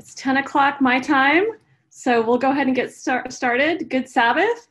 It's 0.00 0.14
10 0.14 0.38
o'clock 0.38 0.80
my 0.80 0.98
time, 0.98 1.44
so 1.90 2.22
we'll 2.22 2.38
go 2.38 2.52
ahead 2.52 2.66
and 2.66 2.74
get 2.74 2.90
start 2.90 3.34
started. 3.34 3.90
Good 3.90 4.08
Sabbath, 4.08 4.68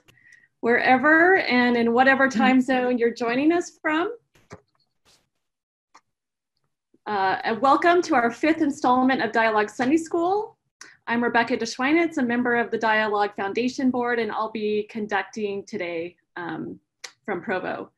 wherever 0.61 1.37
and 1.37 1.77
in 1.77 1.93
whatever 1.93 2.27
time 2.27 2.59
zone 2.59 2.97
you're 2.97 3.13
joining 3.13 3.51
us 3.51 3.77
from. 3.79 4.11
Uh, 7.05 7.37
and 7.43 7.61
welcome 7.61 8.01
to 8.01 8.15
our 8.15 8.31
fifth 8.31 8.63
installment 8.63 9.21
of 9.21 9.31
Dialogue 9.31 9.69
Sunday 9.69 9.97
School. 9.97 10.57
I'm 11.05 11.23
Rebecca 11.23 11.57
DeSchweinitz, 11.57 12.17
a 12.17 12.23
member 12.23 12.55
of 12.55 12.71
the 12.71 12.79
Dialogue 12.79 13.35
Foundation 13.35 13.91
Board, 13.91 14.17
and 14.17 14.31
I'll 14.31 14.49
be 14.49 14.87
conducting 14.89 15.63
today 15.63 16.15
um, 16.37 16.79
from 17.23 17.43
Provo 17.43 17.91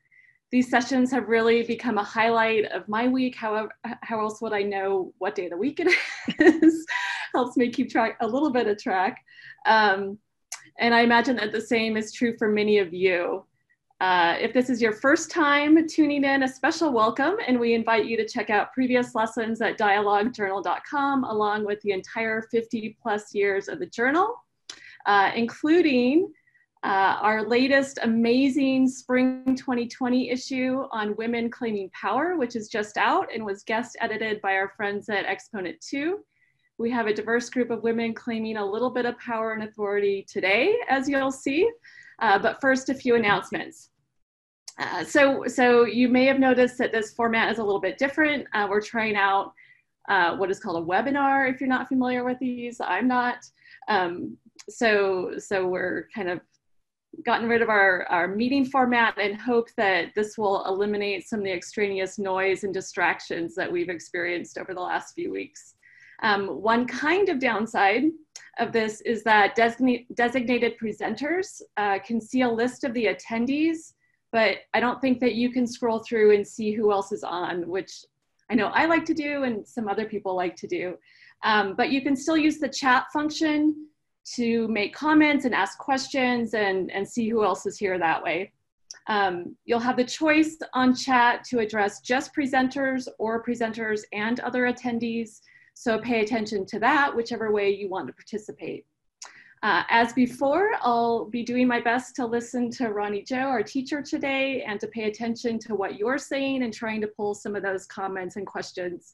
these 0.51 0.69
sessions 0.69 1.09
have 1.11 1.29
really 1.29 1.63
become 1.63 1.97
a 1.97 2.03
highlight 2.03 2.65
of 2.65 2.87
my 2.89 3.07
week. 3.07 3.35
However, 3.35 3.69
how 4.01 4.19
else 4.19 4.41
would 4.41 4.51
I 4.51 4.61
know 4.61 5.13
what 5.17 5.33
day 5.33 5.45
of 5.45 5.51
the 5.51 5.57
week 5.57 5.79
it 5.79 5.97
is? 6.39 6.85
Helps 7.33 7.57
me 7.57 7.69
keep 7.69 7.89
track 7.89 8.17
a 8.21 8.27
little 8.27 8.51
bit 8.51 8.67
of 8.67 8.77
track. 8.77 9.23
Um, 9.65 10.17
and 10.79 10.93
I 10.93 11.01
imagine 11.01 11.35
that 11.37 11.51
the 11.51 11.61
same 11.61 11.97
is 11.97 12.11
true 12.11 12.35
for 12.37 12.47
many 12.47 12.79
of 12.79 12.93
you. 12.93 13.45
Uh, 14.01 14.35
if 14.39 14.51
this 14.51 14.71
is 14.71 14.81
your 14.81 14.93
first 14.93 15.29
time 15.29 15.87
tuning 15.87 16.23
in, 16.23 16.41
a 16.41 16.47
special 16.47 16.91
welcome, 16.91 17.35
and 17.47 17.59
we 17.59 17.75
invite 17.75 18.05
you 18.05 18.17
to 18.17 18.27
check 18.27 18.49
out 18.49 18.73
previous 18.73 19.13
lessons 19.13 19.61
at 19.61 19.77
dialoguejournal.com, 19.77 21.23
along 21.23 21.63
with 21.65 21.79
the 21.81 21.91
entire 21.91 22.41
50 22.49 22.97
plus 22.99 23.35
years 23.35 23.67
of 23.67 23.77
the 23.77 23.85
journal, 23.85 24.33
uh, 25.05 25.29
including 25.35 26.33
uh, 26.83 27.17
our 27.21 27.47
latest 27.47 27.99
amazing 28.01 28.87
spring 28.87 29.55
2020 29.55 30.31
issue 30.31 30.83
on 30.91 31.15
women 31.15 31.47
claiming 31.51 31.87
power, 31.91 32.37
which 32.37 32.55
is 32.55 32.69
just 32.69 32.97
out 32.97 33.27
and 33.31 33.45
was 33.45 33.61
guest 33.61 33.95
edited 33.99 34.41
by 34.41 34.53
our 34.53 34.69
friends 34.75 35.09
at 35.09 35.25
Exponent 35.25 35.79
2. 35.79 36.17
We 36.81 36.89
have 36.89 37.05
a 37.05 37.13
diverse 37.13 37.47
group 37.47 37.69
of 37.69 37.83
women 37.83 38.15
claiming 38.15 38.57
a 38.57 38.65
little 38.65 38.89
bit 38.89 39.05
of 39.05 39.17
power 39.19 39.53
and 39.53 39.63
authority 39.63 40.25
today, 40.27 40.77
as 40.89 41.07
you'll 41.07 41.31
see. 41.31 41.69
Uh, 42.19 42.39
but 42.39 42.59
first, 42.59 42.89
a 42.89 42.95
few 42.95 43.15
announcements. 43.15 43.89
Uh, 44.79 45.03
so, 45.03 45.43
so 45.45 45.85
you 45.85 46.09
may 46.09 46.25
have 46.25 46.39
noticed 46.39 46.79
that 46.79 46.91
this 46.91 47.13
format 47.13 47.51
is 47.51 47.59
a 47.59 47.63
little 47.63 47.79
bit 47.79 47.99
different. 47.99 48.47
Uh, 48.53 48.65
we're 48.67 48.81
trying 48.81 49.15
out 49.15 49.53
uh, 50.09 50.35
what 50.35 50.49
is 50.49 50.59
called 50.59 50.81
a 50.81 50.85
webinar. 50.85 51.53
If 51.53 51.61
you're 51.61 51.69
not 51.69 51.87
familiar 51.87 52.23
with 52.23 52.39
these, 52.39 52.81
I'm 52.81 53.07
not. 53.07 53.45
Um, 53.87 54.37
so, 54.67 55.33
so 55.37 55.67
we're 55.67 56.07
kind 56.15 56.29
of 56.29 56.39
gotten 57.23 57.47
rid 57.47 57.61
of 57.61 57.69
our, 57.69 58.07
our 58.07 58.27
meeting 58.27 58.65
format 58.65 59.19
and 59.19 59.39
hope 59.39 59.69
that 59.77 60.15
this 60.15 60.35
will 60.35 60.65
eliminate 60.65 61.27
some 61.27 61.41
of 61.41 61.45
the 61.45 61.53
extraneous 61.53 62.17
noise 62.17 62.63
and 62.63 62.73
distractions 62.73 63.53
that 63.53 63.71
we've 63.71 63.89
experienced 63.89 64.57
over 64.57 64.73
the 64.73 64.81
last 64.81 65.13
few 65.13 65.31
weeks. 65.31 65.75
Um, 66.21 66.61
one 66.61 66.85
kind 66.85 67.29
of 67.29 67.39
downside 67.39 68.03
of 68.59 68.71
this 68.71 69.01
is 69.01 69.23
that 69.23 69.55
designate, 69.55 70.13
designated 70.15 70.73
presenters 70.79 71.61
uh, 71.77 71.99
can 71.99 72.21
see 72.21 72.41
a 72.41 72.49
list 72.49 72.83
of 72.83 72.93
the 72.93 73.05
attendees, 73.05 73.93
but 74.31 74.57
I 74.73 74.79
don't 74.79 75.01
think 75.01 75.19
that 75.21 75.35
you 75.35 75.51
can 75.51 75.65
scroll 75.65 75.99
through 75.99 76.35
and 76.35 76.47
see 76.47 76.71
who 76.71 76.91
else 76.91 77.11
is 77.11 77.23
on, 77.23 77.67
which 77.67 78.05
I 78.49 78.55
know 78.55 78.67
I 78.67 78.85
like 78.85 79.05
to 79.05 79.13
do 79.13 79.43
and 79.43 79.65
some 79.67 79.87
other 79.87 80.05
people 80.05 80.35
like 80.35 80.55
to 80.57 80.67
do. 80.67 80.97
Um, 81.43 81.75
but 81.75 81.89
you 81.89 82.01
can 82.01 82.15
still 82.15 82.37
use 82.37 82.59
the 82.59 82.69
chat 82.69 83.05
function 83.11 83.87
to 84.35 84.67
make 84.67 84.93
comments 84.93 85.45
and 85.45 85.55
ask 85.55 85.77
questions 85.79 86.53
and, 86.53 86.91
and 86.91 87.07
see 87.07 87.29
who 87.29 87.43
else 87.43 87.65
is 87.65 87.77
here 87.77 87.97
that 87.97 88.21
way. 88.21 88.51
Um, 89.07 89.55
you'll 89.65 89.79
have 89.79 89.97
the 89.97 90.03
choice 90.03 90.57
on 90.73 90.93
chat 90.93 91.43
to 91.45 91.59
address 91.59 92.01
just 92.01 92.35
presenters 92.35 93.07
or 93.17 93.43
presenters 93.43 94.01
and 94.13 94.39
other 94.41 94.63
attendees. 94.71 95.41
So 95.73 95.99
pay 95.99 96.21
attention 96.21 96.65
to 96.67 96.79
that, 96.79 97.15
whichever 97.15 97.51
way 97.51 97.69
you 97.71 97.89
want 97.89 98.07
to 98.07 98.13
participate. 98.13 98.85
Uh, 99.63 99.83
as 99.89 100.11
before, 100.13 100.71
I'll 100.81 101.25
be 101.25 101.43
doing 101.43 101.67
my 101.67 101.79
best 101.79 102.15
to 102.15 102.25
listen 102.25 102.71
to 102.71 102.85
Roni 102.85 103.25
Jo, 103.25 103.37
our 103.37 103.61
teacher 103.61 104.01
today, 104.01 104.63
and 104.63 104.79
to 104.79 104.87
pay 104.87 105.03
attention 105.03 105.59
to 105.59 105.75
what 105.75 105.99
you're 105.99 106.17
saying 106.17 106.63
and 106.63 106.73
trying 106.73 106.99
to 107.01 107.07
pull 107.07 107.35
some 107.35 107.55
of 107.55 107.61
those 107.61 107.85
comments 107.85 108.37
and 108.37 108.47
questions 108.47 109.13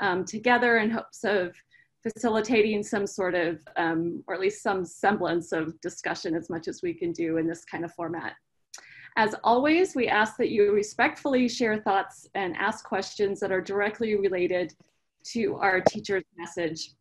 um, 0.00 0.24
together 0.24 0.78
in 0.78 0.90
hopes 0.90 1.22
of 1.22 1.54
facilitating 2.02 2.82
some 2.82 3.06
sort 3.06 3.36
of, 3.36 3.60
um, 3.76 4.22
or 4.26 4.34
at 4.34 4.40
least 4.40 4.62
some 4.62 4.84
semblance 4.84 5.52
of 5.52 5.80
discussion 5.80 6.34
as 6.34 6.50
much 6.50 6.66
as 6.66 6.82
we 6.82 6.92
can 6.92 7.12
do 7.12 7.36
in 7.36 7.46
this 7.46 7.64
kind 7.64 7.84
of 7.84 7.94
format. 7.94 8.32
As 9.16 9.36
always, 9.44 9.94
we 9.94 10.08
ask 10.08 10.36
that 10.38 10.50
you 10.50 10.72
respectfully 10.72 11.48
share 11.48 11.78
thoughts 11.78 12.26
and 12.34 12.56
ask 12.56 12.84
questions 12.84 13.38
that 13.40 13.52
are 13.52 13.60
directly 13.60 14.16
related 14.16 14.74
to 15.32 15.56
our 15.56 15.80
teacher's 15.80 16.24
message. 16.36 16.92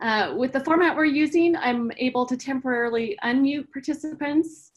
Uh, 0.00 0.34
with 0.36 0.52
the 0.52 0.64
format 0.64 0.96
we're 0.96 1.04
using, 1.04 1.54
I'm 1.56 1.92
able 1.96 2.26
to 2.26 2.36
temporarily 2.36 3.16
unmute 3.24 3.70
participants. 3.72 4.72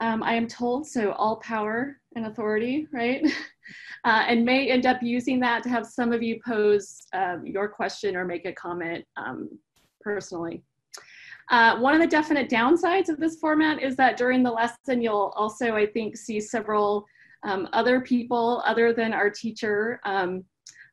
Um, 0.00 0.22
I 0.22 0.34
am 0.34 0.46
told, 0.46 0.86
so 0.86 1.12
all 1.12 1.36
power 1.36 2.00
and 2.14 2.26
authority, 2.26 2.86
right? 2.92 3.24
uh, 4.04 4.24
and 4.28 4.44
may 4.44 4.70
end 4.70 4.86
up 4.86 5.02
using 5.02 5.40
that 5.40 5.64
to 5.64 5.68
have 5.68 5.84
some 5.84 6.12
of 6.12 6.22
you 6.22 6.38
pose 6.46 7.06
uh, 7.12 7.38
your 7.42 7.68
question 7.68 8.14
or 8.14 8.24
make 8.24 8.46
a 8.46 8.52
comment 8.52 9.04
um, 9.16 9.50
personally. 10.00 10.62
Uh, 11.50 11.78
one 11.78 11.94
of 11.94 12.00
the 12.00 12.06
definite 12.06 12.48
downsides 12.48 13.08
of 13.08 13.18
this 13.18 13.36
format 13.40 13.82
is 13.82 13.96
that 13.96 14.16
during 14.16 14.42
the 14.42 14.50
lesson, 14.50 15.00
you'll 15.00 15.32
also, 15.34 15.74
I 15.74 15.86
think, 15.86 16.16
see 16.16 16.40
several 16.40 17.06
um, 17.42 17.68
other 17.72 18.00
people 18.00 18.62
other 18.66 18.92
than 18.92 19.12
our 19.12 19.30
teacher 19.30 20.00
um, 20.04 20.44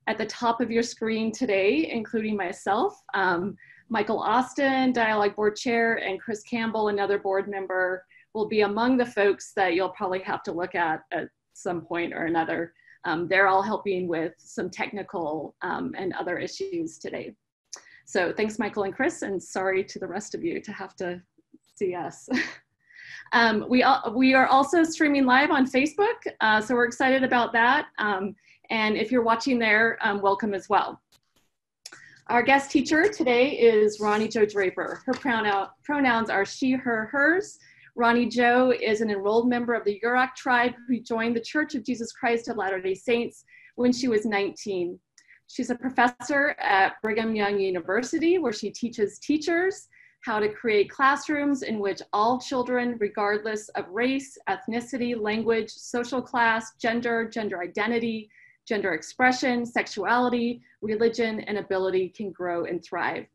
at 0.08 0.18
the 0.18 0.26
top 0.26 0.62
of 0.62 0.72
your 0.72 0.84
screen 0.84 1.32
today, 1.32 1.90
including 1.92 2.36
myself. 2.38 3.02
Um, 3.14 3.58
Michael 3.90 4.20
Austin, 4.20 4.94
Dialogue 4.94 5.36
Board 5.36 5.56
Chair, 5.56 5.96
and 5.96 6.20
Chris 6.20 6.42
Campbell, 6.44 6.90
another 6.90 7.20
board 7.20 7.48
member, 7.48 8.04
will 8.34 8.48
be 8.48 8.62
among 8.62 8.98
the 8.98 9.06
folks 9.06 9.54
that 9.56 9.74
you'll 9.74 9.90
probably 9.90 10.20
have 10.20 10.44
to 10.44 10.52
look 10.52 10.76
at 10.76 11.02
at 11.12 11.30
some 11.54 11.82
point 11.82 12.14
or 12.14 12.26
another. 12.26 12.74
Um, 13.06 13.28
they're 13.28 13.48
all 13.48 13.62
helping 13.62 14.08
with 14.08 14.34
some 14.38 14.70
technical 14.70 15.56
um, 15.62 15.94
and 15.98 16.14
other 16.14 16.38
issues 16.38 16.98
today. 16.98 17.36
So 18.06 18.34
thanks, 18.36 18.60
Michael 18.60 18.84
and 18.84 18.94
Chris, 18.94 19.22
and 19.22 19.42
sorry 19.42 19.84
to 19.84 20.00
the 20.00 20.08
rest 20.08 20.36
of 20.36 20.44
you 20.44 20.62
to 20.62 20.72
have 20.72 20.96
to 20.98 21.22
see 21.76 21.96
us. 21.96 22.28
um, 23.34 23.66
we, 23.70 23.86
we 24.14 24.34
are 24.34 24.48
also 24.48 24.84
streaming 24.84 25.26
live 25.26 25.52
on 25.52 25.70
Facebook, 25.70 26.18
uh, 26.42 26.62
so 26.62 26.76
we're 26.76 26.86
excited 26.86 27.24
about 27.24 27.54
that. 27.54 27.88
Um, 27.98 28.36
and 28.70 28.98
if 28.98 29.12
you're 29.12 29.24
watching 29.24 29.60
there, 29.60 29.98
um, 30.02 30.22
welcome 30.22 30.54
as 30.54 30.70
well. 30.70 31.02
Our 32.28 32.42
guest 32.42 32.72
teacher 32.72 33.08
today 33.08 33.52
is 33.52 34.00
Roni 34.00 34.32
Jo 34.32 34.46
Draper. 34.46 35.02
Her 35.06 35.14
pronoun, 35.14 35.70
pronouns 35.84 36.30
are 36.30 36.46
she, 36.46 36.72
her, 36.72 37.06
hers, 37.12 37.60
Roni 37.98 38.30
Jo 38.30 38.74
is 38.74 39.00
an 39.00 39.10
enrolled 39.10 39.48
member 39.48 39.74
of 39.74 39.86
the 39.86 40.02
Yurok 40.04 40.36
tribe 40.36 40.74
who 40.88 41.00
joined 41.00 41.36
the 41.36 41.42
Church 41.42 41.76
of 41.76 41.86
Jesus 41.86 42.12
Christ 42.12 42.50
of 42.50 42.58
Latter-day 42.58 42.94
Saints 42.94 43.46
when 43.76 43.94
she 43.94 44.10
was 44.10 44.26
19. 44.26 45.00
She's 45.48 45.70
a 45.70 45.76
professor 45.76 46.56
at 46.60 47.02
Brigham 47.02 47.36
Young 47.36 47.58
University 47.58 48.38
where 48.38 48.52
she 48.52 48.70
teaches 48.70 49.20
teachers 49.20 49.88
how 50.26 50.40
to 50.40 50.50
create 50.50 50.90
classrooms 50.90 51.62
in 51.62 51.80
which 51.80 52.02
all 52.12 52.38
children, 52.40 52.98
regardless 53.00 53.70
of 53.70 53.86
race, 53.90 54.38
ethnicity, 54.50 55.18
language, 55.18 55.70
social 55.70 56.22
class, 56.22 56.74
gender, 56.82 57.30
gender 57.30 57.62
identity, 57.62 58.30
gender 58.68 58.94
expression, 58.94 59.66
sexuality, 59.66 60.62
religion, 60.82 61.42
and 61.42 61.58
ability 61.58 62.10
can 62.10 62.32
grow 62.32 62.66
and 62.66 62.84
thrive. 62.84 63.28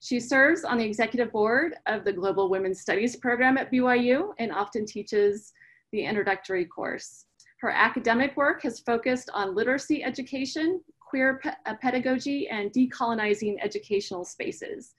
She 0.00 0.20
serves 0.20 0.64
on 0.64 0.78
the 0.78 0.84
executive 0.84 1.32
board 1.32 1.74
of 1.86 2.04
the 2.04 2.12
Global 2.12 2.48
Women's 2.48 2.80
Studies 2.80 3.16
program 3.16 3.56
at 3.58 3.72
BYU 3.72 4.34
and 4.38 4.52
often 4.52 4.84
teaches 4.84 5.52
the 5.92 6.04
introductory 6.04 6.64
course. 6.64 7.26
Her 7.60 7.70
academic 7.70 8.36
work 8.36 8.62
has 8.62 8.80
focused 8.80 9.30
on 9.32 9.54
literacy 9.54 10.04
education, 10.04 10.82
queer 11.00 11.40
pe 11.42 11.50
uh, 11.64 11.74
pedagogy, 11.80 12.48
and 12.48 12.70
decolonizing 12.72 13.56
educational 13.62 14.24
spaces. 14.24 14.94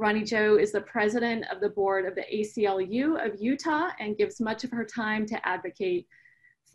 Roni 0.00 0.26
Jo 0.26 0.56
is 0.56 0.72
the 0.72 0.80
president 0.82 1.46
of 1.50 1.60
the 1.60 1.68
board 1.68 2.04
of 2.04 2.14
the 2.14 2.24
ACLU 2.32 3.24
of 3.24 3.40
Utah 3.40 3.90
and 4.00 4.18
gives 4.18 4.40
much 4.40 4.64
of 4.64 4.70
her 4.72 4.84
time 4.84 5.24
to 5.26 5.48
advocate 5.48 6.06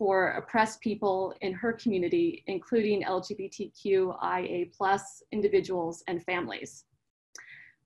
for 0.00 0.30
oppressed 0.30 0.80
people 0.80 1.34
in 1.42 1.52
her 1.52 1.74
community, 1.74 2.42
including 2.46 3.02
LGBTQIA 3.02 4.70
individuals 5.30 6.02
and 6.08 6.24
families. 6.24 6.86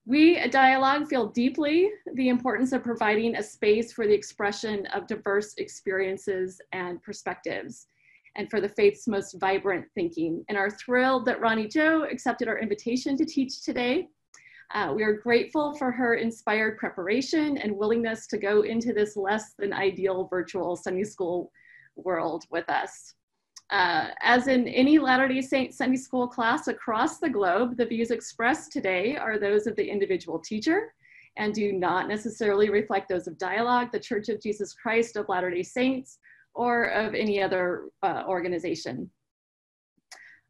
We 0.07 0.37
at 0.37 0.53
Dialogue 0.53 1.09
feel 1.09 1.27
deeply 1.27 1.91
the 2.15 2.29
importance 2.29 2.71
of 2.71 2.85
providing 2.85 3.35
a 3.35 3.43
space 3.43 3.93
for 3.93 4.07
the 4.07 4.15
expression 4.15 4.87
of 4.95 5.09
diverse 5.09 5.55
experiences 5.59 6.61
and 6.71 7.03
perspectives 7.03 7.89
and 8.37 8.49
for 8.49 8.61
the 8.61 8.69
faith's 8.69 9.09
most 9.09 9.35
vibrant 9.41 9.87
thinking 9.97 10.45
and 10.49 10.57
are 10.57 10.71
thrilled 10.71 11.27
that 11.27 11.41
Roni 11.41 11.69
Jo 11.69 12.05
accepted 12.05 12.47
our 12.47 12.61
invitation 12.61 13.17
to 13.17 13.25
teach 13.25 13.65
today. 13.65 14.07
Uh, 14.73 14.93
we 14.95 15.03
are 15.03 15.15
grateful 15.15 15.75
for 15.75 15.91
her 15.91 16.15
inspired 16.15 16.79
preparation 16.79 17.59
and 17.59 17.77
willingness 17.77 18.29
to 18.29 18.39
go 18.39 18.63
into 18.63 18.93
this 18.93 19.17
less 19.17 19.55
than 19.59 19.73
ideal 19.73 20.29
virtual 20.31 20.77
Sunday 20.77 21.03
school 21.03 21.51
world 21.97 22.45
with 22.51 22.69
us. 22.69 23.15
Uh, 23.71 24.09
as 24.23 24.47
in 24.47 24.69
any 24.69 24.99
Latter-day 24.99 25.41
Saint 25.41 25.75
Sunday 25.75 25.97
School 25.97 26.29
class 26.29 26.69
across 26.69 27.19
the 27.19 27.31
globe, 27.31 27.77
the 27.77 27.87
views 27.87 28.11
expressed 28.11 28.73
today 28.73 29.17
are 29.17 29.39
those 29.39 29.67
of 29.67 29.75
the 29.77 29.89
individual 29.89 30.39
teacher 30.39 30.93
and 31.37 31.53
do 31.55 31.73
not 31.73 32.07
necessarily 32.07 32.71
reflect 32.71 33.09
those 33.09 33.27
of 33.27 33.39
Dialogue, 33.39 33.91
the 33.91 33.99
Church 33.99 34.29
of 34.29 34.41
Jesus 34.41 34.73
Christ 34.73 35.17
of 35.17 35.29
Latter-day 35.29 35.63
Saints, 35.63 36.19
or 36.55 36.85
of 36.85 37.15
any 37.15 37.43
other 37.43 37.87
uh, 38.03 38.23
organization. 38.29 39.11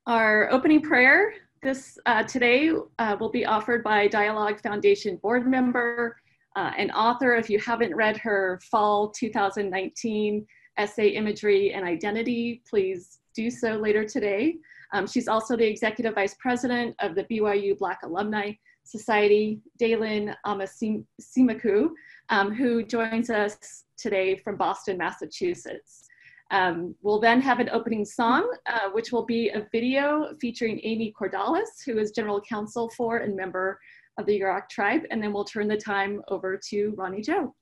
Our 0.06 0.50
opening 0.50 0.82
prayer 0.82 1.32
this 1.62 1.98
uh, 2.04 2.22
today 2.24 2.72
uh, 2.98 3.16
will 3.18 3.30
be 3.30 3.46
offered 3.46 3.82
by 3.82 4.06
Dialogue 4.06 4.60
Foundation 4.60 5.16
board 5.16 5.46
member 5.46 6.14
uh, 6.56 6.72
and 6.76 6.92
author. 6.92 7.34
If 7.34 7.48
you 7.48 7.58
haven't 7.58 7.96
read 7.96 8.18
her 8.18 8.60
fall 8.70 9.08
2019 9.08 10.46
essay, 10.76 11.08
Imagery 11.08 11.72
and 11.72 11.84
Identity, 11.84 12.62
please 12.68 13.18
do 13.34 13.50
so 13.50 13.76
later 13.76 14.04
today. 14.04 14.56
Um, 14.92 15.06
she's 15.06 15.28
also 15.28 15.56
the 15.56 15.66
executive 15.66 16.14
vice 16.14 16.36
president 16.38 16.94
of 17.00 17.14
the 17.14 17.24
BYU 17.24 17.76
Black 17.76 18.00
Alumni 18.04 18.52
Society, 18.84 19.60
Dalen 19.78 20.34
Amasimaku, 20.46 21.88
um, 22.28 22.54
who 22.54 22.84
joins 22.84 23.30
us 23.30 23.84
today 23.96 24.36
from 24.36 24.56
Boston, 24.56 24.98
Massachusetts. 24.98 26.04
Um, 26.50 26.94
we'll 27.02 27.20
then 27.20 27.40
have 27.40 27.58
an 27.58 27.70
opening 27.70 28.04
song, 28.04 28.48
uh, 28.66 28.90
which 28.92 29.10
will 29.10 29.24
be 29.24 29.48
a 29.48 29.66
video 29.72 30.34
featuring 30.40 30.80
Amy 30.84 31.12
Cordalis, 31.18 31.82
who 31.84 31.98
is 31.98 32.12
general 32.12 32.40
counsel 32.40 32.90
for 32.90 33.18
and 33.18 33.34
member 33.34 33.80
of 34.18 34.26
the 34.26 34.38
Yurok 34.38 34.68
tribe. 34.68 35.02
And 35.10 35.22
then 35.22 35.32
we'll 35.32 35.44
turn 35.44 35.66
the 35.66 35.76
time 35.76 36.22
over 36.28 36.60
to 36.70 36.92
Roni 36.92 37.24
Jo. 37.24 37.54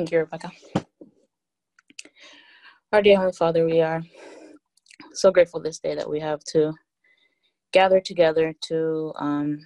Thank 0.00 0.12
you, 0.12 0.20
Rebecca. 0.20 0.50
Our 2.90 3.02
dear 3.02 3.16
Heavenly 3.16 3.34
Father, 3.34 3.66
we 3.66 3.82
are 3.82 4.02
so 5.12 5.30
grateful 5.30 5.60
this 5.60 5.78
day 5.78 5.94
that 5.94 6.08
we 6.08 6.20
have 6.20 6.42
to 6.52 6.72
gather 7.70 8.00
together 8.00 8.54
to 8.68 9.12
um, 9.16 9.58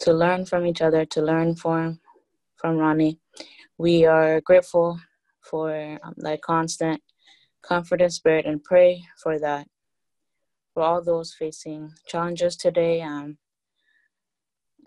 to 0.00 0.12
learn 0.12 0.46
from 0.46 0.66
each 0.66 0.82
other, 0.82 1.04
to 1.04 1.22
learn 1.22 1.54
from 1.54 2.00
from 2.56 2.74
Roni. 2.74 3.18
We 3.78 4.04
are 4.04 4.40
grateful 4.40 4.98
for 5.48 6.00
um, 6.02 6.14
thy 6.16 6.38
constant 6.38 7.00
comfort 7.62 8.02
and 8.02 8.12
spirit, 8.12 8.46
and 8.46 8.64
pray 8.64 9.04
for 9.22 9.38
that 9.38 9.68
for 10.74 10.82
all 10.82 11.04
those 11.04 11.32
facing 11.34 11.92
challenges 12.08 12.56
today 12.56 13.00
um, 13.00 13.38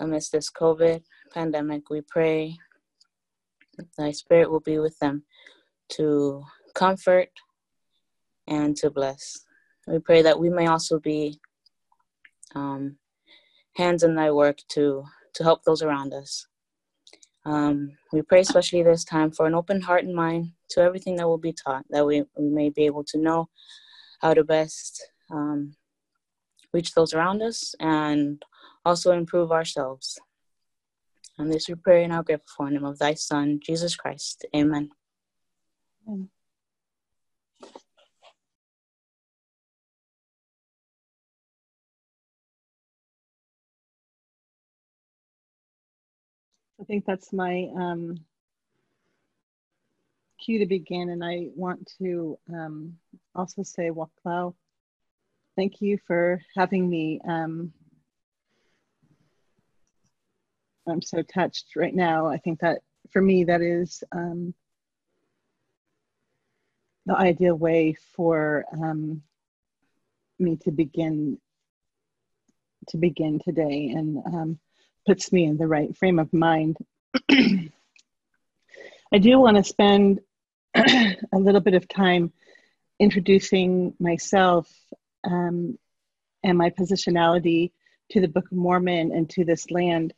amidst 0.02 0.34
this 0.34 0.52
COVID 0.52 1.02
pandemic. 1.34 1.90
We 1.90 2.02
pray 2.02 2.58
thy 3.98 4.12
spirit 4.12 4.50
will 4.50 4.62
be 4.62 4.80
with 4.80 4.98
them 5.00 5.24
to 5.90 6.44
comfort 6.74 7.30
and 8.48 8.76
to 8.78 8.90
bless. 8.90 9.46
We 9.88 10.00
pray 10.00 10.22
that 10.22 10.40
we 10.40 10.50
may 10.50 10.68
also 10.68 11.00
be 11.00 11.40
um, 12.54 12.98
hands 13.76 14.04
in 14.04 14.16
thy 14.16 14.32
work 14.32 14.58
to, 14.70 15.04
to 15.34 15.44
help 15.44 15.64
those 15.64 15.82
around 15.82 16.14
us. 16.14 16.48
Um, 17.46 17.92
we 18.12 18.24
pray 18.24 18.40
especially 18.40 18.82
this 18.82 19.04
time 19.04 19.32
for 19.32 19.46
an 19.46 19.54
open 19.54 19.82
heart 19.82 20.04
and 20.04 20.16
mind 20.16 20.52
to 20.72 20.82
everything 20.82 21.16
that 21.18 21.28
will 21.28 21.38
be 21.38 21.54
taught, 21.54 21.86
that 21.92 22.06
we, 22.06 22.24
we 22.38 22.50
may 22.50 22.70
be 22.70 22.86
able 22.86 23.04
to 23.06 23.20
know 23.20 23.50
how 24.22 24.34
to 24.34 24.44
best 24.44 25.06
um, 25.30 25.76
reach 26.74 26.94
those 26.94 27.14
around 27.14 27.42
us 27.44 27.76
and 27.80 28.44
also 28.84 29.12
improve 29.12 29.52
ourselves. 29.52 30.20
And 31.38 31.52
this 31.52 31.68
we 31.68 31.76
pray 31.76 32.04
in 32.04 32.12
our 32.12 32.24
grateful 32.24 32.66
name 32.66 32.86
of 32.86 32.98
thy 32.98 33.14
Son, 33.14 33.60
Jesus 33.62 33.96
Christ. 33.96 34.46
Amen. 34.56 34.90
Amen. 36.08 36.30
I 46.80 46.84
think 46.86 47.06
that's 47.06 47.34
my 47.34 47.68
um, 47.76 48.16
cue 50.40 50.60
to 50.60 50.66
begin. 50.66 51.10
And 51.10 51.24
I 51.24 51.48
want 51.56 51.92
to 51.98 52.38
um, 52.54 52.98
also 53.34 53.64
say, 53.64 53.90
Waklau, 53.90 54.54
thank 55.56 55.82
you 55.82 55.98
for 56.08 56.42
having 56.56 56.90
me. 56.90 57.20
Um, 57.28 57.74
I'm 60.88 61.02
so 61.02 61.22
touched 61.22 61.76
right 61.76 61.94
now. 61.94 62.28
I 62.28 62.38
think 62.38 62.60
that 62.60 62.80
for 63.12 63.22
me, 63.22 63.44
that 63.46 63.62
is 63.62 64.04
um, 64.12 64.54
the 67.06 67.18
ideal 67.18 67.56
way 67.56 67.96
for 68.16 68.66
um, 68.74 69.22
me 70.40 70.58
to 70.58 70.72
begin 70.72 71.40
to 72.90 72.98
begin 72.98 73.40
today. 73.40 73.94
And 73.96 74.18
um, 74.26 74.60
puts 75.06 75.32
me 75.32 75.46
in 75.46 75.58
the 75.58 75.68
right 75.68 75.96
frame 75.96 76.20
of 76.20 76.34
mind. 76.34 76.78
I 77.32 77.70
do 79.20 79.40
want 79.40 79.58
to 79.58 79.64
spend 79.64 80.20
a 80.76 81.16
little 81.34 81.62
bit 81.62 81.76
of 81.76 81.88
time 81.88 82.34
introducing 83.00 83.94
myself 84.00 84.68
um, 85.24 85.78
and 86.44 86.58
my 86.58 86.70
positionality 86.72 87.72
to 88.12 88.22
the 88.22 88.28
Book 88.28 88.46
of 88.52 88.58
Mormon 88.58 89.12
and 89.12 89.30
to 89.32 89.46
this 89.46 89.70
land. 89.72 90.14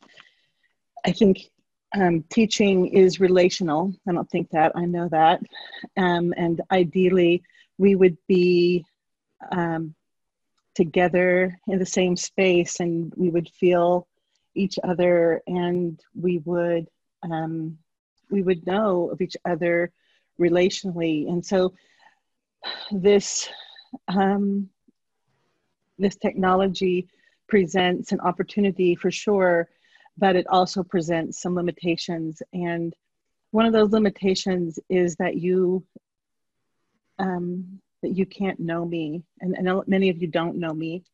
I 1.04 1.12
think 1.12 1.50
um, 1.96 2.24
teaching 2.30 2.88
is 2.88 3.20
relational. 3.20 3.94
I 4.08 4.12
don't 4.12 4.30
think 4.30 4.50
that, 4.50 4.72
I 4.74 4.84
know 4.84 5.08
that. 5.08 5.40
Um, 5.96 6.34
and 6.36 6.60
ideally, 6.70 7.42
we 7.78 7.94
would 7.94 8.18
be 8.26 8.84
um, 9.52 9.94
together 10.74 11.58
in 11.66 11.78
the 11.78 11.86
same 11.86 12.14
space 12.14 12.80
and 12.80 13.12
we 13.16 13.30
would 13.30 13.48
feel 13.48 14.06
each 14.54 14.78
other 14.84 15.42
and 15.46 16.00
we 16.14 16.38
would 16.44 16.86
um, 17.28 17.78
we 18.30 18.42
would 18.42 18.64
know 18.64 19.10
of 19.10 19.20
each 19.20 19.36
other 19.44 19.90
relationally 20.40 21.28
and 21.28 21.44
so 21.44 21.74
this 22.92 23.48
um, 24.06 24.68
this 25.98 26.14
technology 26.14 27.08
presents 27.48 28.12
an 28.12 28.20
opportunity 28.20 28.94
for 28.94 29.10
sure 29.10 29.68
but 30.18 30.36
it 30.36 30.46
also 30.48 30.82
presents 30.82 31.40
some 31.40 31.54
limitations. 31.54 32.42
And 32.52 32.94
one 33.52 33.66
of 33.66 33.72
those 33.72 33.92
limitations 33.92 34.78
is 34.88 35.16
that 35.16 35.36
you 35.36 35.84
um, 37.18 37.80
that 38.02 38.10
you 38.10 38.26
can't 38.26 38.60
know 38.60 38.84
me. 38.84 39.22
And, 39.40 39.56
and 39.56 39.82
many 39.88 40.08
of 40.10 40.20
you 40.20 40.28
don't 40.28 40.58
know 40.58 40.72
me. 40.72 41.04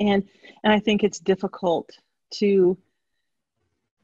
And 0.00 0.24
and 0.64 0.72
i 0.72 0.80
think 0.80 1.04
it's 1.04 1.20
difficult 1.20 1.90
to 2.34 2.76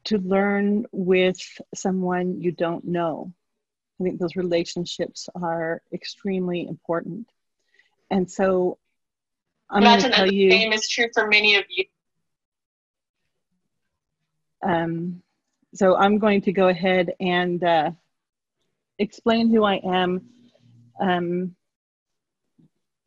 to 0.05 0.17
learn 0.19 0.85
with 0.91 1.37
someone 1.75 2.39
you 2.41 2.51
don't 2.51 2.85
know. 2.85 3.33
I 3.99 4.03
think 4.03 4.19
those 4.19 4.35
relationships 4.35 5.29
are 5.35 5.81
extremely 5.93 6.67
important. 6.67 7.29
And 8.09 8.29
so 8.29 8.77
i'm 9.69 9.83
going 9.83 10.01
to 10.01 10.09
tell 10.09 10.31
you 10.31 10.49
the 10.49 10.57
same 10.57 10.73
is 10.73 10.87
true 10.89 11.07
for 11.13 11.27
many 11.27 11.55
of 11.55 11.63
you 11.69 11.85
um, 14.63 15.21
so 15.73 15.95
i'm 15.97 16.17
going 16.17 16.41
to 16.41 16.51
go 16.51 16.67
ahead 16.67 17.13
and 17.19 17.63
uh, 17.63 17.91
explain 18.99 19.49
who 19.49 19.63
i 19.63 19.75
am 19.83 20.21
um, 20.99 21.55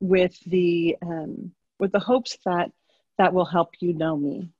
with 0.01 0.39
the 0.47 0.97
um, 1.03 1.53
with 1.79 1.93
the 1.93 1.99
hopes 1.99 2.39
that 2.45 2.71
that 3.19 3.33
will 3.33 3.45
help 3.45 3.71
you 3.81 3.93
know 3.93 4.17
me. 4.17 4.51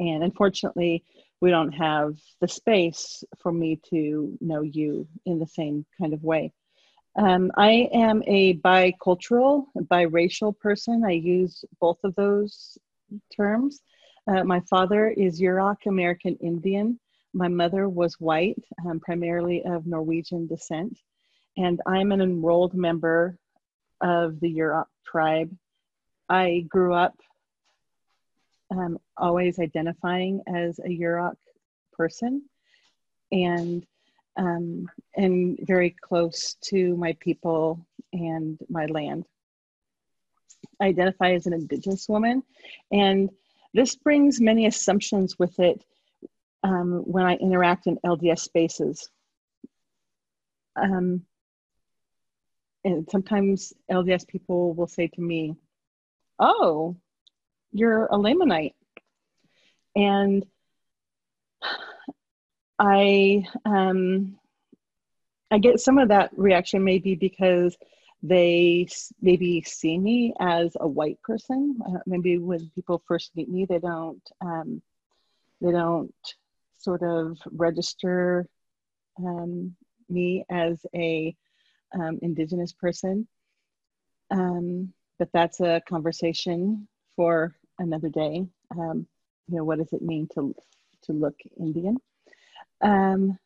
And 0.00 0.22
unfortunately, 0.22 1.04
we 1.40 1.50
don't 1.50 1.72
have 1.72 2.16
the 2.40 2.48
space 2.48 3.24
for 3.38 3.52
me 3.52 3.80
to 3.90 4.36
know 4.40 4.62
you 4.62 5.08
in 5.26 5.38
the 5.38 5.46
same 5.46 5.86
kind 6.00 6.12
of 6.12 6.22
way. 6.22 6.52
Um, 7.16 7.50
I 7.56 7.88
am 7.92 8.22
a 8.26 8.54
bicultural, 8.58 9.66
biracial 9.76 10.56
person. 10.56 11.04
I 11.04 11.12
use 11.12 11.64
both 11.80 11.98
of 12.04 12.14
those 12.14 12.78
terms. 13.34 13.80
Uh, 14.28 14.44
my 14.44 14.60
father 14.60 15.08
is 15.08 15.40
Yurok 15.40 15.86
American 15.86 16.36
Indian. 16.36 17.00
My 17.32 17.48
mother 17.48 17.88
was 17.88 18.20
white, 18.20 18.62
um, 18.84 19.00
primarily 19.00 19.64
of 19.64 19.86
Norwegian 19.86 20.46
descent. 20.46 20.98
And 21.56 21.80
I'm 21.86 22.12
an 22.12 22.20
enrolled 22.20 22.74
member 22.74 23.38
of 24.02 24.38
the 24.40 24.54
Yurok 24.54 24.88
tribe. 25.06 25.50
I 26.28 26.66
grew 26.68 26.92
up 26.92 27.18
um, 28.70 28.98
always 29.16 29.58
identifying 29.58 30.42
as 30.46 30.78
a 30.78 30.88
Yurok 30.88 31.36
person 31.92 32.42
and 33.32 33.86
um, 34.36 34.88
and 35.16 35.58
very 35.62 35.96
close 36.00 36.54
to 36.64 36.94
my 36.96 37.14
people 37.18 37.84
and 38.12 38.58
my 38.68 38.86
land. 38.86 39.26
I 40.80 40.86
identify 40.86 41.32
as 41.32 41.46
an 41.46 41.54
indigenous 41.54 42.08
woman, 42.08 42.44
and 42.92 43.30
this 43.74 43.96
brings 43.96 44.40
many 44.40 44.66
assumptions 44.66 45.38
with 45.38 45.58
it 45.60 45.84
um, 46.62 47.02
when 47.04 47.24
I 47.24 47.34
interact 47.34 47.86
in 47.86 47.98
LDS 48.04 48.40
spaces. 48.40 49.10
Um, 50.76 51.24
and 52.84 53.08
sometimes 53.10 53.72
LDS 53.90 54.26
people 54.26 54.74
will 54.74 54.86
say 54.86 55.08
to 55.08 55.20
me, 55.20 55.56
Oh, 56.38 56.96
you're 57.72 58.06
a 58.06 58.16
Lamanite. 58.16 58.74
And 59.96 60.46
I 62.78 63.44
um, 63.64 64.38
I 65.50 65.58
get 65.58 65.80
some 65.80 65.98
of 65.98 66.08
that 66.08 66.30
reaction 66.36 66.84
maybe 66.84 67.14
because 67.14 67.76
they 68.22 68.86
maybe 69.20 69.62
see 69.62 69.98
me 69.98 70.34
as 70.40 70.76
a 70.80 70.88
white 70.88 71.20
person. 71.22 71.78
Uh, 71.86 71.98
maybe 72.06 72.38
when 72.38 72.70
people 72.74 73.02
first 73.06 73.30
meet 73.36 73.48
me, 73.48 73.64
they 73.64 73.78
don't 73.78 74.22
um, 74.40 74.82
they 75.60 75.70
don't 75.70 76.14
sort 76.78 77.02
of 77.02 77.38
register 77.52 78.46
um, 79.18 79.74
me 80.08 80.44
as 80.50 80.84
a 80.94 81.34
um, 81.94 82.18
indigenous 82.22 82.72
person. 82.72 83.26
Um, 84.30 84.92
but 85.18 85.30
that's 85.32 85.60
a 85.60 85.82
conversation 85.88 86.86
for 87.16 87.54
another 87.78 88.08
day. 88.08 88.46
Um, 88.70 89.06
you 89.48 89.56
know, 89.56 89.64
what 89.64 89.78
does 89.78 89.92
it 89.92 90.02
mean 90.02 90.28
to 90.34 90.54
to 91.02 91.12
look 91.12 91.36
Indian? 91.58 91.96
Um, 92.80 93.38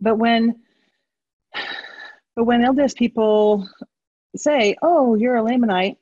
but 0.00 0.16
when 0.16 0.60
but 2.40 2.46
when 2.46 2.62
LDS 2.62 2.96
people 2.96 3.68
say, 4.34 4.74
"Oh, 4.80 5.14
you're 5.14 5.36
a 5.36 5.42
Lamanite," 5.42 5.98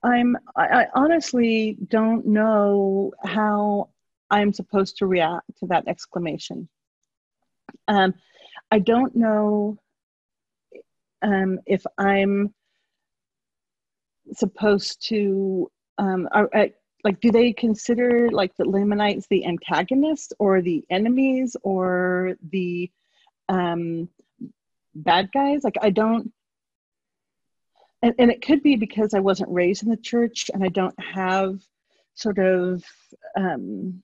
I'm 0.00 0.36
I, 0.54 0.82
I 0.82 0.86
honestly 0.94 1.76
don't 1.88 2.24
know 2.24 3.12
how 3.24 3.88
I'm 4.30 4.52
supposed 4.52 4.98
to 4.98 5.06
react 5.06 5.44
to 5.58 5.66
that 5.66 5.88
exclamation. 5.88 6.68
Um, 7.88 8.14
I 8.70 8.78
don't 8.78 9.16
know 9.16 9.76
um, 11.20 11.58
if 11.66 11.84
I'm 11.98 12.54
supposed 14.34 15.04
to 15.08 15.68
um, 15.98 16.28
are, 16.30 16.48
are, 16.54 16.68
like 17.02 17.18
do 17.18 17.32
they 17.32 17.52
consider 17.52 18.30
like 18.30 18.54
the 18.54 18.68
Lamanites 18.68 19.26
the 19.26 19.44
antagonists 19.46 20.32
or 20.38 20.62
the 20.62 20.84
enemies 20.90 21.56
or 21.64 22.36
the 22.52 22.88
um, 23.48 24.08
bad 24.94 25.30
guys? 25.32 25.64
Like 25.64 25.76
I 25.80 25.90
don't 25.90 26.32
and, 28.02 28.14
and 28.18 28.30
it 28.30 28.42
could 28.42 28.62
be 28.62 28.76
because 28.76 29.14
I 29.14 29.20
wasn't 29.20 29.50
raised 29.50 29.84
in 29.84 29.88
the 29.88 29.96
church 29.96 30.50
and 30.52 30.64
I 30.64 30.68
don't 30.68 30.98
have 31.00 31.60
sort 32.14 32.38
of 32.38 32.84
um, 33.36 34.02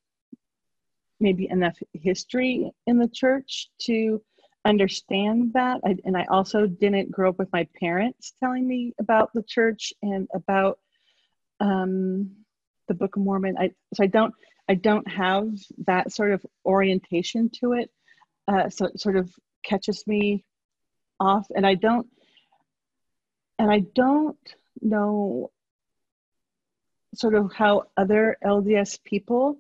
maybe 1.21 1.49
enough 1.50 1.76
history 1.92 2.71
in 2.87 2.99
the 2.99 3.09
church 3.09 3.68
to 3.83 4.23
understand 4.64 5.52
that. 5.54 5.80
I, 5.85 5.97
and 6.04 6.16
I 6.16 6.26
also 6.30 6.66
didn't 6.66 7.11
grow 7.11 7.30
up 7.30 7.38
with 7.38 7.52
my 7.52 7.66
parents 7.78 8.35
telling 8.40 8.66
me 8.66 8.95
about 9.00 9.33
the 9.35 9.42
church 9.42 9.92
and 10.02 10.28
about 10.33 10.78
um, 11.61 12.30
the 12.87 12.95
Book 12.95 13.16
of 13.16 13.23
Mormon. 13.23 13.57
I, 13.59 13.73
so 13.95 14.04
I 14.04 14.07
don't 14.07 14.35
I 14.71 14.75
don't 14.75 15.09
have 15.09 15.49
that 15.87 16.12
sort 16.12 16.33
of 16.33 16.45
orientation 16.64 17.50
to 17.61 17.73
it. 17.73 17.90
Uh, 18.47 18.68
so 18.68 18.85
it 18.85 19.00
sort 19.00 19.16
of 19.16 19.30
catches 19.64 20.07
me 20.07 20.45
off, 21.20 21.46
and 21.54 21.66
I 21.66 21.75
don't 21.75 22.06
and 23.58 23.70
I 23.70 23.80
don't 23.94 24.38
know 24.80 25.50
sort 27.14 27.34
of 27.34 27.52
how 27.52 27.84
other 27.96 28.37
LDS 28.44 29.02
people 29.02 29.58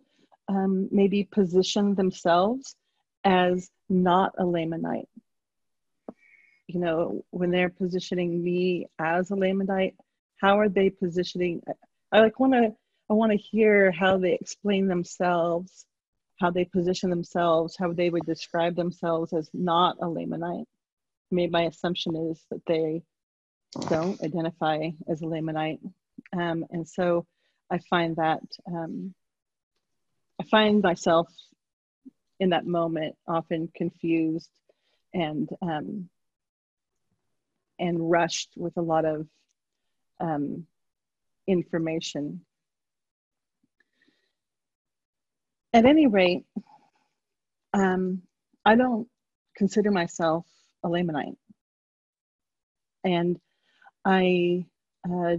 um, 0.48 0.88
maybe 0.90 1.24
position 1.24 1.94
themselves 1.94 2.76
as 3.24 3.70
not 3.88 4.34
a 4.38 4.44
Lamanite. 4.44 5.08
You 6.66 6.80
know, 6.80 7.24
when 7.30 7.50
they're 7.50 7.70
positioning 7.70 8.42
me 8.42 8.86
as 8.98 9.30
a 9.30 9.34
Lamanite, 9.34 9.94
how 10.40 10.58
are 10.58 10.68
they 10.68 10.90
positioning? 10.90 11.62
I 12.12 12.20
like 12.20 12.38
want 12.38 12.52
to 12.52 12.74
I 13.10 13.14
want 13.14 13.32
to 13.32 13.38
hear 13.38 13.90
how 13.90 14.18
they 14.18 14.34
explain 14.34 14.86
themselves, 14.86 15.86
how 16.38 16.50
they 16.50 16.66
position 16.66 17.08
themselves, 17.08 17.74
how 17.78 17.92
they 17.92 18.10
would 18.10 18.26
describe 18.26 18.76
themselves 18.76 19.32
as 19.32 19.48
not 19.54 19.96
a 20.00 20.06
Lamanite. 20.06 20.66
Maybe 21.30 21.50
my 21.50 21.62
assumption 21.62 22.16
is 22.30 22.42
that 22.50 22.62
they 22.66 23.02
don't 23.88 24.22
identify 24.22 24.90
as 25.08 25.22
a 25.22 25.26
Lamanite. 25.26 25.80
Um, 26.32 26.64
and 26.70 26.88
so 26.88 27.26
I 27.70 27.78
find 27.90 28.16
that 28.16 28.42
um, 28.66 29.14
I 30.40 30.44
find 30.44 30.82
myself 30.82 31.28
in 32.40 32.50
that 32.50 32.66
moment 32.66 33.16
often 33.26 33.68
confused 33.74 34.50
and 35.12 35.48
um, 35.60 36.08
and 37.78 38.10
rushed 38.10 38.50
with 38.56 38.76
a 38.76 38.82
lot 38.82 39.04
of 39.04 39.26
um, 40.20 40.66
information. 41.46 42.44
At 45.72 45.84
any 45.84 46.06
rate, 46.06 46.44
um, 47.74 48.22
I 48.64 48.74
don't 48.74 49.06
consider 49.56 49.90
myself 49.90 50.46
a 50.82 50.88
Lamanite. 50.88 51.36
And 53.04 53.38
I, 54.04 54.66
uh, 55.08 55.36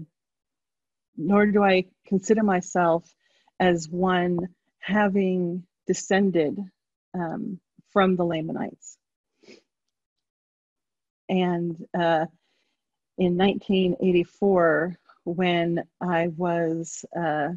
nor 1.18 1.46
do 1.48 1.64
I 1.64 1.86
consider 2.06 2.44
myself 2.44 3.12
as 3.60 3.90
one 3.90 4.50
having 4.80 5.66
descended 5.86 6.58
um, 7.14 7.60
from 7.92 8.16
the 8.16 8.24
Lamanites. 8.24 8.98
And 11.28 11.76
uh, 11.94 12.26
in 13.18 13.38
1984, 13.38 14.98
when 15.26 15.84
I 16.02 16.28
was 16.30 17.06
uh, 17.16 17.50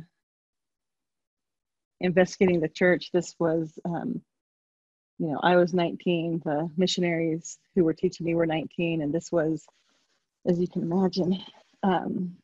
investigating 2.01 2.61
the 2.61 2.69
church, 2.69 3.11
this 3.13 3.35
was, 3.39 3.79
um, 3.85 4.21
you 5.23 5.29
know, 5.29 5.41
I 5.43 5.57
was 5.57 5.73
19, 5.73 6.43
the 6.45 6.69
missionaries 6.77 7.59
who 7.77 7.85
were 7.85 7.95
teaching 7.95 8.27
me 8.27 8.35
were 8.35 8.47
19, 8.47 9.03
and 9.03 9.15
this 9.15 9.31
was 9.31 9.65
as 10.47 10.59
you 10.59 10.67
can 10.67 10.83
imagine, 10.83 11.39
um, 11.85 12.37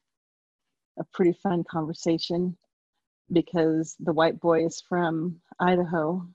a 0.99 1.05
pretty 1.13 1.33
fun 1.33 1.65
conversation 1.65 2.57
because 3.33 3.97
the 4.01 4.13
white 4.13 4.41
boys 4.41 4.83
from 4.89 5.41
Idaho 5.59 6.27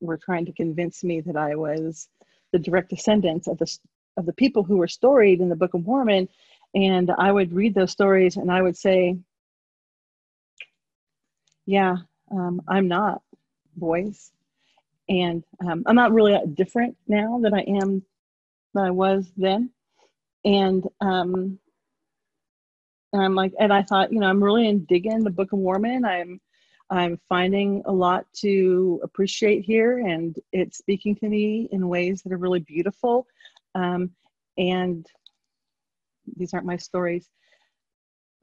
were 0.00 0.18
trying 0.18 0.46
to 0.46 0.52
convince 0.52 1.02
me 1.02 1.20
that 1.22 1.36
I 1.36 1.56
was 1.56 2.08
the 2.52 2.58
direct 2.58 2.90
descendants 2.90 3.48
of 3.48 3.58
the 3.58 3.78
of 4.18 4.26
the 4.26 4.34
people 4.34 4.62
who 4.62 4.78
were 4.78 4.88
storied 4.88 5.40
in 5.40 5.48
the 5.48 5.56
Book 5.56 5.74
of 5.74 5.84
Mormon, 5.84 6.28
and 6.74 7.10
I 7.18 7.32
would 7.32 7.52
read 7.52 7.74
those 7.74 7.92
stories 7.92 8.36
and 8.36 8.50
I 8.50 8.62
would 8.62 8.76
say, 8.76 9.16
"Yeah, 11.66 11.98
um, 12.30 12.62
I'm 12.68 12.88
not, 12.88 13.22
boys," 13.76 14.32
and 15.08 15.44
um, 15.66 15.84
I'm 15.86 15.96
not 15.96 16.12
really 16.12 16.38
different 16.54 16.96
now 17.08 17.40
than 17.42 17.54
I 17.54 17.62
am 17.62 18.02
than 18.74 18.84
I 18.84 18.90
was 18.92 19.30
then. 19.36 19.70
And 20.44 20.84
um 21.00 21.58
and 23.14 23.22
i'm 23.22 23.36
like 23.36 23.54
and 23.60 23.72
i 23.74 23.82
thought 23.82 24.12
you 24.12 24.20
know 24.20 24.28
i'm 24.28 24.44
really 24.44 24.68
in 24.68 24.86
digging 24.86 25.24
the 25.24 25.30
book 25.30 25.52
of 25.52 25.60
mormon. 25.60 26.06
I'm 26.06 26.40
i'm 26.90 27.20
finding 27.30 27.82
a 27.86 27.92
lot 27.92 28.26
to 28.38 29.00
appreciate 29.04 29.64
here 29.64 30.00
and 30.00 30.36
it's 30.52 30.78
speaking 30.78 31.16
to 31.18 31.28
me 31.30 31.68
in 31.72 31.88
ways 31.88 32.22
that 32.22 32.34
are 32.34 32.38
really 32.38 32.60
beautiful. 32.60 33.28
Um, 33.76 34.12
and 34.58 35.06
these 36.36 36.54
aren't 36.54 36.66
my 36.66 36.76
stories. 36.78 37.28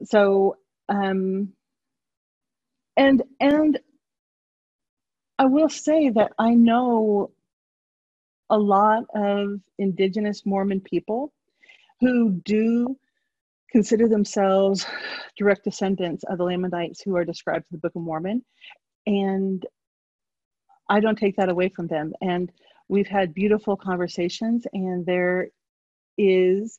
So 0.04 0.56
um 0.88 1.52
and 2.96 3.22
and 3.40 3.80
i 5.38 5.44
will 5.46 5.68
say 5.68 6.10
that 6.10 6.32
i 6.38 6.50
know 6.54 7.30
a 8.50 8.58
lot 8.58 9.04
of 9.14 9.60
indigenous 9.78 10.44
mormon 10.46 10.80
people 10.80 11.32
who 12.00 12.30
do 12.44 12.96
consider 13.74 14.08
themselves 14.08 14.86
direct 15.36 15.64
descendants 15.64 16.24
of 16.28 16.38
the 16.38 16.44
Lamanites 16.44 17.02
who 17.02 17.16
are 17.16 17.24
described 17.24 17.66
in 17.70 17.76
the 17.76 17.80
Book 17.80 17.94
of 17.96 18.02
Mormon. 18.02 18.44
And 19.06 19.66
I 20.88 21.00
don't 21.00 21.18
take 21.18 21.36
that 21.36 21.48
away 21.48 21.70
from 21.70 21.88
them. 21.88 22.12
And 22.20 22.52
we've 22.88 23.08
had 23.08 23.34
beautiful 23.34 23.76
conversations, 23.76 24.64
and 24.72 25.04
there 25.04 25.48
is 26.16 26.78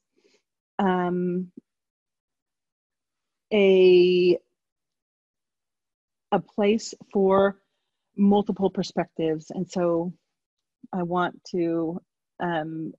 um, 0.80 1.52
a 3.54 4.38
a 6.32 6.40
place 6.40 6.94
for 7.14 7.58
multiple 8.18 8.70
perspectives. 8.70 9.52
And 9.52 9.70
so 9.70 10.14
I 10.94 11.04
want 11.04 11.42
to 11.52 12.02
um, 12.40 12.94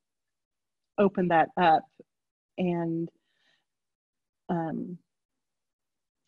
open 0.99 1.28
that 1.28 1.49
up 1.56 1.85
and 2.58 3.08
um, 4.49 4.99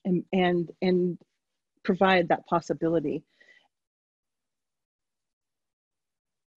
and 0.04 0.24
and 0.32 0.70
and 0.82 1.18
provide 1.84 2.28
that 2.28 2.46
possibility. 2.46 3.22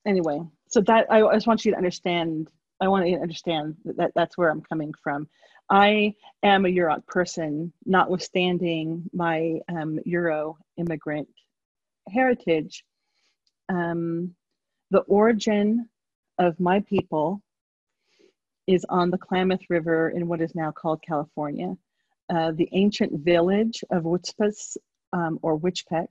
Anyway, 0.06 0.40
so 0.68 0.80
that 0.80 1.06
I, 1.10 1.20
just 1.34 1.46
want 1.46 1.64
you 1.64 1.72
to 1.72 1.76
understand. 1.76 2.50
I 2.80 2.88
want 2.88 3.06
you 3.06 3.16
to 3.16 3.22
understand 3.22 3.76
that, 3.84 3.96
that 3.98 4.12
that's 4.14 4.38
where 4.38 4.50
I'm 4.50 4.62
coming 4.62 4.94
from. 5.02 5.28
I 5.68 6.14
am 6.42 6.64
a 6.64 6.68
Yurok 6.68 7.06
person, 7.06 7.72
notwithstanding 7.84 9.08
my 9.12 9.60
um, 9.68 10.00
Euro 10.06 10.56
immigrant 10.78 11.28
heritage. 12.10 12.84
Um, 13.68 14.34
the 14.90 15.00
origin 15.00 15.88
of 16.38 16.58
my 16.58 16.80
people 16.80 17.42
is 18.66 18.84
on 18.88 19.10
the 19.10 19.18
Klamath 19.18 19.68
River 19.68 20.10
in 20.10 20.28
what 20.28 20.40
is 20.40 20.54
now 20.54 20.70
called 20.70 21.02
California. 21.06 21.76
Uh, 22.32 22.52
the 22.52 22.68
ancient 22.72 23.24
village 23.24 23.82
of 23.90 24.04
Witspas 24.04 24.76
um, 25.12 25.38
or 25.42 25.58
Weitchpec 25.58 26.06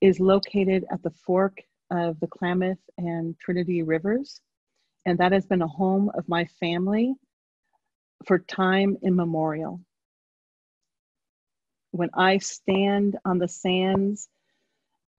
is 0.00 0.18
located 0.18 0.84
at 0.90 1.02
the 1.02 1.10
fork 1.10 1.58
of 1.90 2.18
the 2.20 2.26
Klamath 2.26 2.78
and 2.96 3.38
Trinity 3.38 3.82
Rivers. 3.82 4.40
And 5.04 5.18
that 5.18 5.32
has 5.32 5.46
been 5.46 5.62
a 5.62 5.66
home 5.66 6.10
of 6.16 6.28
my 6.28 6.46
family 6.58 7.14
for 8.26 8.38
time 8.38 8.96
immemorial. 9.02 9.80
When 11.90 12.10
I 12.14 12.38
stand 12.38 13.18
on 13.24 13.38
the 13.38 13.48
sands 13.48 14.28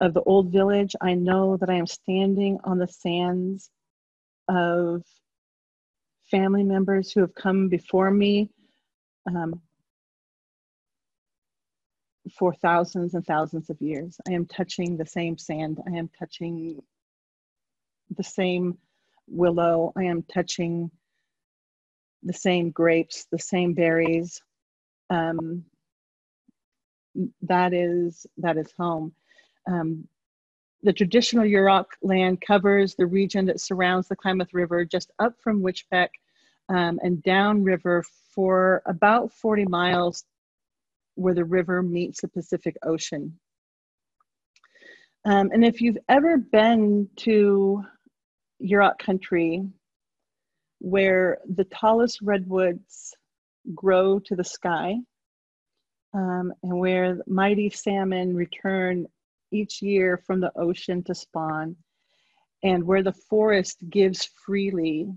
of 0.02 0.16
the 0.16 0.24
old 0.24 0.52
village, 0.52 0.96
I 1.00 1.14
know 1.14 1.58
that 1.58 1.70
I 1.70 1.76
am 1.76 1.88
standing 1.88 2.58
on 2.64 2.80
the 2.80 2.88
sands 2.88 3.70
of 4.50 5.04
family 6.32 6.64
members 6.64 7.12
who 7.12 7.22
have 7.22 7.36
come 7.36 7.70
before 7.70 8.10
me 8.10 8.50
um, 9.30 9.62
for 12.38 12.54
thousands 12.54 13.14
and 13.14 13.26
thousands 13.26 13.70
of 13.70 13.80
years. 13.80 14.20
I 14.28 14.34
am 14.34 14.48
touching 14.48 14.98
the 14.98 15.06
same 15.06 15.38
sand. 15.38 15.80
I 15.88 15.98
am 15.98 16.10
touching 16.18 16.82
the 18.18 18.24
same 18.24 18.80
willow. 19.28 19.94
I 19.96 20.06
am 20.06 20.24
touching 20.24 20.90
the 22.24 22.34
same 22.34 22.72
grapes, 22.72 23.28
the 23.32 23.40
same 23.40 23.74
berries. 23.74 24.42
Um, 25.12 25.66
that 27.42 27.74
is 27.74 28.26
that 28.38 28.58
is 28.58 28.72
home. 28.78 29.14
Um, 29.70 30.08
the 30.84 30.94
traditional 30.94 31.46
Yurok 31.46 31.86
land 32.02 32.42
covers 32.42 32.96
the 32.96 33.06
region 33.06 33.46
that 33.46 33.62
surrounds 33.62 34.08
the 34.08 34.16
Klamath 34.16 34.54
River, 34.54 34.84
just 34.84 35.12
up 35.20 35.34
from 35.40 35.62
Weitchpec 35.62 36.10
um, 36.70 37.00
and 37.04 37.22
downriver 37.24 38.04
for 38.34 38.82
about 38.86 39.32
40 39.32 39.66
miles, 39.66 40.26
where 41.16 41.34
the 41.34 41.46
river 41.46 41.84
meets 41.84 42.22
the 42.22 42.28
Pacific 42.28 42.76
Ocean. 42.84 43.38
Um, 45.26 45.52
and 45.54 45.64
if 45.64 45.82
you've 45.82 46.00
ever 46.10 46.38
been 46.38 47.08
to 47.18 47.84
Yurok 48.64 48.98
country, 48.98 49.64
where 50.80 51.38
the 51.56 51.66
tallest 51.66 52.22
redwoods 52.24 53.14
grow 53.76 54.18
to 54.18 54.36
the 54.36 54.44
sky 54.44 54.96
um, 56.16 56.52
and 56.64 56.80
where 56.80 57.20
mighty 57.28 57.70
salmon 57.70 58.36
return 58.36 59.06
each 59.52 59.82
year 59.82 60.18
from 60.26 60.40
the 60.40 60.52
ocean 60.56 61.04
to 61.04 61.16
spawn 61.16 61.76
and 62.64 62.84
where 62.84 63.04
the 63.04 63.14
forest 63.14 63.78
gives 63.90 64.30
freely 64.46 65.12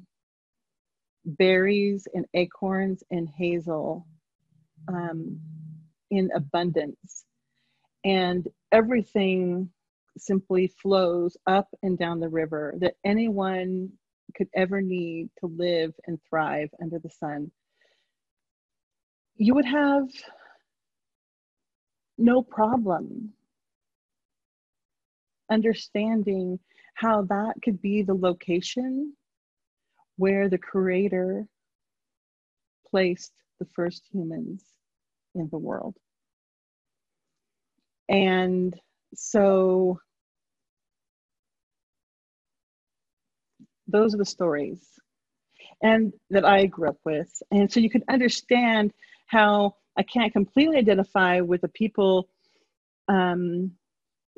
berries 1.24 2.06
and 2.14 2.26
acorns 2.34 3.02
and 3.10 3.28
hazel 3.28 4.06
um, 4.88 5.38
in 6.10 6.30
abundance. 6.34 7.24
And 8.04 8.46
everything 8.72 9.70
simply 10.18 10.68
flows 10.68 11.36
up 11.46 11.68
and 11.82 11.98
down 11.98 12.20
the 12.20 12.28
river 12.28 12.74
that 12.78 12.94
anyone 13.04 13.90
could 14.36 14.48
ever 14.54 14.80
need 14.80 15.28
to 15.40 15.46
live 15.46 15.92
and 16.06 16.18
thrive 16.28 16.68
under 16.82 16.98
the 16.98 17.10
sun, 17.10 17.50
you 19.36 19.54
would 19.54 19.64
have 19.64 20.08
no 22.18 22.42
problem 22.42 23.32
understanding 25.50 26.58
how 26.94 27.22
that 27.22 27.54
could 27.62 27.80
be 27.82 28.02
the 28.02 28.14
location 28.14 29.14
where 30.16 30.48
the 30.48 30.58
Creator 30.58 31.46
placed 32.90 33.32
the 33.58 33.66
first 33.74 34.04
humans 34.12 34.64
in 35.34 35.48
the 35.50 35.58
world. 35.58 35.96
And 38.08 38.78
so 39.14 39.98
those 43.88 44.14
are 44.14 44.18
the 44.18 44.24
stories 44.24 44.80
and 45.82 46.12
that 46.30 46.44
I 46.44 46.66
grew 46.66 46.88
up 46.88 46.98
with. 47.04 47.30
And 47.50 47.70
so 47.70 47.80
you 47.80 47.90
can 47.90 48.04
understand 48.08 48.92
how 49.26 49.76
I 49.96 50.02
can't 50.02 50.32
completely 50.32 50.76
identify 50.76 51.40
with 51.40 51.60
the 51.62 51.68
people 51.68 52.28
um, 53.08 53.72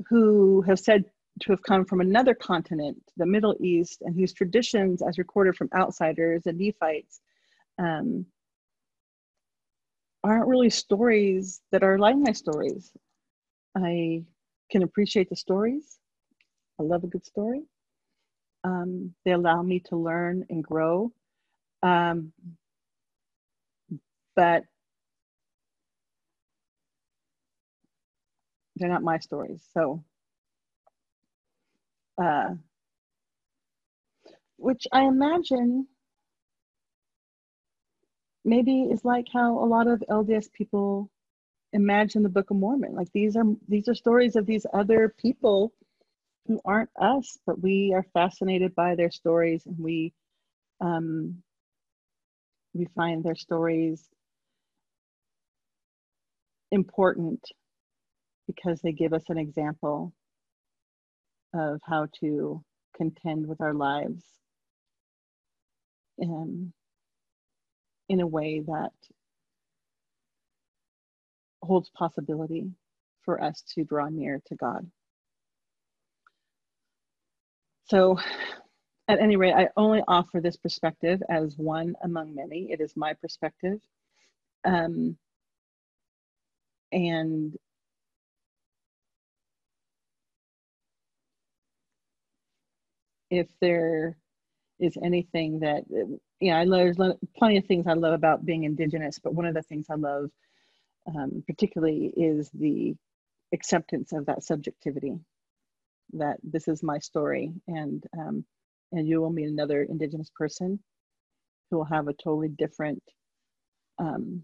who 0.09 0.63
have 0.63 0.79
said 0.79 1.05
to 1.41 1.53
have 1.53 1.63
come 1.63 1.85
from 1.85 2.01
another 2.01 2.35
continent, 2.35 3.03
the 3.17 3.27
Middle 3.27 3.57
East, 3.61 4.03
and 4.03 4.15
whose 4.15 4.33
traditions, 4.33 5.03
as 5.03 5.19
recorded 5.19 5.57
from 5.57 5.69
outsiders 5.75 6.47
and 6.47 6.59
Nephites, 6.59 7.21
um, 7.79 8.25
aren't 10.25 10.49
really 10.49 10.71
stories 10.71 11.61
that 11.73 11.83
are 11.83 11.99
like 11.99 12.17
my 12.17 12.33
stories. 12.33 12.93
I 13.77 14.25
can 14.71 14.83
appreciate 14.83 15.29
the 15.29 15.37
stories. 15.37 15.99
I 16.81 16.83
love 16.83 17.05
a 17.05 17.09
good 17.09 17.25
story. 17.25 17.63
Um, 18.65 19.15
they 19.25 19.33
allow 19.33 19.63
me 19.63 19.81
to 19.81 19.97
learn 19.97 20.45
and 20.51 20.65
grow. 20.65 21.13
Um, 21.83 22.33
but 24.35 24.65
they're 28.77 28.89
not 28.89 29.03
my 29.03 29.19
stories. 29.19 29.67
So, 29.73 30.05
uh, 32.23 32.55
which 34.59 34.87
I 34.93 35.03
imagine 35.05 35.87
maybe 38.45 38.83
is 38.83 39.05
like 39.05 39.27
how 39.33 39.59
a 39.59 39.67
lot 39.67 39.89
of 39.89 40.03
LDS 40.09 40.53
people 40.53 41.11
imagine 41.73 42.23
the 42.23 42.29
Book 42.29 42.51
of 42.51 42.57
Mormon. 42.57 42.95
Like 42.95 43.13
these 43.13 43.37
are 43.37 43.45
these 43.69 43.89
are 43.89 43.95
stories 43.95 44.37
of 44.37 44.47
these 44.47 44.67
other 44.73 45.15
people 45.21 45.73
who 46.47 46.61
aren't 46.65 46.91
us, 47.01 47.39
but 47.47 47.61
we 47.61 47.93
are 47.95 48.05
fascinated 48.15 48.75
by 48.75 48.95
their 48.95 49.11
stories 49.11 49.67
and 49.67 49.79
we 49.79 50.13
um, 50.81 51.43
we 52.75 52.87
find 52.95 53.25
their 53.25 53.35
stories 53.35 54.09
important 56.71 57.43
because 58.47 58.81
they 58.81 58.93
give 58.93 59.13
us 59.13 59.25
an 59.29 59.39
example 59.39 60.13
of 61.55 61.81
how 61.85 62.07
to 62.21 62.63
contend 62.97 63.47
with 63.47 63.61
our 63.61 63.75
lives 63.75 64.25
in, 66.19 66.73
in 68.09 68.21
a 68.21 68.27
way 68.27 68.61
that 68.61 68.93
holds 71.63 71.91
possibility 71.91 72.71
for 73.25 73.43
us 73.43 73.63
to 73.75 73.85
draw 73.85 74.09
near 74.09 74.41
to 74.47 74.55
God. 74.57 74.91
So, 77.85 78.19
at 79.09 79.21
any 79.21 79.37
rate, 79.37 79.55
I 79.55 79.69
only 79.77 80.03
offer 80.09 80.41
this 80.41 80.57
perspective 80.57 81.23
as 81.31 81.57
one 81.57 81.95
among 82.03 82.35
many. 82.35 82.73
It 82.73 82.81
is 82.81 82.97
my 82.97 83.15
perspective. 83.15 83.81
Um, 84.65 85.17
and 86.93 87.57
if 93.37 93.49
there 93.61 94.17
is 94.79 94.97
anything 95.03 95.61
that, 95.61 95.85
yeah, 96.41 96.59
I 96.59 96.65
love, 96.65 96.97
there's 96.97 97.17
plenty 97.37 97.59
of 97.59 97.67
things 97.67 97.87
I 97.87 97.95
love 97.95 98.13
about 98.15 98.45
being 98.45 98.65
Indigenous, 98.65 99.19
but 99.19 99.35
one 99.35 99.47
of 99.47 99.55
the 99.55 99.63
things 99.63 99.87
I 99.91 99.95
love 99.95 100.31
um, 101.09 101.43
particularly 101.47 102.13
is 102.17 102.51
the 102.53 102.95
acceptance 103.53 104.13
of 104.13 104.27
that 104.27 104.43
subjectivity 104.43 105.19
that 106.13 106.37
this 106.43 106.69
is 106.69 106.83
my 106.83 106.99
story 106.99 107.53
and 107.67 108.05
um, 108.17 108.45
and 108.93 109.09
you 109.09 109.21
will 109.21 109.31
meet 109.31 109.49
another 109.49 109.83
indigenous 109.83 110.31
person 110.37 110.79
who 111.71 111.79
will 111.79 111.85
have 111.85 112.09
a 112.09 112.13
totally 112.13 112.49
different 112.49 113.03
um, 113.99 114.43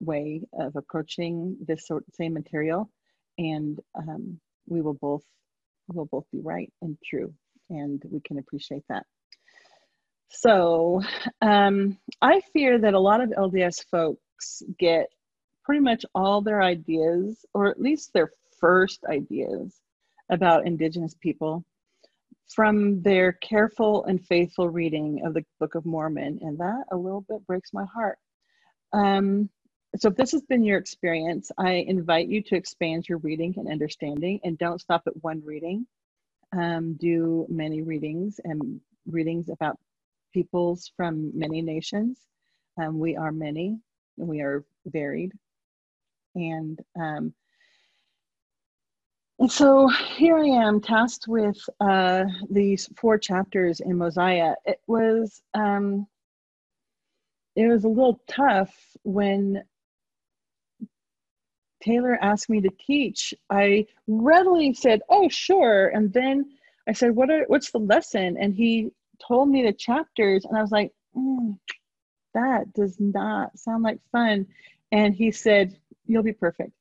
way 0.00 0.42
of 0.58 0.76
approaching 0.76 1.56
this 1.66 1.86
sort 1.86 2.04
same 2.14 2.32
material. 2.32 2.90
And 3.38 3.78
um, 3.94 4.40
we 4.66 4.80
will 4.80 4.94
both 4.94 5.24
will 5.88 6.06
both 6.06 6.24
be 6.32 6.40
right 6.40 6.72
and 6.82 6.96
true 7.04 7.34
and 7.70 8.02
we 8.10 8.20
can 8.20 8.38
appreciate 8.38 8.84
that 8.88 9.06
so 10.28 11.00
um, 11.42 11.96
i 12.20 12.40
fear 12.52 12.78
that 12.78 12.94
a 12.94 13.00
lot 13.00 13.20
of 13.20 13.30
lds 13.30 13.84
folks 13.90 14.62
get 14.78 15.06
pretty 15.64 15.80
much 15.80 16.04
all 16.14 16.42
their 16.42 16.62
ideas 16.62 17.44
or 17.54 17.68
at 17.68 17.80
least 17.80 18.12
their 18.12 18.30
first 18.60 19.04
ideas 19.08 19.80
about 20.30 20.66
Indigenous 20.66 21.14
people 21.20 21.64
from 22.48 23.02
their 23.02 23.32
careful 23.32 24.04
and 24.04 24.24
faithful 24.26 24.68
reading 24.68 25.22
of 25.24 25.34
the 25.34 25.44
Book 25.58 25.74
of 25.74 25.86
Mormon. 25.86 26.38
And 26.42 26.58
that 26.58 26.84
a 26.90 26.96
little 26.96 27.22
bit 27.22 27.46
breaks 27.46 27.72
my 27.72 27.84
heart. 27.84 28.18
Um, 28.92 29.50
so, 29.96 30.08
if 30.08 30.16
this 30.16 30.32
has 30.32 30.42
been 30.42 30.62
your 30.62 30.78
experience, 30.78 31.50
I 31.58 31.72
invite 31.72 32.28
you 32.28 32.42
to 32.44 32.54
expand 32.56 33.08
your 33.08 33.18
reading 33.18 33.54
and 33.56 33.68
understanding 33.68 34.40
and 34.44 34.56
don't 34.56 34.80
stop 34.80 35.02
at 35.06 35.22
one 35.22 35.42
reading. 35.44 35.86
Um, 36.56 36.94
do 36.94 37.46
many 37.48 37.82
readings 37.82 38.40
and 38.44 38.80
readings 39.06 39.48
about 39.48 39.78
peoples 40.32 40.90
from 40.96 41.30
many 41.38 41.62
nations. 41.62 42.26
Um, 42.80 42.98
we 42.98 43.16
are 43.16 43.32
many, 43.32 43.78
and 44.18 44.28
we 44.28 44.40
are 44.40 44.64
varied. 44.86 45.32
And 46.34 46.78
um, 47.00 47.34
and 49.40 49.50
so 49.50 49.88
here 49.88 50.36
I 50.36 50.46
am 50.46 50.82
tasked 50.82 51.26
with 51.26 51.58
uh, 51.80 52.24
these 52.50 52.90
four 52.96 53.16
chapters 53.16 53.80
in 53.80 53.96
Mosiah. 53.96 54.54
It 54.66 54.80
was 54.86 55.40
um, 55.54 56.06
it 57.56 57.66
was 57.66 57.84
a 57.84 57.88
little 57.88 58.20
tough 58.28 58.74
when 59.02 59.62
Taylor 61.82 62.18
asked 62.22 62.50
me 62.50 62.60
to 62.62 62.70
teach. 62.86 63.34
I 63.50 63.86
readily 64.08 64.74
said, 64.74 65.02
"Oh, 65.08 65.28
sure," 65.28 65.88
and 65.88 66.12
then 66.12 66.50
I 66.88 66.92
said, 66.92 67.16
"What 67.16 67.30
are 67.30 67.44
what's 67.48 67.70
the 67.72 67.78
lesson?" 67.80 68.36
And 68.38 68.54
he 68.54 68.92
told 69.26 69.48
me 69.50 69.64
the 69.64 69.72
chapters, 69.72 70.44
and 70.44 70.56
I 70.56 70.62
was 70.62 70.72
like, 70.72 70.92
mm, 71.16 71.58
"That 72.34 72.72
does 72.74 72.98
not 73.00 73.58
sound 73.58 73.84
like 73.84 74.00
fun." 74.12 74.46
And 74.92 75.14
he 75.14 75.32
said, 75.32 75.76
"You'll 76.06 76.22
be 76.24 76.32
perfect." 76.34 76.72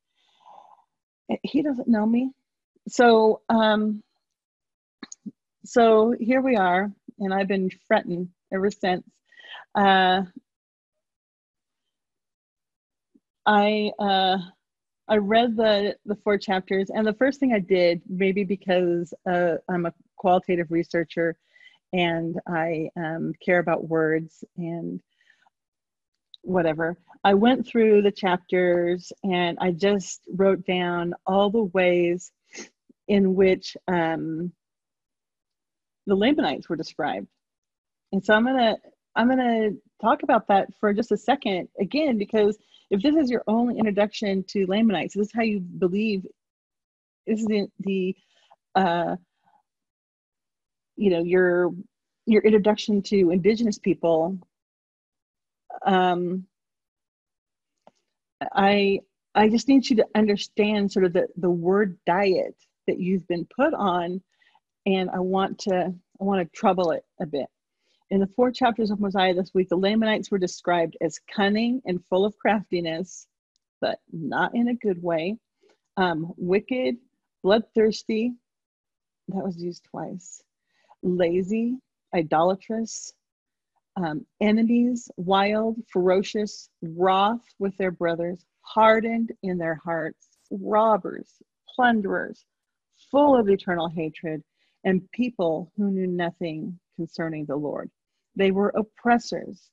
He 1.44 1.62
doesn't 1.64 1.88
know 1.88 2.06
me 2.06 2.32
so 2.90 3.42
um, 3.50 4.04
so 5.66 6.16
here 6.20 6.42
we 6.42 6.56
are, 6.58 6.92
and 7.20 7.34
I've 7.34 7.48
been 7.48 7.70
fretting 7.88 8.30
ever 8.54 8.72
since. 8.72 9.04
Uh, 9.76 10.24
I 13.46 13.92
uh, 14.00 14.38
I 15.10 15.18
read 15.18 15.58
the 15.58 15.96
the 16.06 16.16
four 16.24 16.38
chapters, 16.38 16.92
and 16.92 17.06
the 17.06 17.14
first 17.14 17.40
thing 17.40 17.54
I 17.54 17.60
did, 17.60 18.02
maybe 18.08 18.44
because 18.44 19.14
uh, 19.30 19.56
I'm 19.68 19.88
a 19.88 19.94
qualitative 20.18 20.72
researcher, 20.72 21.36
and 21.94 22.40
I 22.48 22.90
um, 22.96 23.34
care 23.44 23.60
about 23.60 23.90
words 23.90 24.44
and 24.56 25.02
whatever. 26.44 26.96
I 27.24 27.34
went 27.34 27.68
through 27.68 28.04
the 28.04 28.12
chapters, 28.12 29.12
and 29.24 29.58
I 29.60 29.72
just 29.72 30.22
wrote 30.36 30.66
down 30.66 31.16
all 31.26 31.50
the 31.50 31.64
ways 31.64 32.32
in 33.08 33.34
which 33.34 33.76
um, 33.88 34.54
the 36.06 36.16
Lamanites 36.16 36.70
were 36.70 36.76
described. 36.76 37.28
And 38.12 38.24
so 38.24 38.36
I'm 38.36 38.46
gonna 38.46 38.78
I'm 39.16 39.28
gonna 39.28 39.72
talk 40.02 40.22
about 40.22 40.48
that 40.50 40.68
for 40.80 40.94
just 40.94 41.12
a 41.12 41.18
second 41.18 41.68
again 41.80 42.20
because 42.20 42.58
if 42.90 43.02
this 43.02 43.16
is 43.16 43.30
your 43.30 43.44
only 43.48 43.78
introduction 43.78 44.44
to 44.50 44.66
Lamanites, 44.68 45.16
this 45.16 45.28
is 45.28 45.34
how 45.34 45.44
you 45.44 45.60
believe. 45.60 46.26
This 47.28 47.40
is 47.42 47.46
the, 47.46 47.68
the 47.80 48.16
uh, 48.76 49.16
you 50.96 51.10
know 51.12 51.24
your 51.24 51.72
your 52.26 52.42
introduction 52.42 53.02
to 53.04 53.32
indigenous 53.32 53.78
people. 53.78 54.38
Um, 55.86 56.46
I 58.54 59.00
I 59.36 59.50
just 59.50 59.68
need 59.68 59.90
you 59.90 59.98
to 59.98 60.08
understand 60.16 60.92
sort 60.92 61.06
of 61.06 61.14
the 61.14 61.28
the 61.38 61.50
word 61.50 61.98
diet 62.06 62.56
that 62.88 63.00
you've 63.00 63.28
been 63.28 63.46
put 63.56 63.74
on 63.76 64.22
and 64.86 65.10
i 65.12 65.20
want 65.20 65.60
to 65.60 65.74
i 65.76 66.24
want 66.24 66.42
to 66.42 66.58
trouble 66.58 66.92
it 66.92 67.04
a 67.22 67.26
bit 67.26 67.46
in 68.12 68.20
the 68.20 68.28
four 68.36 68.52
chapters 68.52 68.92
of 68.92 69.00
mosiah 69.00 69.34
this 69.34 69.54
week 69.54 69.70
the 69.70 69.76
lamanites 69.76 70.32
were 70.32 70.38
described 70.38 70.98
as 71.02 71.20
cunning 71.34 71.82
and 71.86 72.04
full 72.10 72.26
of 72.26 72.38
craftiness 72.38 73.28
but 73.82 74.00
not 74.12 74.54
in 74.56 74.70
a 74.70 74.76
good 74.76 75.02
way 75.02 75.38
um, 75.98 76.34
wicked 76.38 76.96
bloodthirsty 77.44 78.34
that 79.28 79.44
was 79.44 79.62
used 79.62 79.84
twice 79.90 80.42
lazy 81.04 81.78
idolatrous 82.16 83.14
um, 83.96 84.26
enemies 84.42 85.10
wild 85.18 85.76
ferocious 85.92 86.70
wroth 86.82 87.46
with 87.60 87.76
their 87.78 87.92
brothers 87.92 88.46
hardened 88.62 89.32
in 89.44 89.58
their 89.58 89.80
hearts 89.84 90.38
robbers 90.52 91.42
plunderers 91.76 92.46
full 93.12 93.40
of 93.40 93.50
eternal 93.50 93.90
hatred, 93.90 94.44
and 94.84 95.10
people 95.12 95.72
who 95.78 95.92
knew 95.92 96.08
nothing 96.08 96.80
concerning 96.96 97.46
the 97.46 97.56
Lord. 97.56 97.90
They 98.36 98.52
were 98.52 98.74
oppressors, 98.76 99.70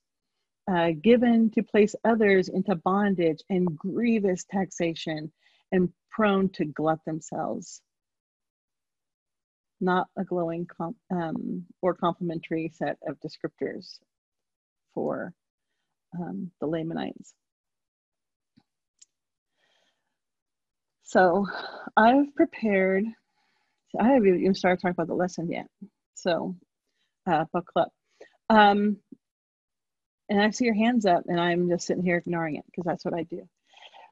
uh, 0.71 0.91
given 1.03 1.51
to 1.53 1.63
place 1.63 1.95
others 2.05 2.49
into 2.49 2.77
bondage 2.77 3.41
and 3.51 3.77
grievous 3.77 4.45
taxation, 4.51 5.33
and 5.73 5.93
prone 6.11 6.49
to 6.51 6.65
glut 6.67 7.01
themselves. 7.07 7.83
Not 9.81 10.09
a 10.19 10.25
glowing 10.25 10.67
com- 10.67 10.97
um, 11.11 11.67
or 11.83 11.95
complimentary 11.95 12.71
set 12.75 12.99
of 13.07 13.19
descriptors 13.21 13.99
for 14.95 15.35
um, 16.19 16.51
the 16.61 16.67
Lamanites. 16.67 17.35
So 21.05 21.47
I've 21.97 22.35
prepared 22.35 23.05
I 23.99 24.09
haven't 24.09 24.41
even 24.41 24.55
started 24.55 24.81
talking 24.81 24.93
about 24.93 25.09
the 25.09 25.15
lesson 25.15 25.51
yet. 25.51 25.67
So, 26.15 26.57
uh, 27.27 27.45
book 27.53 27.67
club. 27.67 27.89
Um, 28.49 28.99
and 30.29 30.41
I 30.43 30.51
see 30.51 30.65
your 30.65 30.75
hands 30.75 31.07
up, 31.07 31.25
and 31.27 31.41
I'm 31.41 31.69
just 31.69 31.87
sitting 31.87 32.03
here 32.03 32.17
ignoring 32.17 32.57
it 32.57 32.65
because 32.67 32.85
that's 32.85 33.05
what 33.05 33.15
I 33.15 33.23
do. 33.23 33.49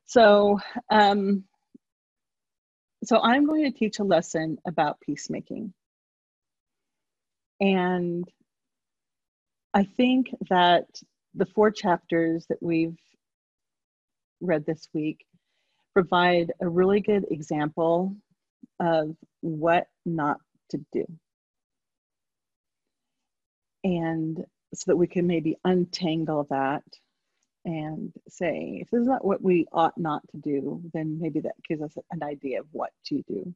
So, 0.07 0.61
um, 0.91 1.45
so 3.05 3.21
I'm 3.21 3.47
going 3.47 3.65
to 3.65 3.77
teach 3.77 3.99
a 3.99 4.05
lesson 4.05 4.59
about 4.67 5.01
peacemaking. 5.01 5.73
And 7.61 8.25
I 9.73 9.85
think 9.85 10.29
that 10.51 10.87
the 11.35 11.47
four 11.47 11.71
chapters 11.71 12.47
that 12.49 12.63
we've 12.63 12.97
read 14.41 14.65
this 14.67 14.89
week 14.93 15.25
provide 15.95 16.53
a 16.61 16.69
really 16.69 17.01
good 17.01 17.27
example 17.31 18.15
of 18.81 19.17
what 19.41 19.87
not 20.05 20.39
to 20.71 20.85
do. 20.93 21.07
And 23.85 24.45
so 24.75 24.85
that 24.89 24.97
we 24.97 25.07
can 25.07 25.27
maybe 25.27 25.57
untangle 25.65 26.47
that 26.51 26.83
and 27.65 28.13
say, 28.29 28.79
if 28.83 28.91
this 28.91 29.03
is 29.03 29.07
not 29.07 29.25
what 29.25 29.43
we 29.43 29.67
ought 29.73 29.97
not 29.97 30.23
to 30.31 30.39
do, 30.39 30.83
then 30.93 31.19
maybe 31.21 31.41
that 31.41 31.55
gives 31.69 31.83
us 31.83 31.97
an 32.11 32.23
idea 32.23 32.61
of 32.61 32.67
what 32.73 32.91
to 33.07 33.23
do. 33.29 33.55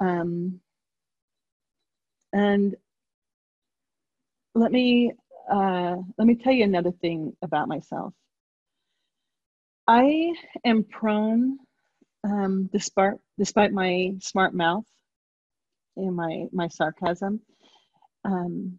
Um, 0.00 0.60
and 2.32 2.74
let 4.54 4.72
me 4.72 5.12
uh, 5.50 5.96
let 6.18 6.26
me 6.26 6.34
tell 6.36 6.52
you 6.52 6.64
another 6.64 6.92
thing 6.92 7.36
about 7.42 7.68
myself. 7.68 8.14
I 9.86 10.34
am 10.64 10.84
prone 10.84 11.58
um, 12.24 12.68
despite 12.72 13.14
despite 13.38 13.72
my 13.72 14.14
smart 14.20 14.54
mouth 14.54 14.84
and 15.96 16.16
my 16.16 16.46
my 16.52 16.68
sarcasm, 16.68 17.40
um, 18.24 18.78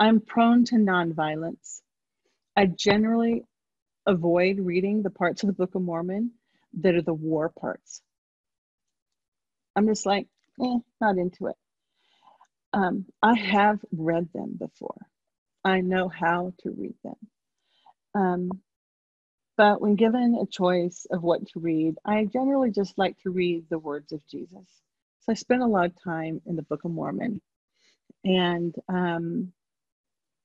I'm 0.00 0.20
prone 0.20 0.64
to 0.66 0.76
nonviolence. 0.76 1.80
I 2.56 2.66
generally 2.66 3.44
avoid 4.06 4.58
reading 4.60 5.02
the 5.02 5.10
parts 5.10 5.42
of 5.42 5.48
the 5.48 5.52
Book 5.54 5.74
of 5.74 5.82
Mormon 5.82 6.32
that 6.80 6.94
are 6.94 7.02
the 7.02 7.14
war 7.14 7.50
parts. 7.60 8.02
I'm 9.76 9.86
just 9.88 10.06
like, 10.06 10.28
eh, 10.62 10.78
not 11.00 11.18
into 11.18 11.48
it. 11.48 11.56
Um, 12.72 13.06
I 13.22 13.34
have 13.34 13.80
read 13.92 14.28
them 14.34 14.56
before. 14.58 15.06
I 15.64 15.80
know 15.82 16.08
how 16.08 16.54
to 16.60 16.70
read 16.70 16.94
them. 17.04 17.16
Um, 18.14 18.50
but 19.56 19.80
when 19.80 19.96
given 19.96 20.38
a 20.42 20.46
choice 20.46 21.06
of 21.10 21.22
what 21.22 21.46
to 21.48 21.60
read, 21.60 21.96
I 22.04 22.26
generally 22.26 22.72
just 22.72 22.98
like 22.98 23.18
to 23.22 23.30
read 23.30 23.66
the 23.70 23.78
words 23.78 24.12
of 24.12 24.26
Jesus. 24.28 24.66
So 25.22 25.32
I 25.32 25.34
spend 25.34 25.62
a 25.62 25.66
lot 25.68 25.86
of 25.86 26.02
time 26.04 26.42
in 26.46 26.56
the 26.56 26.62
Book 26.62 26.84
of 26.84 26.92
Mormon. 26.92 27.40
And 28.24 28.74
um, 28.88 29.52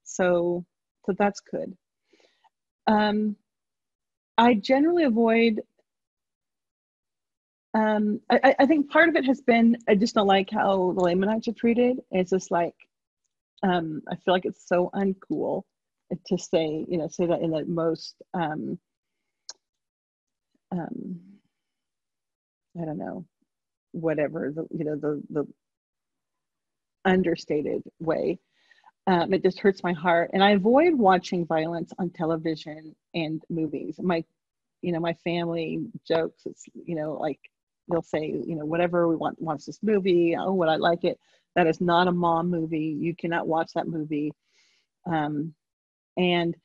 so, 0.04 0.66
so 1.06 1.14
that's 1.18 1.40
good. 1.42 1.76
Um, 2.88 3.36
I 4.38 4.56
generally 4.56 5.04
avoid, 5.04 5.62
um, 7.74 8.22
I, 8.30 8.56
I 8.60 8.66
think 8.66 8.90
part 8.90 9.10
of 9.10 9.16
it 9.16 9.26
has 9.26 9.42
been, 9.42 9.78
I 9.88 9.96
just 9.96 10.16
don't 10.16 10.28
like 10.28 10.50
how 10.50 10.94
the 10.94 11.02
Lamanites 11.02 11.48
are 11.48 11.54
treated. 11.54 12.00
It's 12.12 12.32
just 12.32 12.52
like, 12.52 12.76
um, 13.64 14.02
I 14.10 14.16
feel 14.16 14.34
like 14.34 14.46
it's 14.46 14.68
so 14.68 14.90
uncool 14.94 15.64
to 16.28 16.38
say, 16.38 16.86
you 16.88 16.98
know, 16.98 17.08
say 17.08 17.28
that 17.28 17.42
in 17.42 17.52
the 17.52 17.66
most 17.66 18.16
um, 18.34 18.80
um, 20.72 21.20
I 22.80 22.86
don't 22.86 22.98
know, 22.98 23.26
whatever 23.92 24.52
the 24.56 24.68
you 24.72 24.86
know 24.86 24.96
the 24.96 25.22
the 25.30 25.48
understated 27.06 27.84
way. 28.00 28.40
Um, 29.08 29.34
it 29.34 29.42
just 29.42 29.60
hurts 29.60 29.84
my 29.84 29.94
heart, 29.94 30.32
and 30.34 30.44
I 30.44 30.52
avoid 30.52 30.94
watching 30.94 31.46
violence 31.46 31.92
on 31.98 32.12
television 32.12 32.96
and 33.16 33.42
movies. 33.50 33.96
My, 34.00 34.24
you 34.82 34.92
know, 34.92 35.00
my 35.00 35.14
family 35.24 35.80
jokes. 36.08 36.44
It's 36.46 36.66
you 36.86 36.96
know 36.96 37.14
like 37.14 37.40
they'll 37.90 38.02
say 38.02 38.28
you 38.28 38.56
know 38.56 38.66
whatever 38.66 39.08
we 39.08 39.16
want 39.16 39.42
wants 39.42 39.66
this 39.66 39.80
movie. 39.82 40.36
Oh, 40.38 40.54
would 40.54 40.70
I 40.70 40.76
like 40.76 41.04
it? 41.04 41.20
That 41.56 41.68
is 41.68 41.82
not 41.82 42.08
a 42.08 42.12
mom 42.12 42.50
movie. 42.50 42.96
You 43.00 43.16
cannot 43.16 43.48
watch 43.48 43.72
that 43.74 43.88
movie. 43.88 44.32
Um, 45.12 45.56
and 46.18 46.56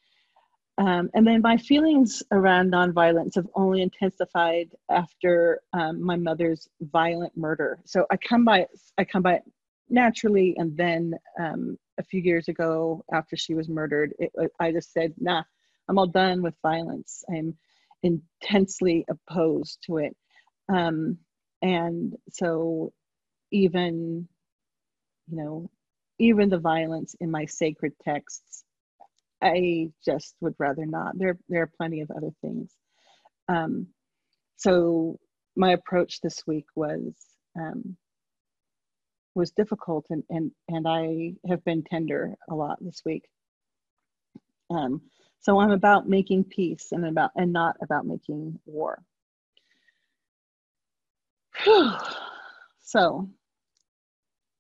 um, 0.77 1.09
and 1.15 1.25
then 1.27 1.41
my 1.41 1.57
feelings 1.57 2.23
around 2.33 2.73
nonviolence 2.73 3.37
have 3.37 3.47
only 3.55 3.81
intensified 3.81 4.71
after 4.91 5.61
um, 5.73 6.03
my 6.03 6.17
mother's 6.17 6.69
violent 6.81 7.37
murder. 7.37 7.79
So 7.85 8.07
I 8.11 8.17
come 8.17 8.45
by 8.45 8.67
I 8.99 9.05
come 9.05 9.23
by 9.23 9.41
naturally, 9.89 10.55
and 10.59 10.77
then 10.77 11.15
um, 11.39 11.79
a 11.99 12.05
few 12.05 12.21
years 12.21 12.49
ago, 12.49 13.05
after 13.13 13.37
she 13.37 13.55
was 13.55 13.69
murdered, 13.69 14.15
it, 14.19 14.33
I 14.61 14.73
just 14.73 14.93
said, 14.93 15.15
"Nah, 15.19 15.43
I'm 15.89 15.99
all 15.99 16.07
done 16.07 16.43
with 16.43 16.55
violence. 16.63 17.25
I'm 17.31 17.57
intensely 18.03 19.05
opposed 19.09 19.79
to 19.87 19.99
it." 19.99 20.17
Um, 20.69 21.19
and 21.63 22.15
so, 22.31 22.93
even 23.53 24.29
you 25.31 25.37
know, 25.37 25.71
even 26.19 26.49
the 26.51 26.59
violence 26.59 27.15
in 27.21 27.31
my 27.31 27.47
sacred 27.47 27.93
texts 28.03 28.65
I 29.45 29.91
just 30.05 30.35
would 30.41 30.55
rather 30.59 30.87
not. 30.87 31.19
There, 31.19 31.39
there 31.49 31.63
are 31.63 31.71
plenty 31.77 32.01
of 32.01 32.11
other 32.11 32.31
things. 32.41 32.73
Um, 33.49 33.89
so 34.57 35.19
my 35.55 35.73
approach 35.73 36.21
this 36.21 36.43
week 36.47 36.65
was 36.75 37.13
um, 37.59 37.97
was 39.35 39.51
difficult, 39.51 40.07
and 40.11 40.23
and 40.31 40.53
and 40.69 40.87
I 40.89 41.35
have 41.49 41.65
been 41.65 41.83
tender 41.83 42.35
a 42.49 42.55
lot 42.55 42.79
this 42.81 43.03
week. 43.05 43.25
Um, 44.71 45.03
so 45.41 45.59
I'm 45.61 45.73
about 45.73 46.09
making 46.09 46.45
peace 46.45 46.93
and 46.93 47.07
about 47.07 47.33
and 47.37 47.53
not 47.53 47.77
about 47.83 48.07
making 48.07 48.59
war. 48.65 49.03
so 52.83 53.29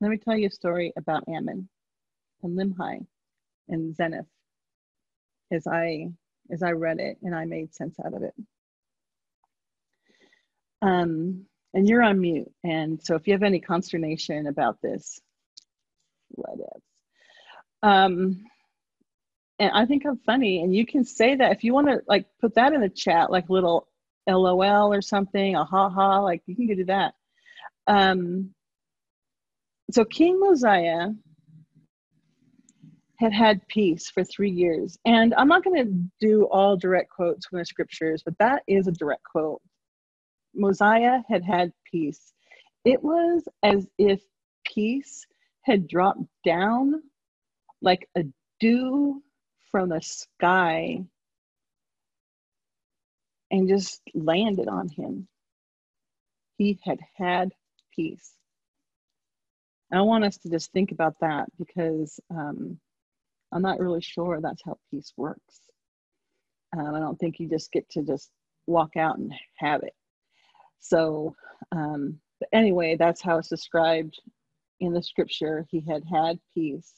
let 0.00 0.10
me 0.10 0.18
tell 0.18 0.36
you 0.36 0.48
a 0.48 0.50
story 0.50 0.92
about 0.96 1.24
Ammon 1.28 1.68
and 2.42 2.58
Limhi 2.58 3.06
and 3.68 3.96
Zeniff 3.96 4.26
as 5.50 5.66
I 5.66 6.08
as 6.50 6.62
I 6.62 6.72
read 6.72 7.00
it 7.00 7.18
and 7.22 7.34
I 7.34 7.46
made 7.46 7.74
sense 7.74 7.96
out 8.04 8.14
of 8.14 8.22
it. 8.22 8.34
Um, 10.82 11.46
and 11.74 11.88
you're 11.88 12.02
on 12.02 12.20
mute. 12.20 12.50
And 12.62 13.02
so 13.02 13.16
if 13.16 13.26
you 13.26 13.32
have 13.34 13.42
any 13.42 13.60
consternation 13.60 14.46
about 14.46 14.80
this, 14.80 15.20
let 16.36 16.58
it. 16.58 16.82
Um, 17.82 18.44
and 19.58 19.70
I 19.72 19.84
think 19.84 20.06
I'm 20.06 20.18
funny. 20.18 20.62
And 20.62 20.74
you 20.74 20.86
can 20.86 21.04
say 21.04 21.36
that 21.36 21.52
if 21.52 21.64
you 21.64 21.74
want 21.74 21.88
to 21.88 22.00
like 22.08 22.26
put 22.40 22.54
that 22.54 22.72
in 22.72 22.80
the 22.80 22.88
chat, 22.88 23.30
like 23.30 23.50
little 23.50 23.88
LOL 24.26 24.92
or 24.92 25.02
something, 25.02 25.54
a 25.54 25.64
ha 25.64 25.90
ha, 25.90 26.20
like 26.20 26.42
you 26.46 26.54
can 26.66 26.76
do 26.76 26.84
that. 26.86 27.14
Um, 27.86 28.54
so 29.90 30.04
King 30.04 30.40
Mosiah 30.40 31.08
had 33.18 33.32
had 33.32 33.66
peace 33.68 34.10
for 34.10 34.24
three 34.24 34.50
years. 34.50 34.98
And 35.04 35.34
I'm 35.34 35.48
not 35.48 35.64
going 35.64 35.84
to 35.84 36.26
do 36.26 36.44
all 36.50 36.76
direct 36.76 37.10
quotes 37.10 37.46
from 37.46 37.58
the 37.58 37.64
scriptures, 37.64 38.22
but 38.24 38.36
that 38.38 38.62
is 38.66 38.86
a 38.86 38.92
direct 38.92 39.22
quote. 39.24 39.60
Mosiah 40.54 41.20
had 41.28 41.44
had 41.44 41.72
peace. 41.90 42.32
It 42.84 43.02
was 43.02 43.42
as 43.62 43.86
if 43.98 44.20
peace 44.64 45.26
had 45.62 45.88
dropped 45.88 46.24
down 46.44 47.02
like 47.80 48.08
a 48.16 48.24
dew 48.60 49.22
from 49.70 49.88
the 49.90 50.00
sky 50.00 51.04
and 53.50 53.68
just 53.68 54.00
landed 54.14 54.68
on 54.68 54.88
him. 54.88 55.28
He 56.58 56.78
had 56.84 57.00
had 57.16 57.52
peace. 57.94 58.32
I 59.92 60.00
want 60.02 60.24
us 60.24 60.38
to 60.38 60.50
just 60.50 60.72
think 60.72 60.90
about 60.90 61.14
that 61.20 61.46
because 61.58 62.18
um, 62.30 62.80
I'm 63.52 63.62
not 63.62 63.78
really 63.78 64.00
sure 64.00 64.40
that's 64.40 64.62
how 64.64 64.76
peace 64.90 65.12
works. 65.16 65.60
Um, 66.76 66.94
I 66.94 66.98
don't 66.98 67.18
think 67.18 67.38
you 67.38 67.48
just 67.48 67.70
get 67.70 67.88
to 67.90 68.02
just 68.02 68.30
walk 68.66 68.96
out 68.96 69.18
and 69.18 69.32
have 69.56 69.82
it. 69.84 69.94
So, 70.84 71.34
um, 71.72 72.20
but 72.40 72.50
anyway, 72.52 72.96
that's 72.98 73.22
how 73.22 73.38
it's 73.38 73.48
described 73.48 74.20
in 74.80 74.92
the 74.92 75.02
scripture. 75.02 75.66
He 75.70 75.80
had 75.80 76.04
had 76.04 76.38
peace. 76.52 76.92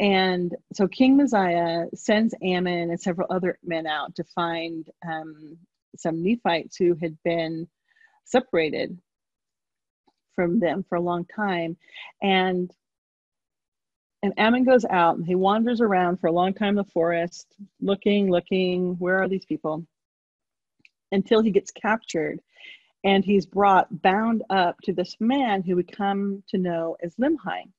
And 0.00 0.56
so 0.72 0.88
King 0.88 1.16
Mosiah 1.18 1.84
sends 1.94 2.34
Ammon 2.42 2.90
and 2.90 3.00
several 3.00 3.28
other 3.30 3.58
men 3.62 3.86
out 3.86 4.14
to 4.16 4.24
find 4.24 4.88
um, 5.06 5.58
some 5.96 6.22
Nephites 6.22 6.76
who 6.76 6.96
had 7.00 7.16
been 7.22 7.68
separated 8.24 8.98
from 10.34 10.58
them 10.58 10.84
for 10.88 10.96
a 10.96 11.02
long 11.02 11.26
time. 11.26 11.76
And 12.22 12.72
and 14.22 14.32
Ammon 14.38 14.64
goes 14.64 14.86
out 14.86 15.18
and 15.18 15.26
he 15.26 15.34
wanders 15.34 15.82
around 15.82 16.16
for 16.18 16.28
a 16.28 16.32
long 16.32 16.54
time 16.54 16.70
in 16.70 16.74
the 16.76 16.84
forest, 16.84 17.46
looking, 17.82 18.30
looking, 18.30 18.94
where 18.94 19.22
are 19.22 19.28
these 19.28 19.44
people? 19.44 19.86
Until 21.12 21.42
he 21.42 21.50
gets 21.50 21.70
captured 21.70 22.40
and 23.04 23.22
he's 23.22 23.44
brought 23.44 24.02
bound 24.02 24.42
up 24.48 24.80
to 24.80 24.92
this 24.92 25.16
man 25.20 25.62
who 25.62 25.76
we 25.76 25.84
come 25.84 26.42
to 26.48 26.58
know 26.58 26.96
as 27.02 27.14
Limhi. 27.16 27.70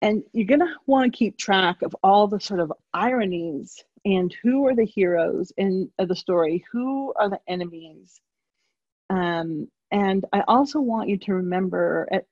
And 0.00 0.22
you're 0.32 0.46
going 0.46 0.60
to 0.60 0.74
want 0.86 1.12
to 1.12 1.18
keep 1.18 1.36
track 1.36 1.82
of 1.82 1.94
all 2.02 2.28
the 2.28 2.38
sort 2.40 2.60
of 2.60 2.72
ironies 2.92 3.82
and 4.04 4.34
who 4.42 4.66
are 4.66 4.76
the 4.76 4.84
heroes 4.84 5.52
in 5.56 5.90
of 5.98 6.08
the 6.08 6.16
story, 6.16 6.64
who 6.70 7.12
are 7.16 7.28
the 7.28 7.40
enemies. 7.48 8.20
Um, 9.10 9.68
and 9.90 10.24
I 10.32 10.42
also 10.46 10.80
want 10.80 11.08
you 11.08 11.18
to 11.18 11.34
remember 11.34 12.06
at 12.12 12.26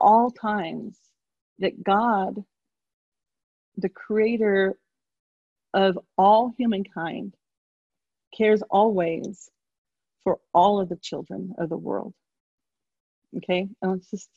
all 0.00 0.30
times 0.30 0.98
that 1.60 1.82
God, 1.82 2.44
the 3.76 3.88
creator 3.88 4.78
of 5.72 5.98
all 6.16 6.52
humankind, 6.58 7.34
cares 8.36 8.62
always 8.70 9.50
for 10.24 10.38
all 10.52 10.80
of 10.80 10.88
the 10.88 10.96
children 10.96 11.54
of 11.58 11.68
the 11.68 11.76
world. 11.76 12.14
Okay, 13.36 13.68
and 13.82 13.98
it's 13.98 14.10
just 14.10 14.30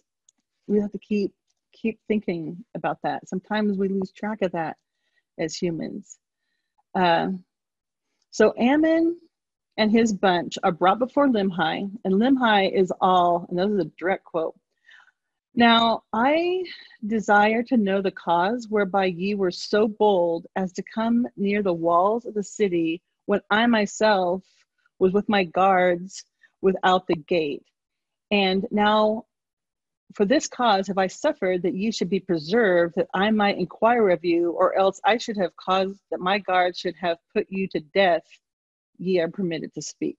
we 0.67 0.79
have 0.79 0.91
to 0.91 0.99
keep 0.99 1.33
keep 1.73 1.99
thinking 2.07 2.63
about 2.75 2.97
that. 3.03 3.27
Sometimes 3.27 3.77
we 3.77 3.87
lose 3.87 4.11
track 4.11 4.41
of 4.41 4.51
that 4.51 4.77
as 5.39 5.55
humans. 5.55 6.17
Uh, 6.93 7.29
so 8.29 8.53
Ammon 8.57 9.17
and 9.77 9.91
his 9.91 10.13
bunch 10.13 10.57
are 10.63 10.71
brought 10.71 10.99
before 10.99 11.27
Limhi, 11.27 11.89
and 12.03 12.13
Limhi 12.13 12.71
is 12.73 12.91
all, 13.01 13.45
and 13.49 13.57
this 13.57 13.69
is 13.69 13.79
a 13.79 13.91
direct 13.97 14.25
quote, 14.25 14.55
now 15.55 16.03
I 16.13 16.63
desire 17.07 17.61
to 17.63 17.77
know 17.77 18.01
the 18.01 18.11
cause 18.11 18.67
whereby 18.69 19.05
ye 19.05 19.35
were 19.35 19.51
so 19.51 19.87
bold 19.87 20.47
as 20.55 20.71
to 20.73 20.83
come 20.93 21.27
near 21.35 21.61
the 21.61 21.73
walls 21.73 22.25
of 22.25 22.33
the 22.33 22.43
city 22.43 23.01
when 23.25 23.41
I 23.49 23.65
myself 23.67 24.43
was 25.01 25.13
with 25.13 25.27
my 25.27 25.43
guards 25.43 26.23
without 26.61 27.07
the 27.07 27.15
gate. 27.15 27.63
And 28.29 28.65
now 28.69 29.25
for 30.13 30.25
this 30.25 30.47
cause 30.47 30.87
have 30.87 30.99
I 30.99 31.07
suffered 31.07 31.63
that 31.63 31.73
ye 31.73 31.91
should 31.91 32.09
be 32.09 32.19
preserved, 32.19 32.93
that 32.95 33.07
I 33.13 33.31
might 33.31 33.57
inquire 33.57 34.09
of 34.09 34.23
you, 34.23 34.51
or 34.51 34.77
else 34.77 35.01
I 35.03 35.17
should 35.17 35.37
have 35.37 35.55
caused 35.55 35.99
that 36.11 36.19
my 36.19 36.37
guards 36.37 36.77
should 36.77 36.95
have 37.01 37.17
put 37.33 37.47
you 37.49 37.67
to 37.69 37.79
death, 37.79 38.21
ye 38.99 39.19
are 39.19 39.27
permitted 39.27 39.73
to 39.73 39.81
speak. 39.81 40.17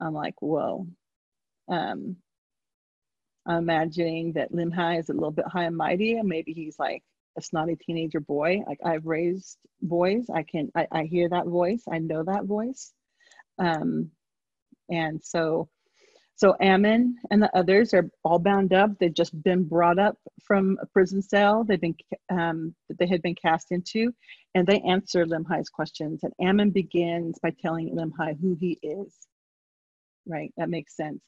I'm 0.00 0.14
like, 0.14 0.42
whoa. 0.42 0.88
Um, 1.68 2.16
I'm 3.46 3.58
imagining 3.58 4.32
that 4.32 4.52
Limhi 4.52 4.98
is 4.98 5.10
a 5.10 5.12
little 5.12 5.30
bit 5.30 5.46
high 5.46 5.64
and 5.64 5.76
mighty, 5.76 6.14
and 6.16 6.28
maybe 6.28 6.52
he's 6.52 6.78
like 6.78 7.04
a 7.36 7.42
snotty 7.42 7.76
teenager 7.76 8.20
boy. 8.20 8.60
Like 8.66 8.78
I've 8.84 9.06
raised 9.06 9.58
boys, 9.82 10.26
I 10.34 10.42
can 10.42 10.70
I, 10.74 10.86
I 10.92 11.02
hear 11.04 11.28
that 11.28 11.46
voice, 11.46 11.82
I 11.90 11.98
know 11.98 12.24
that 12.24 12.44
voice, 12.44 12.92
um, 13.58 14.10
and 14.90 15.22
so 15.22 15.68
so 16.36 16.56
Ammon 16.60 17.16
and 17.30 17.40
the 17.40 17.56
others 17.56 17.94
are 17.94 18.10
all 18.24 18.40
bound 18.40 18.72
up. 18.72 18.90
They've 18.98 19.14
just 19.14 19.40
been 19.44 19.64
brought 19.64 20.00
up 20.00 20.16
from 20.42 20.76
a 20.82 20.86
prison 20.86 21.22
cell. 21.22 21.62
They've 21.62 21.80
been 21.80 21.94
um, 22.28 22.74
that 22.88 22.98
they 22.98 23.06
had 23.06 23.22
been 23.22 23.36
cast 23.36 23.70
into, 23.70 24.12
and 24.54 24.66
they 24.66 24.80
answer 24.80 25.24
Limhi's 25.24 25.68
questions. 25.68 26.24
And 26.24 26.32
Ammon 26.42 26.70
begins 26.70 27.38
by 27.40 27.50
telling 27.62 27.94
Limhi 27.94 28.38
who 28.40 28.56
he 28.58 28.78
is. 28.82 29.14
Right, 30.26 30.52
that 30.56 30.70
makes 30.70 30.96
sense. 30.96 31.20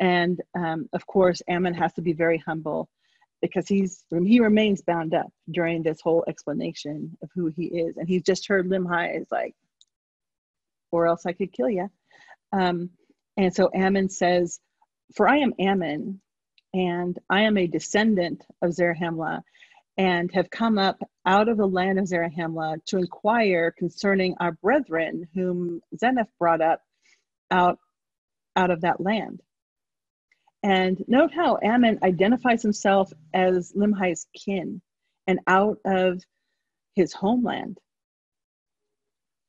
And 0.00 0.40
um, 0.56 0.88
of 0.92 1.06
course, 1.06 1.42
Ammon 1.48 1.74
has 1.74 1.92
to 1.94 2.02
be 2.02 2.12
very 2.12 2.38
humble 2.38 2.88
because 3.42 3.68
he's 3.68 4.04
he 4.24 4.40
remains 4.40 4.80
bound 4.80 5.12
up 5.12 5.30
during 5.50 5.82
this 5.82 6.00
whole 6.00 6.24
explanation 6.28 7.16
of 7.22 7.28
who 7.34 7.48
he 7.48 7.64
is, 7.64 7.96
and 7.98 8.08
he's 8.08 8.22
just 8.22 8.48
heard 8.48 8.68
Limhi 8.68 9.20
is 9.20 9.26
like, 9.30 9.54
or 10.90 11.06
else 11.06 11.26
I 11.26 11.32
could 11.32 11.52
kill 11.52 11.68
you. 11.68 11.90
Um, 12.52 12.90
and 13.36 13.54
so 13.54 13.70
Ammon 13.74 14.08
says, 14.08 14.60
For 15.16 15.28
I 15.28 15.38
am 15.38 15.52
Ammon, 15.58 16.20
and 16.72 17.18
I 17.28 17.42
am 17.42 17.58
a 17.58 17.66
descendant 17.66 18.44
of 18.62 18.70
Zarahemla, 18.70 19.42
and 19.98 20.30
have 20.32 20.50
come 20.50 20.78
up 20.78 21.02
out 21.26 21.48
of 21.48 21.56
the 21.58 21.66
land 21.66 21.98
of 21.98 22.06
Zarahemla 22.06 22.84
to 22.86 22.98
inquire 22.98 23.74
concerning 23.76 24.36
our 24.40 24.52
brethren 24.52 25.28
whom 25.34 25.80
Zeniff 25.96 26.28
brought 26.38 26.60
up 26.62 26.80
out, 27.50 27.78
out 28.56 28.70
of 28.70 28.82
that 28.82 29.00
land. 29.00 29.40
And 30.62 31.02
note 31.08 31.32
how 31.34 31.58
Ammon 31.62 31.98
identifies 32.02 32.62
himself 32.62 33.12
as 33.34 33.72
Limhi's 33.72 34.26
kin 34.34 34.80
and 35.26 35.40
out 35.46 35.78
of 35.84 36.22
his 36.94 37.12
homeland. 37.12 37.78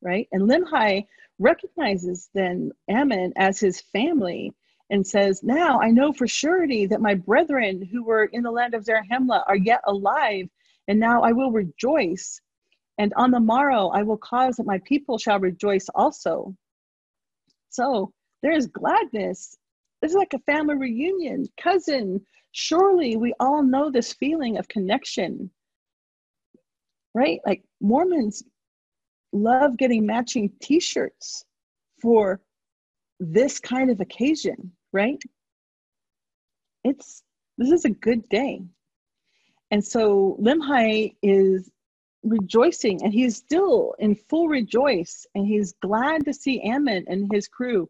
Right? 0.02 0.28
And 0.32 0.48
Limhi 0.48 1.06
recognizes 1.38 2.30
then 2.34 2.72
Ammon 2.88 3.32
as 3.36 3.60
his 3.60 3.80
family 3.80 4.52
and 4.90 5.06
says, 5.06 5.42
Now 5.42 5.80
I 5.80 5.90
know 5.90 6.12
for 6.12 6.26
surety 6.26 6.86
that 6.86 7.00
my 7.00 7.14
brethren 7.14 7.82
who 7.82 8.04
were 8.04 8.24
in 8.24 8.42
the 8.42 8.50
land 8.50 8.74
of 8.74 8.84
Zarahemla 8.84 9.44
are 9.46 9.56
yet 9.56 9.80
alive, 9.86 10.48
and 10.88 11.00
now 11.00 11.22
I 11.22 11.32
will 11.32 11.50
rejoice. 11.50 12.40
And 12.98 13.12
on 13.16 13.30
the 13.30 13.40
morrow 13.40 13.88
I 13.88 14.02
will 14.02 14.18
cause 14.18 14.56
that 14.56 14.66
my 14.66 14.80
people 14.84 15.18
shall 15.18 15.40
rejoice 15.40 15.88
also. 15.94 16.54
So 17.70 18.12
there 18.42 18.52
is 18.52 18.66
gladness. 18.66 19.56
This 20.04 20.10
is 20.10 20.18
like 20.18 20.34
a 20.34 20.38
family 20.40 20.74
reunion, 20.74 21.46
cousin. 21.58 22.20
Surely 22.52 23.16
we 23.16 23.32
all 23.40 23.62
know 23.62 23.90
this 23.90 24.12
feeling 24.12 24.58
of 24.58 24.68
connection, 24.68 25.50
right? 27.14 27.40
Like 27.46 27.64
Mormons 27.80 28.42
love 29.32 29.78
getting 29.78 30.04
matching 30.04 30.52
t 30.60 30.78
shirts 30.78 31.46
for 32.02 32.42
this 33.18 33.58
kind 33.58 33.88
of 33.88 34.02
occasion, 34.02 34.72
right? 34.92 35.22
It's 36.84 37.22
this 37.56 37.70
is 37.70 37.86
a 37.86 37.90
good 37.90 38.28
day. 38.28 38.60
And 39.70 39.82
so 39.82 40.36
Limhi 40.38 41.16
is 41.22 41.70
rejoicing 42.22 43.02
and 43.02 43.14
he's 43.14 43.38
still 43.38 43.94
in 43.98 44.14
full 44.14 44.48
rejoice 44.48 45.26
and 45.34 45.46
he's 45.46 45.72
glad 45.80 46.26
to 46.26 46.34
see 46.34 46.60
Ammon 46.60 47.06
and 47.08 47.32
his 47.32 47.48
crew. 47.48 47.88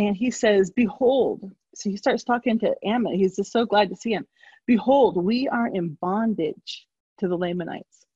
And 0.00 0.16
he 0.16 0.30
says, 0.30 0.70
Behold, 0.70 1.52
so 1.74 1.90
he 1.90 1.98
starts 1.98 2.24
talking 2.24 2.58
to 2.60 2.74
Ammon. 2.82 3.14
He's 3.14 3.36
just 3.36 3.52
so 3.52 3.66
glad 3.66 3.90
to 3.90 3.96
see 3.96 4.12
him. 4.12 4.26
Behold, 4.66 5.22
we 5.22 5.46
are 5.46 5.66
in 5.66 5.98
bondage 6.00 6.86
to 7.18 7.28
the 7.28 7.36
Lamanites 7.36 8.06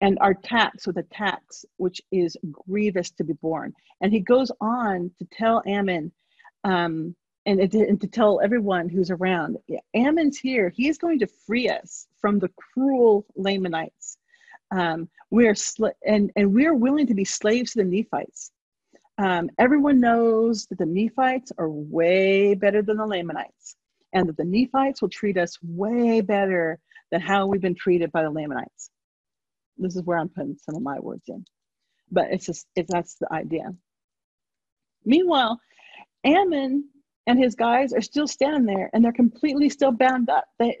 and 0.00 0.18
are 0.20 0.34
taxed 0.34 0.88
with 0.88 0.96
a 0.96 1.04
tax 1.04 1.64
which 1.76 2.00
is 2.10 2.36
grievous 2.50 3.12
to 3.12 3.22
be 3.22 3.34
borne. 3.34 3.74
And 4.00 4.12
he 4.12 4.18
goes 4.18 4.50
on 4.60 5.12
to 5.20 5.28
tell 5.30 5.62
Ammon, 5.68 6.10
um, 6.64 7.14
and, 7.46 7.60
and, 7.60 8.00
to 8.00 8.08
tell 8.08 8.40
everyone 8.42 8.88
who's 8.88 9.12
around, 9.12 9.56
Ammon's 9.94 10.38
here. 10.38 10.72
He 10.74 10.88
is 10.88 10.98
going 10.98 11.20
to 11.20 11.28
free 11.46 11.68
us 11.68 12.08
from 12.20 12.40
the 12.40 12.50
cruel 12.56 13.24
Lamanites. 13.36 14.18
Um, 14.72 15.08
we're 15.30 15.54
sl- 15.54 15.96
and 16.04 16.32
and 16.34 16.52
we're 16.52 16.74
willing 16.74 17.06
to 17.06 17.14
be 17.14 17.24
slaves 17.24 17.72
to 17.72 17.78
the 17.78 17.84
Nephites. 17.84 18.50
Um, 19.18 19.50
everyone 19.58 19.98
knows 19.98 20.66
that 20.66 20.78
the 20.78 20.86
Nephites 20.86 21.50
are 21.58 21.68
way 21.68 22.54
better 22.54 22.82
than 22.82 22.98
the 22.98 23.06
Lamanites, 23.06 23.74
and 24.12 24.28
that 24.28 24.36
the 24.36 24.44
Nephites 24.44 25.02
will 25.02 25.08
treat 25.08 25.36
us 25.36 25.58
way 25.60 26.20
better 26.20 26.78
than 27.10 27.20
how 27.20 27.46
we've 27.46 27.60
been 27.60 27.74
treated 27.74 28.12
by 28.12 28.22
the 28.22 28.30
Lamanites. 28.30 28.90
This 29.76 29.96
is 29.96 30.02
where 30.02 30.18
I'm 30.18 30.28
putting 30.28 30.56
some 30.56 30.76
of 30.76 30.82
my 30.82 31.00
words 31.00 31.24
in. 31.28 31.44
But 32.10 32.28
it's 32.30 32.46
just, 32.46 32.66
it, 32.76 32.86
that's 32.88 33.16
the 33.16 33.32
idea. 33.32 33.74
Meanwhile, 35.04 35.60
Ammon 36.24 36.88
and 37.26 37.38
his 37.38 37.54
guys 37.54 37.92
are 37.92 38.00
still 38.00 38.28
standing 38.28 38.66
there 38.66 38.88
and 38.92 39.04
they're 39.04 39.12
completely 39.12 39.68
still 39.68 39.92
bound 39.92 40.30
up. 40.30 40.44
They, 40.58 40.78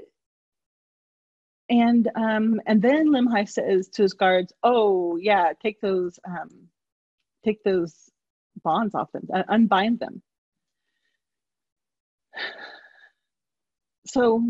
and 1.70 2.08
um, 2.14 2.60
and 2.66 2.80
then 2.80 3.08
Limhi 3.08 3.46
says 3.48 3.88
to 3.90 4.02
his 4.02 4.14
guards, 4.14 4.54
"Oh 4.62 5.16
yeah, 5.16 5.52
take 5.62 5.80
those 5.82 6.18
um, 6.26 6.48
take 7.44 7.62
those 7.62 8.10
bonds 8.62 8.94
off 8.94 9.10
them, 9.12 9.28
uh, 9.32 9.44
unbind 9.48 10.00
them." 10.00 10.22
So 14.06 14.42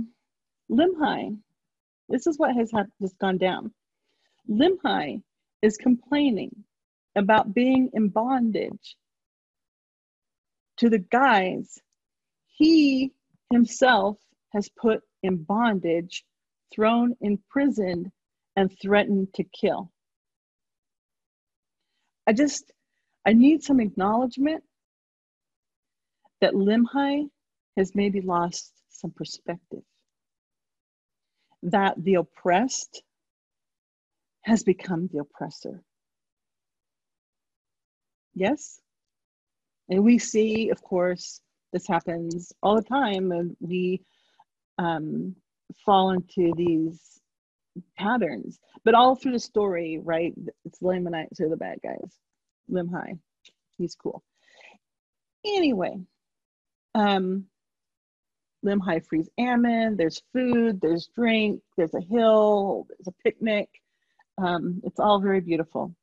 Limhi, 0.71 1.39
this 2.09 2.27
is 2.27 2.39
what 2.39 2.55
has 2.55 2.73
just 3.01 3.19
gone 3.19 3.39
down. 3.39 3.73
Limhi 4.49 5.23
is 5.63 5.77
complaining 5.77 6.65
about 7.17 7.55
being 7.55 7.91
in 7.93 8.09
bondage 8.09 8.97
to 10.79 10.89
the 10.89 10.99
guys 10.99 11.79
he 12.47 13.13
himself 13.53 14.19
has 14.53 14.69
put 14.69 15.03
in 15.23 15.43
bondage, 15.43 16.25
thrown 16.73 17.17
in 17.21 17.39
prison, 17.51 18.13
and 18.57 18.77
threatened 18.81 19.33
to 19.35 19.45
kill. 19.45 19.91
I 22.27 22.33
just, 22.33 22.73
I 23.27 23.33
need 23.33 23.63
some 23.63 23.81
acknowledgement 23.81 24.65
that 26.41 26.55
Limhi 26.55 27.29
has 27.77 27.95
maybe 27.95 28.21
lost 28.21 28.73
some 28.89 29.11
perspective. 29.11 29.83
That 31.63 31.95
the 32.03 32.15
oppressed 32.15 33.03
has 34.43 34.63
become 34.63 35.09
the 35.13 35.21
oppressor. 35.21 35.83
Yes? 38.35 38.81
And 39.89 40.05
we 40.05 40.19
see, 40.19 40.71
of 40.71 40.83
course, 40.83 41.41
this 41.73 41.87
happens 41.87 42.53
all 42.63 42.77
the 42.77 42.83
time, 42.83 43.33
and 43.33 43.57
we 43.61 44.03
um, 44.79 45.35
fall 45.85 46.11
into 46.11 46.53
these 46.57 47.21
patterns. 47.97 48.59
But 48.85 48.95
all 48.95 49.15
through 49.15 49.33
the 49.33 49.41
story, 49.41 49.99
right? 50.03 50.35
It's 50.65 50.81
Lamanites 50.81 51.41
are 51.41 51.49
the 51.49 51.57
bad 51.57 51.79
guys. 51.83 52.17
Limhi, 52.71 53.19
he's 53.77 53.95
cool. 53.95 54.23
Anyway, 55.45 56.01
um, 56.95 57.47
Limhi 58.65 59.05
frees 59.07 59.29
Ammon. 59.39 59.97
There's 59.97 60.23
food, 60.33 60.81
there's 60.81 61.09
drink, 61.15 61.63
there's 61.77 61.95
a 61.95 62.01
hill, 62.01 62.87
there's 62.89 63.09
a 63.09 63.23
picnic. 63.23 63.69
Um, 64.37 64.81
it's 64.85 65.01
all 65.01 65.21
very 65.21 65.41
beautiful. 65.41 65.95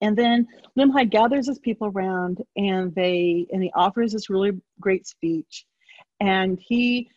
And 0.00 0.16
then 0.16 0.46
Limhi 0.78 1.10
gathers 1.10 1.48
his 1.48 1.58
people 1.58 1.88
around 1.88 2.42
and 2.56 2.94
they 2.94 3.46
and 3.52 3.62
he 3.62 3.70
offers 3.74 4.12
this 4.12 4.30
really 4.30 4.52
great 4.80 5.06
speech. 5.06 5.66
And 6.20 6.58
he 6.60 7.10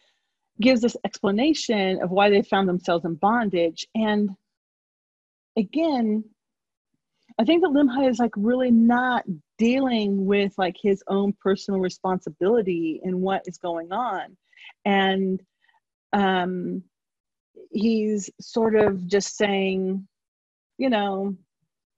gives 0.59 0.81
this 0.81 0.97
explanation 1.03 2.01
of 2.01 2.11
why 2.11 2.29
they 2.29 2.41
found 2.41 2.67
themselves 2.67 3.05
in 3.05 3.15
bondage. 3.15 3.87
And 3.93 4.31
again, 5.57 6.23
I 7.37 7.43
think 7.43 7.63
that 7.63 7.71
Limhi 7.71 8.09
is 8.09 8.19
like 8.19 8.31
really 8.37 8.71
not 8.71 9.25
dealing 9.57 10.25
with 10.25 10.53
like 10.57 10.77
his 10.81 11.03
own 11.07 11.33
personal 11.41 11.79
responsibility 11.79 13.01
in 13.03 13.19
what 13.19 13.43
is 13.45 13.57
going 13.57 13.91
on. 13.91 14.37
And 14.85 15.41
um 16.13 16.83
he's 17.71 18.29
sort 18.39 18.75
of 18.75 19.05
just 19.07 19.35
saying, 19.35 20.07
you 20.77 20.89
know, 20.89 21.35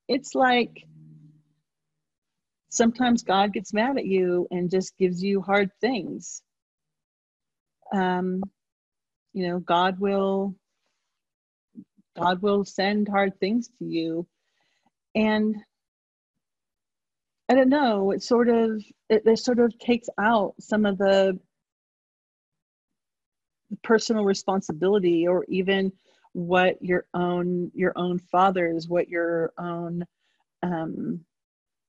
it's 0.08 0.34
like 0.34 0.86
sometimes 2.70 3.24
God 3.24 3.54
gets 3.54 3.74
mad 3.74 3.98
at 3.98 4.06
you 4.06 4.48
and 4.52 4.72
just 4.72 4.98
gives 4.98 5.24
you 5.24 5.42
hard 5.42 5.70
things. 5.82 6.42
Um, 7.94 8.42
you 9.34 9.48
know, 9.48 9.60
God 9.60 10.00
will 10.00 10.56
God 12.18 12.42
will 12.42 12.66
send 12.66 13.08
hard 13.08 13.40
things 13.40 13.70
to 13.80 13.86
you. 13.86 14.28
And 15.18 15.56
I 17.50 17.56
don't 17.56 17.70
know, 17.70 18.12
it 18.12 18.22
sort 18.22 18.50
of 18.50 18.84
it, 19.10 19.24
it 19.26 19.40
sort 19.40 19.58
of 19.60 19.78
takes 19.80 20.08
out 20.20 20.54
some 20.60 20.86
of 20.86 21.00
the 21.00 21.40
personal 23.84 24.24
responsibility 24.26 25.28
or 25.28 25.44
even 25.50 25.92
what 26.34 26.76
your 26.82 27.08
own 27.16 27.72
your 27.74 27.94
own 27.96 28.20
fathers 28.20 28.88
what 28.88 29.10
your 29.10 29.52
own 29.58 30.06
um, 30.64 31.20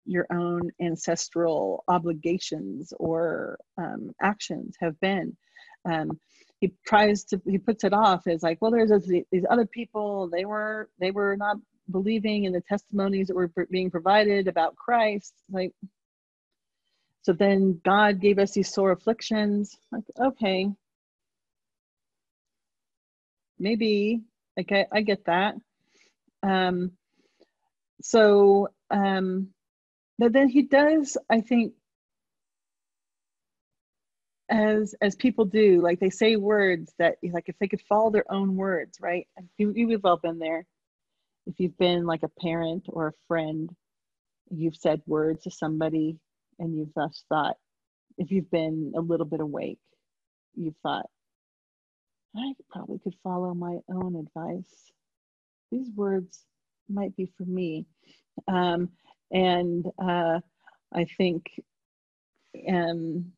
your 0.06 0.26
own 0.32 0.70
ancestral 0.80 1.84
obligations 1.86 2.94
or 2.98 3.58
um, 3.76 4.10
actions 4.22 4.74
have 4.80 4.98
been. 5.00 5.36
Um, 5.84 6.18
he 6.60 6.72
tries 6.86 7.24
to 7.24 7.42
he 7.46 7.58
puts 7.58 7.84
it 7.84 7.92
off 7.92 8.26
as 8.26 8.42
like 8.42 8.58
well 8.62 8.70
there's 8.70 8.90
these 9.06 9.44
other 9.50 9.66
people 9.66 10.30
they 10.32 10.46
were 10.46 10.88
they 10.98 11.10
were 11.10 11.36
not 11.36 11.58
believing 11.90 12.44
in 12.44 12.52
the 12.52 12.60
testimonies 12.60 13.28
that 13.28 13.36
were 13.36 13.50
being 13.70 13.90
provided 13.90 14.48
about 14.48 14.76
christ 14.76 15.34
like 15.50 15.72
so 17.22 17.32
then 17.32 17.80
god 17.84 18.20
gave 18.20 18.38
us 18.38 18.52
these 18.52 18.72
sore 18.72 18.92
afflictions 18.92 19.76
like 19.92 20.04
okay. 20.18 20.68
Maybe 23.58 24.22
okay 24.58 24.86
i 24.92 25.00
get 25.00 25.24
that. 25.26 25.56
Um 26.42 26.92
so 28.00 28.68
um 28.90 29.48
but 30.18 30.32
then 30.32 30.48
he 30.48 30.62
does 30.62 31.16
i 31.28 31.40
think 31.40 31.72
as 34.48 34.94
as 35.02 35.16
people 35.16 35.44
do 35.44 35.82
like 35.82 36.00
they 36.00 36.10
say 36.10 36.36
words 36.36 36.94
that 36.98 37.16
like 37.32 37.48
if 37.48 37.58
they 37.58 37.68
could 37.68 37.82
follow 37.82 38.10
their 38.10 38.30
own 38.32 38.56
words 38.56 38.98
right? 39.00 39.26
You, 39.58 39.72
you've 39.74 40.04
all 40.04 40.16
been 40.16 40.38
there 40.38 40.64
if 41.48 41.54
you've 41.58 41.78
been 41.78 42.06
like 42.06 42.22
a 42.22 42.40
parent 42.40 42.86
or 42.88 43.08
a 43.08 43.26
friend 43.26 43.70
you've 44.50 44.76
said 44.76 45.02
words 45.06 45.42
to 45.44 45.50
somebody 45.50 46.18
and 46.58 46.76
you've 46.76 46.94
thus 46.94 47.24
thought 47.28 47.56
if 48.18 48.30
you've 48.30 48.50
been 48.50 48.92
a 48.96 49.00
little 49.00 49.26
bit 49.26 49.40
awake 49.40 49.80
you've 50.54 50.76
thought 50.82 51.06
i 52.36 52.52
probably 52.70 52.98
could 52.98 53.14
follow 53.22 53.54
my 53.54 53.78
own 53.90 54.16
advice. 54.16 54.92
These 55.70 55.90
words 55.94 56.44
might 56.88 57.16
be 57.16 57.30
for 57.36 57.44
me. 57.44 57.86
Um, 58.46 58.90
and 59.30 59.84
uh, 60.02 60.40
i 60.94 61.04
think 61.18 61.44
um, 62.68 63.32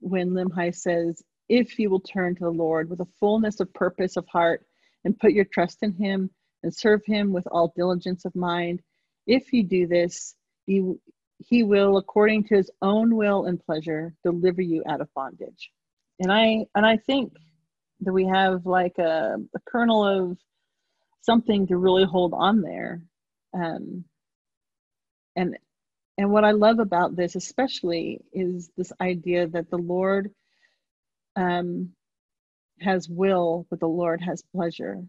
when 0.00 0.30
Limhi 0.30 0.74
says, 0.74 1.22
If 1.48 1.78
you 1.78 1.90
will 1.90 2.00
turn 2.00 2.36
to 2.36 2.44
the 2.44 2.50
Lord 2.50 2.88
with 2.88 3.00
a 3.00 3.08
fullness 3.18 3.60
of 3.60 3.72
purpose 3.74 4.16
of 4.16 4.26
heart 4.28 4.64
and 5.04 5.18
put 5.18 5.32
your 5.32 5.46
trust 5.46 5.78
in 5.82 5.94
Him 5.94 6.30
and 6.66 6.74
serve 6.74 7.00
Him 7.06 7.32
with 7.32 7.46
all 7.52 7.72
diligence 7.76 8.24
of 8.24 8.34
mind, 8.34 8.82
if 9.24 9.52
you 9.52 9.62
do 9.62 9.86
this, 9.86 10.34
you, 10.66 11.00
He 11.38 11.62
will, 11.62 11.96
according 11.96 12.42
to 12.48 12.56
His 12.56 12.72
own 12.82 13.14
will 13.14 13.46
and 13.46 13.64
pleasure, 13.64 14.12
deliver 14.24 14.62
you 14.62 14.82
out 14.88 15.00
of 15.00 15.08
bondage. 15.14 15.70
And 16.18 16.32
I 16.32 16.66
and 16.74 16.84
I 16.84 16.96
think 16.96 17.32
that 18.00 18.12
we 18.12 18.26
have 18.26 18.66
like 18.66 18.98
a, 18.98 19.36
a 19.54 19.60
kernel 19.64 20.04
of 20.04 20.38
something 21.22 21.68
to 21.68 21.76
really 21.76 22.04
hold 22.04 22.34
on 22.34 22.62
there. 22.62 23.00
Um, 23.54 24.04
and 25.36 25.56
and 26.18 26.32
what 26.32 26.44
I 26.44 26.50
love 26.50 26.80
about 26.80 27.14
this, 27.14 27.36
especially, 27.36 28.22
is 28.32 28.70
this 28.76 28.92
idea 29.00 29.46
that 29.46 29.70
the 29.70 29.78
Lord 29.78 30.32
um, 31.36 31.90
has 32.80 33.08
will, 33.08 33.68
but 33.70 33.78
the 33.78 33.86
Lord 33.86 34.20
has 34.20 34.42
pleasure. 34.52 35.04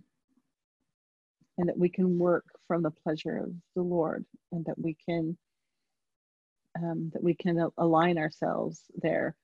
And 1.58 1.70
that 1.70 1.78
we 1.78 1.90
can 1.90 2.20
work 2.20 2.46
from 2.68 2.84
the 2.84 2.92
pleasure 2.92 3.38
of 3.38 3.52
the 3.76 3.82
Lord, 3.82 4.26
and 4.52 4.66
that 4.66 4.78
we 4.78 4.96
can 5.08 5.38
um, 6.78 7.12
that 7.14 7.24
we 7.24 7.34
can 7.34 7.70
align 7.78 8.18
ourselves 8.18 8.82
there, 8.96 9.36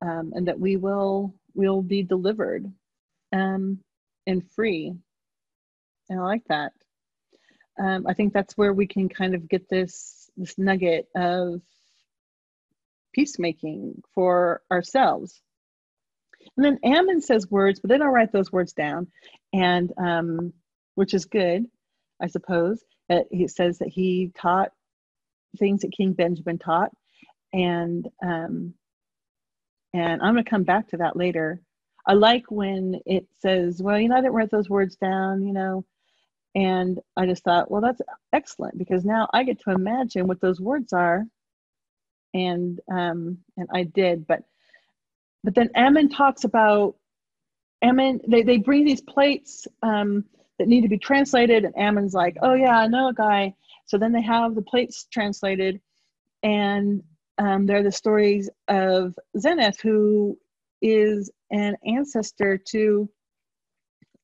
um, 0.00 0.32
and 0.34 0.48
that 0.48 0.58
we 0.58 0.76
will 0.76 1.34
will 1.54 1.82
be 1.82 2.02
delivered 2.02 2.64
um, 3.32 3.80
and 4.26 4.48
free. 4.52 4.94
And 6.08 6.20
I 6.20 6.22
like 6.22 6.44
that. 6.48 6.72
Um, 7.78 8.06
I 8.06 8.14
think 8.14 8.32
that's 8.32 8.56
where 8.56 8.72
we 8.72 8.86
can 8.86 9.08
kind 9.08 9.34
of 9.34 9.48
get 9.48 9.68
this 9.68 10.30
this 10.36 10.58
nugget 10.58 11.08
of 11.14 11.60
peacemaking 13.12 14.02
for 14.14 14.62
ourselves. 14.70 15.40
And 16.56 16.64
then 16.64 16.78
Ammon 16.84 17.20
says 17.20 17.50
words, 17.50 17.80
but 17.80 17.88
they 17.88 17.98
don't 17.98 18.12
write 18.12 18.32
those 18.32 18.50
words 18.50 18.72
down, 18.72 19.08
and 19.52 19.92
um, 19.96 20.52
which 20.94 21.14
is 21.14 21.24
good, 21.26 21.66
I 22.20 22.26
suppose. 22.28 22.82
That 23.08 23.26
he 23.30 23.48
says 23.48 23.78
that 23.78 23.88
he 23.88 24.32
taught 24.36 24.70
things 25.58 25.82
that 25.82 25.92
King 25.92 26.12
Benjamin 26.12 26.58
taught, 26.58 26.90
and 27.52 28.08
um, 28.24 28.74
and 29.94 30.22
I'm 30.22 30.34
going 30.34 30.44
to 30.44 30.50
come 30.50 30.64
back 30.64 30.88
to 30.88 30.98
that 30.98 31.16
later. 31.16 31.60
I 32.06 32.14
like 32.14 32.50
when 32.50 33.00
it 33.06 33.26
says, 33.40 33.82
"Well, 33.82 33.98
you 34.00 34.08
know, 34.08 34.16
I 34.16 34.20
didn't 34.20 34.34
write 34.34 34.50
those 34.50 34.70
words 34.70 34.96
down," 34.96 35.42
you 35.42 35.52
know, 35.52 35.84
and 36.54 37.00
I 37.16 37.26
just 37.26 37.44
thought, 37.44 37.70
well, 37.70 37.80
that's 37.80 38.02
excellent 38.32 38.76
because 38.78 39.04
now 39.04 39.28
I 39.32 39.44
get 39.44 39.60
to 39.62 39.70
imagine 39.70 40.26
what 40.26 40.40
those 40.40 40.60
words 40.60 40.92
are. 40.92 41.24
And 42.34 42.80
um, 42.90 43.38
and 43.58 43.68
I 43.74 43.84
did, 43.84 44.26
but 44.26 44.42
but 45.44 45.54
then 45.54 45.70
Ammon 45.74 46.08
talks 46.08 46.44
about 46.44 46.96
Ammon. 47.82 48.20
They 48.26 48.42
they 48.42 48.56
bring 48.56 48.86
these 48.86 49.02
plates 49.02 49.66
um, 49.82 50.24
that 50.62 50.68
need 50.68 50.82
to 50.82 50.88
be 50.88 50.98
translated, 50.98 51.64
and 51.64 51.76
Ammon's 51.76 52.14
like, 52.14 52.36
oh 52.40 52.54
yeah, 52.54 52.78
I 52.78 52.86
know 52.86 53.08
a 53.08 53.12
guy. 53.12 53.52
So 53.86 53.98
then 53.98 54.12
they 54.12 54.22
have 54.22 54.54
the 54.54 54.62
plates 54.62 55.08
translated, 55.12 55.80
and 56.44 57.02
um, 57.38 57.66
they're 57.66 57.82
the 57.82 57.90
stories 57.90 58.48
of 58.68 59.18
Zeniff, 59.36 59.80
who 59.80 60.38
is 60.80 61.32
an 61.50 61.74
ancestor 61.84 62.58
to 62.68 63.10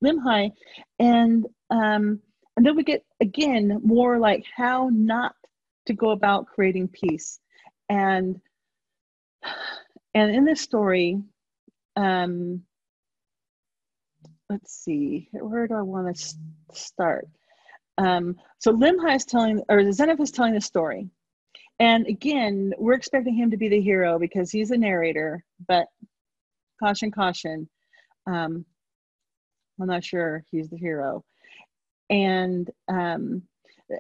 Limhi, 0.05 0.53
and 1.01 1.45
um, 1.70 2.20
and 2.57 2.64
then 2.64 2.76
we 2.76 2.84
get 2.84 3.05
again 3.20 3.80
more 3.82 4.20
like 4.20 4.45
how 4.57 4.91
not 4.93 5.34
to 5.86 5.93
go 5.93 6.11
about 6.11 6.47
creating 6.47 6.86
peace, 6.86 7.41
and 7.89 8.41
and 10.14 10.36
in 10.36 10.45
this 10.45 10.61
story, 10.61 11.20
um, 11.97 12.62
let's 14.49 14.72
see, 14.72 15.28
where 15.32 15.66
do 15.66 15.74
I 15.74 15.82
want 15.82 16.16
to 16.16 16.34
start? 16.72 17.28
Um, 17.99 18.36
so 18.59 18.72
Limhi 18.72 19.16
is 19.16 19.24
telling, 19.24 19.62
or 19.68 19.78
Zeniff 19.78 20.20
is 20.20 20.30
telling 20.30 20.55
the 20.55 20.61
story. 20.61 21.09
And 21.80 22.07
again, 22.07 22.72
we're 22.78 22.94
expecting 22.94 23.34
him 23.34 23.51
to 23.51 23.57
be 23.57 23.68
the 23.68 23.80
hero 23.80 24.18
because 24.18 24.51
he's 24.51 24.70
a 24.70 24.76
narrator, 24.76 25.44
but 25.66 25.86
caution, 26.80 27.11
caution. 27.11 27.68
Um, 28.26 28.64
I'm 29.80 29.86
not 29.86 30.05
sure 30.05 30.44
he's 30.51 30.68
the 30.68 30.76
hero. 30.76 31.24
And 32.11 32.68
um, 32.88 33.42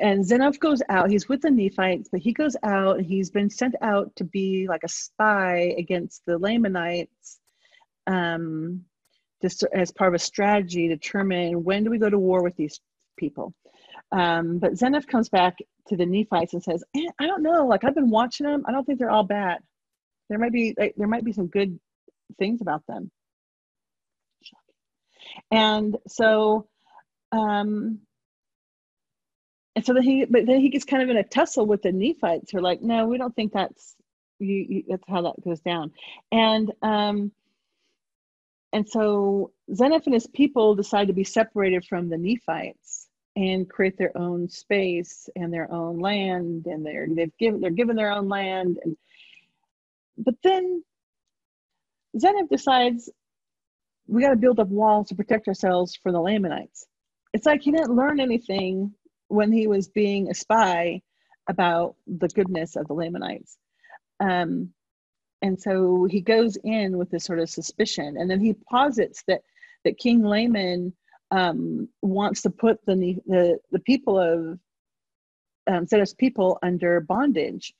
and 0.00 0.24
Zeniff 0.24 0.58
goes 0.58 0.82
out. 0.88 1.10
He's 1.10 1.28
with 1.28 1.40
the 1.40 1.50
Nephites, 1.50 2.08
but 2.10 2.20
he 2.20 2.32
goes 2.32 2.56
out. 2.62 3.00
He's 3.00 3.30
been 3.30 3.48
sent 3.48 3.74
out 3.80 4.14
to 4.16 4.24
be 4.24 4.66
like 4.68 4.82
a 4.84 4.88
spy 4.88 5.74
against 5.78 6.22
the 6.26 6.38
Lamanites, 6.38 7.38
um, 8.06 8.84
just 9.42 9.64
as 9.72 9.92
part 9.92 10.08
of 10.08 10.14
a 10.14 10.18
strategy 10.18 10.88
determine 10.88 11.64
when 11.64 11.84
do 11.84 11.90
we 11.90 11.98
go 11.98 12.10
to 12.10 12.18
war 12.18 12.42
with 12.42 12.56
these 12.56 12.80
people. 13.16 13.54
Um, 14.10 14.58
but 14.58 14.72
Zeniff 14.72 15.06
comes 15.06 15.28
back 15.28 15.58
to 15.88 15.96
the 15.96 16.06
Nephites 16.06 16.54
and 16.54 16.62
says, 16.62 16.82
eh, 16.96 17.06
"I 17.18 17.26
don't 17.26 17.42
know. 17.42 17.66
Like 17.66 17.84
I've 17.84 17.94
been 17.94 18.10
watching 18.10 18.46
them. 18.46 18.64
I 18.66 18.72
don't 18.72 18.84
think 18.84 18.98
they're 18.98 19.10
all 19.10 19.24
bad. 19.24 19.58
There 20.28 20.38
might 20.38 20.52
be 20.52 20.74
like, 20.78 20.94
there 20.96 21.08
might 21.08 21.24
be 21.24 21.32
some 21.32 21.48
good 21.48 21.78
things 22.38 22.60
about 22.60 22.86
them." 22.86 23.10
And 25.50 25.96
so, 26.06 26.68
um, 27.32 28.00
and 29.76 29.84
so 29.84 29.94
then 29.94 30.02
he, 30.02 30.24
but 30.24 30.46
then 30.46 30.60
he 30.60 30.70
gets 30.70 30.84
kind 30.84 31.02
of 31.02 31.10
in 31.10 31.16
a 31.16 31.22
tussle 31.22 31.66
with 31.66 31.82
the 31.82 31.92
Nephites 31.92 32.50
who 32.50 32.58
are 32.58 32.62
like, 32.62 32.82
no, 32.82 33.06
we 33.06 33.18
don't 33.18 33.34
think 33.34 33.52
that's 33.52 33.94
you, 34.38 34.66
you 34.68 34.82
that's 34.88 35.04
how 35.08 35.22
that 35.22 35.44
goes 35.44 35.60
down. 35.60 35.92
And 36.32 36.72
um, 36.82 37.32
and 38.72 38.88
so 38.88 39.52
Zeniff 39.72 40.04
and 40.06 40.14
his 40.14 40.26
people 40.26 40.74
decide 40.74 41.08
to 41.08 41.14
be 41.14 41.24
separated 41.24 41.84
from 41.84 42.08
the 42.08 42.18
Nephites 42.18 43.08
and 43.36 43.68
create 43.68 43.96
their 43.96 44.16
own 44.16 44.48
space 44.48 45.28
and 45.36 45.52
their 45.52 45.70
own 45.72 45.98
land, 46.00 46.66
and 46.66 46.84
they're 46.84 47.06
they've 47.10 47.36
given 47.38 47.60
they're 47.60 47.70
given 47.70 47.96
their 47.96 48.12
own 48.12 48.28
land, 48.28 48.78
and 48.84 48.96
but 50.18 50.34
then 50.42 50.82
Zeniff 52.16 52.48
decides 52.48 53.10
we 54.06 54.22
got 54.22 54.30
to 54.30 54.36
build 54.36 54.58
up 54.58 54.68
walls 54.68 55.08
to 55.08 55.14
protect 55.14 55.48
ourselves 55.48 55.96
from 56.02 56.12
the 56.12 56.20
Lamanites. 56.20 56.86
It's 57.34 57.46
like 57.46 57.62
he 57.62 57.70
didn't 57.70 57.94
learn 57.94 58.20
anything 58.20 58.92
when 59.28 59.52
he 59.52 59.66
was 59.66 59.88
being 59.88 60.28
a 60.30 60.34
spy 60.34 61.02
about 61.48 61.94
the 62.06 62.28
goodness 62.28 62.74
of 62.76 62.88
the 62.88 62.94
Lamanites. 62.94 63.56
Um, 64.20 64.72
and 65.42 65.60
so 65.60 66.06
he 66.10 66.20
goes 66.20 66.56
in 66.64 66.96
with 66.96 67.10
this 67.10 67.24
sort 67.24 67.38
of 67.38 67.50
suspicion, 67.50 68.16
and 68.16 68.30
then 68.30 68.40
he 68.40 68.54
posits 68.54 69.22
that 69.28 69.42
that 69.84 69.98
King 69.98 70.22
Laman 70.22 70.92
um, 71.30 71.88
wants 72.02 72.42
to 72.42 72.50
put 72.50 72.84
the 72.86 73.16
the 73.26 73.58
the 73.70 73.80
people 73.80 74.18
of 74.18 74.58
um, 75.66 75.86
people 76.18 76.58
under 76.62 77.00
bondage, 77.00 77.74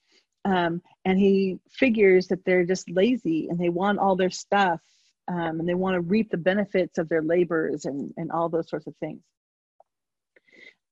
um, 0.45 0.83
and 1.05 1.19
he 1.19 1.59
figures 1.71 2.29
that 2.29 2.45
they're 2.45 2.65
just 2.65 2.91
lazy 2.91 3.49
and 3.49 3.59
they 3.59 3.69
want 3.69 3.99
all 3.99 4.17
their 4.17 4.31
stuff 4.31 4.81
um, 5.29 5.61
and 5.61 5.69
they 5.69 5.75
want 5.75 5.95
to 5.95 6.01
reap 6.01 6.31
the 6.31 6.37
benefits 6.37 6.99
of 6.99 7.09
their 7.09 7.23
labors 7.23 7.85
and, 7.85 8.13
and 8.17 8.31
all 8.33 8.49
those 8.49 8.69
sorts 8.69 8.87
of 8.87 8.97
things. 8.97 9.21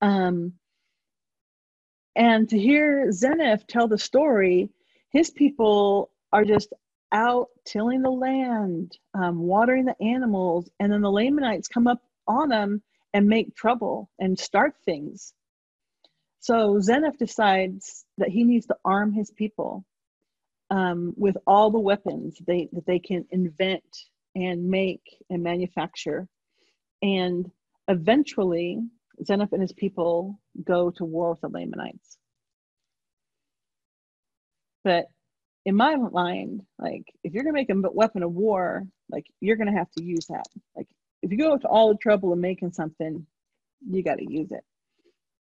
Um, 0.02 0.52
and 2.14 2.48
to 2.50 2.58
hear 2.58 3.08
Zeniff 3.08 3.66
tell 3.66 3.88
the 3.88 3.98
story, 3.98 4.70
his 5.10 5.30
people 5.30 6.10
are 6.32 6.44
just 6.44 6.72
out 7.12 7.48
tilling 7.64 8.02
the 8.02 8.10
land, 8.10 8.96
um, 9.14 9.38
watering 9.38 9.84
the 9.84 10.00
animals, 10.02 10.68
and 10.80 10.92
then 10.92 11.00
the 11.02 11.10
Lamanites 11.10 11.68
come 11.68 11.86
up 11.86 12.02
on 12.26 12.48
them 12.48 12.82
and 13.14 13.26
make 13.26 13.54
trouble 13.54 14.10
and 14.18 14.38
start 14.38 14.74
things. 14.84 15.32
So 16.40 16.78
Zeniff 16.78 17.16
decides 17.18 18.04
that 18.18 18.28
he 18.28 18.44
needs 18.44 18.66
to 18.66 18.76
arm 18.84 19.12
his 19.12 19.30
people 19.30 19.84
um, 20.70 21.14
with 21.16 21.36
all 21.46 21.70
the 21.70 21.80
weapons 21.80 22.36
they, 22.46 22.68
that 22.72 22.86
they 22.86 22.98
can 22.98 23.26
invent 23.30 23.84
and 24.34 24.68
make 24.68 25.02
and 25.30 25.42
manufacture. 25.42 26.28
And 27.02 27.50
eventually, 27.88 28.80
Zeniff 29.22 29.52
and 29.52 29.62
his 29.62 29.72
people 29.72 30.40
go 30.62 30.90
to 30.92 31.04
war 31.04 31.30
with 31.30 31.40
the 31.40 31.48
Lamanites. 31.48 32.18
But 34.84 35.06
in 35.66 35.74
my 35.74 35.96
mind, 35.96 36.62
like 36.78 37.04
if 37.24 37.34
you're 37.34 37.42
gonna 37.42 37.52
make 37.52 37.70
a 37.70 37.74
weapon 37.92 38.22
of 38.22 38.32
war, 38.32 38.86
like 39.10 39.26
you're 39.40 39.56
gonna 39.56 39.76
have 39.76 39.90
to 39.98 40.02
use 40.02 40.26
that. 40.26 40.46
Like 40.74 40.86
if 41.22 41.32
you 41.32 41.38
go 41.38 41.58
to 41.58 41.66
all 41.66 41.88
the 41.88 41.98
trouble 41.98 42.32
of 42.32 42.38
making 42.38 42.72
something, 42.72 43.26
you 43.84 44.02
got 44.02 44.18
to 44.18 44.32
use 44.32 44.52
it. 44.52 44.64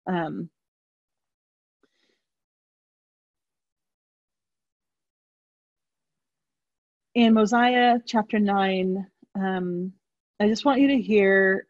Um, 0.07 0.49
in 7.13 7.33
Mosiah 7.33 7.99
chapter 8.05 8.39
9, 8.39 9.05
um, 9.35 9.93
I 10.39 10.47
just 10.47 10.65
want 10.65 10.81
you 10.81 10.87
to 10.89 11.01
hear, 11.01 11.67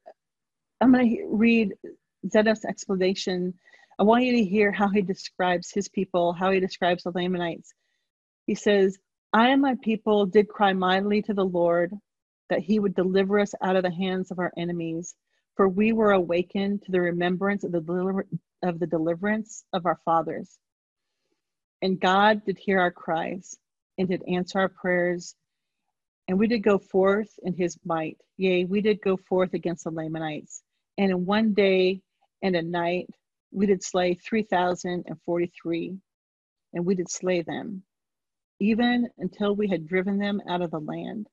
I'm 0.81 0.91
going 0.91 1.17
to 1.17 1.27
read 1.29 1.73
Zedek's 2.27 2.65
explanation. 2.65 3.53
I 3.99 4.03
want 4.03 4.23
you 4.23 4.33
to 4.37 4.43
hear 4.43 4.71
how 4.71 4.89
he 4.89 5.01
describes 5.01 5.71
his 5.71 5.87
people, 5.87 6.33
how 6.33 6.51
he 6.51 6.59
describes 6.59 7.03
the 7.03 7.11
Lamanites. 7.11 7.73
He 8.45 8.55
says, 8.55 8.97
I 9.33 9.49
and 9.49 9.61
my 9.61 9.75
people 9.81 10.25
did 10.25 10.47
cry 10.47 10.73
mightily 10.73 11.21
to 11.23 11.33
the 11.33 11.45
Lord 11.45 11.93
that 12.49 12.59
he 12.59 12.79
would 12.79 12.95
deliver 12.95 13.39
us 13.39 13.53
out 13.61 13.75
of 13.75 13.83
the 13.83 13.91
hands 13.91 14.31
of 14.31 14.39
our 14.39 14.53
enemies. 14.57 15.15
For 15.55 15.67
we 15.67 15.93
were 15.93 16.11
awakened 16.11 16.83
to 16.83 16.91
the 16.91 17.01
remembrance 17.01 17.63
of 17.63 17.71
the, 17.71 17.81
deliver- 17.81 18.27
of 18.63 18.79
the 18.79 18.87
deliverance 18.87 19.63
of 19.73 19.85
our 19.85 19.99
fathers. 20.05 20.57
And 21.81 21.99
God 21.99 22.45
did 22.45 22.57
hear 22.57 22.79
our 22.79 22.91
cries 22.91 23.57
and 23.97 24.07
did 24.07 24.23
answer 24.27 24.59
our 24.59 24.69
prayers. 24.69 25.35
And 26.27 26.37
we 26.39 26.47
did 26.47 26.59
go 26.59 26.77
forth 26.77 27.29
in 27.43 27.53
his 27.53 27.77
might. 27.85 28.17
Yea, 28.37 28.65
we 28.65 28.81
did 28.81 29.01
go 29.01 29.17
forth 29.17 29.53
against 29.53 29.85
the 29.85 29.91
Lamanites. 29.91 30.61
And 30.97 31.11
in 31.11 31.25
one 31.25 31.53
day 31.53 32.01
and 32.41 32.55
a 32.55 32.61
night, 32.61 33.07
we 33.51 33.65
did 33.65 33.83
slay 33.83 34.15
3,043, 34.15 35.97
and 36.73 36.85
we 36.85 36.95
did 36.95 37.09
slay 37.09 37.41
them, 37.41 37.83
even 38.59 39.09
until 39.17 39.55
we 39.55 39.67
had 39.67 39.87
driven 39.87 40.17
them 40.17 40.41
out 40.47 40.61
of 40.61 40.71
the 40.71 40.79
land. 40.79 41.27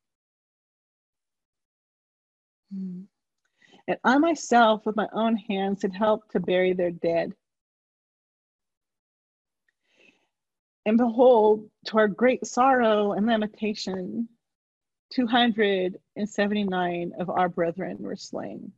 Hmm. 2.73 3.03
And 3.89 3.99
I 4.05 4.19
myself, 4.19 4.87
with 4.87 4.95
my 4.97 5.09
own 5.13 5.37
hands, 5.37 5.83
had 5.83 5.95
helped 5.95 6.33
to 6.33 6.41
bury 6.41 6.73
their 6.73 6.91
dead. 6.91 7.35
And 10.85 10.99
behold, 10.99 11.71
to 11.87 11.99
our 11.99 12.09
great 12.09 12.45
sorrow 12.47 13.13
and 13.13 13.27
lamentation, 13.27 14.29
279 15.13 17.13
of 17.19 17.31
our 17.31 17.49
brethren 17.49 17.99
were 18.01 18.17
slain. 18.17 18.73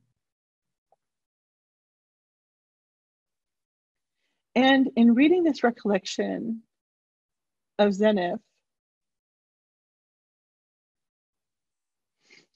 And 4.54 4.90
in 4.96 5.14
reading 5.14 5.42
this 5.42 5.64
recollection 5.64 6.62
of 7.78 7.90
Zeniff, 7.90 8.40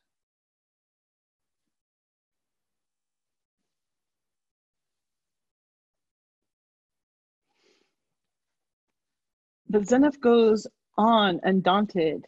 But 9.73 9.89
Zeniff 9.89 10.21
goes 10.21 10.67
on 10.99 11.41
undaunted 11.45 12.27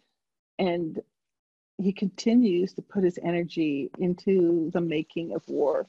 and 0.59 0.99
he 1.77 1.93
continues 1.93 2.73
to 2.73 2.81
put 2.81 3.05
his 3.05 3.19
energy 3.23 3.91
into 3.99 4.71
the 4.73 4.81
making 4.81 5.35
of 5.35 5.47
war. 5.47 5.87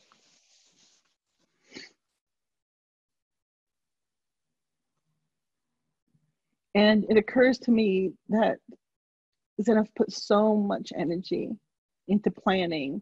And 6.76 7.06
it 7.10 7.16
occurs 7.16 7.58
to 7.60 7.72
me 7.72 8.12
that 8.28 8.58
Zeniff 9.62 9.88
put 9.96 10.12
so 10.12 10.58
much 10.58 10.92
energy 10.94 11.52
into 12.10 12.32
planning 12.32 13.02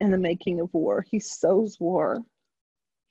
and 0.00 0.12
the 0.12 0.18
making 0.18 0.58
of 0.58 0.74
war. 0.74 1.06
He 1.08 1.20
sows 1.20 1.78
war. 1.78 2.24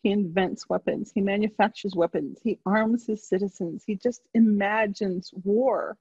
He 0.03 0.11
invents 0.11 0.69
weapons. 0.69 1.11
He 1.13 1.21
manufactures 1.21 1.95
weapons. 1.95 2.39
He 2.43 2.59
arms 2.65 3.07
his 3.07 3.27
citizens. 3.27 3.83
He 3.87 3.95
just 3.97 4.21
imagines 4.33 5.31
war. 5.43 5.97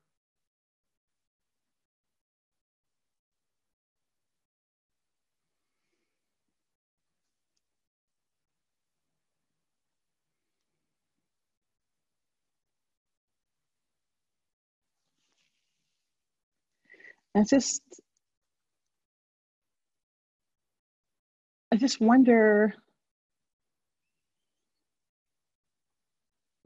I 17.37 17.45
just 17.45 17.83
I 21.73 21.77
just 21.77 22.01
wonder 22.01 22.75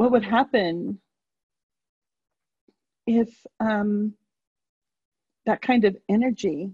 what 0.05 0.13
would 0.13 0.25
happen 0.25 0.99
if 3.07 3.31
um, 3.59 4.13
that 5.47 5.63
kind 5.63 5.87
of 5.87 5.97
energy 6.11 6.71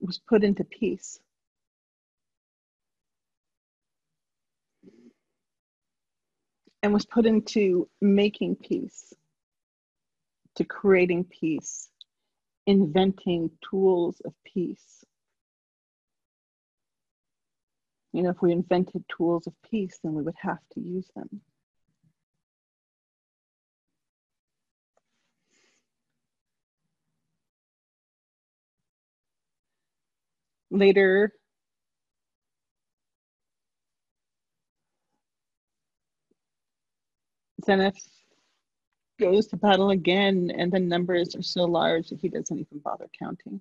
was 0.00 0.18
put 0.18 0.42
into 0.42 0.64
peace. 0.64 1.20
And 6.82 6.92
was 6.92 7.06
put 7.06 7.26
into 7.26 7.88
making 8.00 8.56
peace 8.56 9.14
to 10.56 10.64
creating 10.64 11.26
peace, 11.26 11.88
inventing 12.66 13.52
tools 13.70 14.20
of 14.24 14.34
peace. 14.44 15.04
You 18.12 18.22
know, 18.22 18.30
if 18.30 18.42
we 18.42 18.52
invented 18.52 19.04
tools 19.08 19.46
of 19.46 19.54
peace, 19.70 19.98
then 20.02 20.14
we 20.14 20.22
would 20.22 20.34
have 20.40 20.58
to 20.74 20.80
use 20.80 21.08
them. 21.14 21.40
Later, 30.70 31.32
Zeniff 37.64 37.96
goes 39.18 39.46
to 39.48 39.56
battle 39.56 39.90
again, 39.90 40.50
and 40.56 40.72
the 40.72 40.80
numbers 40.80 41.36
are 41.36 41.42
so 41.42 41.64
large 41.64 42.08
that 42.08 42.20
he 42.20 42.28
doesn't 42.28 42.58
even 42.58 42.78
bother 42.78 43.08
counting. 43.18 43.60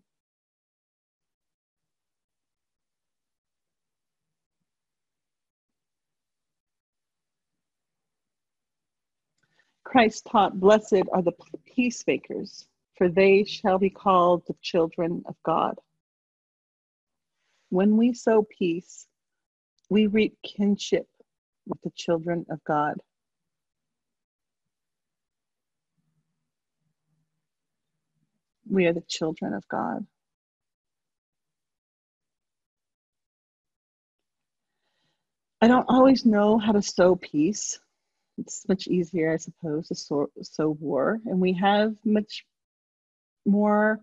Christ 9.89 10.27
taught, 10.31 10.59
Blessed 10.59 11.05
are 11.11 11.23
the 11.23 11.31
peacemakers, 11.65 12.67
for 12.95 13.09
they 13.09 13.43
shall 13.43 13.79
be 13.79 13.89
called 13.89 14.43
the 14.45 14.53
children 14.61 15.23
of 15.25 15.35
God. 15.43 15.79
When 17.71 17.97
we 17.97 18.13
sow 18.13 18.45
peace, 18.55 19.07
we 19.89 20.05
reap 20.05 20.37
kinship 20.43 21.07
with 21.65 21.81
the 21.81 21.89
children 21.95 22.45
of 22.51 22.63
God. 22.65 23.01
We 28.69 28.85
are 28.85 28.93
the 28.93 29.03
children 29.07 29.55
of 29.55 29.67
God. 29.67 30.05
I 35.61 35.67
don't 35.67 35.87
always 35.89 36.27
know 36.27 36.59
how 36.59 36.73
to 36.73 36.81
sow 36.83 37.15
peace. 37.15 37.79
It's 38.39 38.67
much 38.67 38.87
easier, 38.87 39.33
I 39.33 39.37
suppose, 39.37 39.87
to 39.87 39.95
sow, 39.95 40.69
war. 40.79 41.19
And 41.25 41.39
we 41.39 41.53
have 41.53 41.95
much 42.05 42.45
more, 43.45 43.99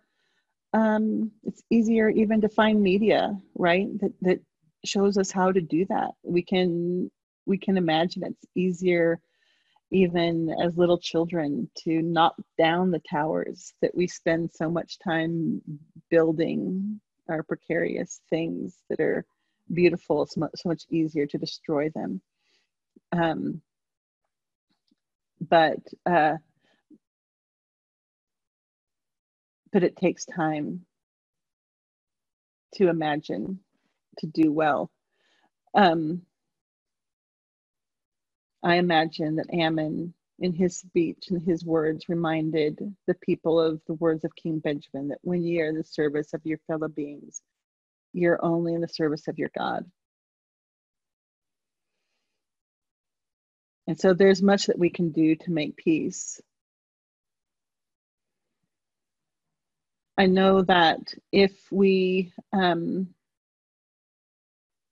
um, 0.73 1.31
it's 1.45 1.63
easier 1.71 2.09
even 2.09 2.41
to 2.43 2.49
find 2.49 2.83
media, 2.83 3.39
right? 3.55 3.89
That, 4.01 4.13
that 4.23 4.41
shows 4.85 5.17
us 5.19 5.31
how 5.31 5.53
to 5.53 5.61
do 5.61 5.87
that. 5.87 6.11
We 6.23 6.43
can, 6.43 7.11
we 7.47 7.59
can 7.59 7.77
imagine 7.77 8.25
it's 8.25 8.45
easier 8.55 9.21
even 9.91 10.51
as 10.61 10.77
little 10.77 10.99
children 10.99 11.71
to 11.77 12.03
knock 12.03 12.35
down 12.59 12.91
the 12.91 13.03
towers 13.09 13.73
that 13.81 13.95
we 13.95 14.09
spend 14.09 14.51
so 14.53 14.69
much 14.69 14.99
time 14.99 15.63
building 16.11 17.01
our 17.29 17.43
precarious 17.43 18.21
things 18.29 18.83
that 18.89 19.01
are 19.01 19.25
beautiful 19.73 20.23
it's 20.23 20.35
so 20.35 20.69
much 20.69 20.85
easier 20.91 21.27
to 21.27 21.39
destroy 21.39 21.89
them 21.91 22.21
um, 23.13 23.61
but 25.51 25.79
uh, 26.07 26.37
but 29.73 29.85
it 29.85 29.97
takes 29.97 30.27
time 30.27 30.83
to 32.77 32.89
imagine 32.89 33.61
to 34.19 34.27
do 34.29 34.53
well 34.53 34.91
um, 35.75 36.23
i 38.65 38.77
imagine 38.77 39.37
that 39.37 39.53
ammon 39.53 40.15
in 40.41 40.53
his 40.55 40.79
speech 40.79 41.27
and 41.31 41.43
his 41.45 41.65
words 41.65 42.09
reminded 42.09 42.79
the 43.07 43.15
people 43.15 43.61
of 43.61 43.81
the 43.89 43.95
words 43.95 44.25
of 44.25 44.35
king 44.37 44.59
benjamin 44.61 45.09
that 45.09 45.19
when 45.23 45.43
ye 45.45 45.61
are 45.63 45.69
in 45.69 45.77
the 45.77 45.85
service 45.85 46.35
of 46.35 46.41
your 46.45 46.59
fellow 46.69 46.89
beings 46.89 47.41
you're 48.15 48.45
only 48.45 48.75
in 48.75 48.83
the 48.83 48.89
service 48.89 49.29
of 49.29 49.39
your 49.39 49.53
God. 49.59 49.87
And 53.87 53.99
so 53.99 54.15
there's 54.15 54.43
much 54.43 54.67
that 54.67 54.79
we 54.79 54.91
can 54.91 55.11
do 55.11 55.37
to 55.37 55.51
make 55.51 55.77
peace. 55.77 56.41
I 60.19 60.27
know 60.27 60.63
that 60.63 61.15
if 61.31 61.53
we 61.71 62.33
um, 62.53 63.09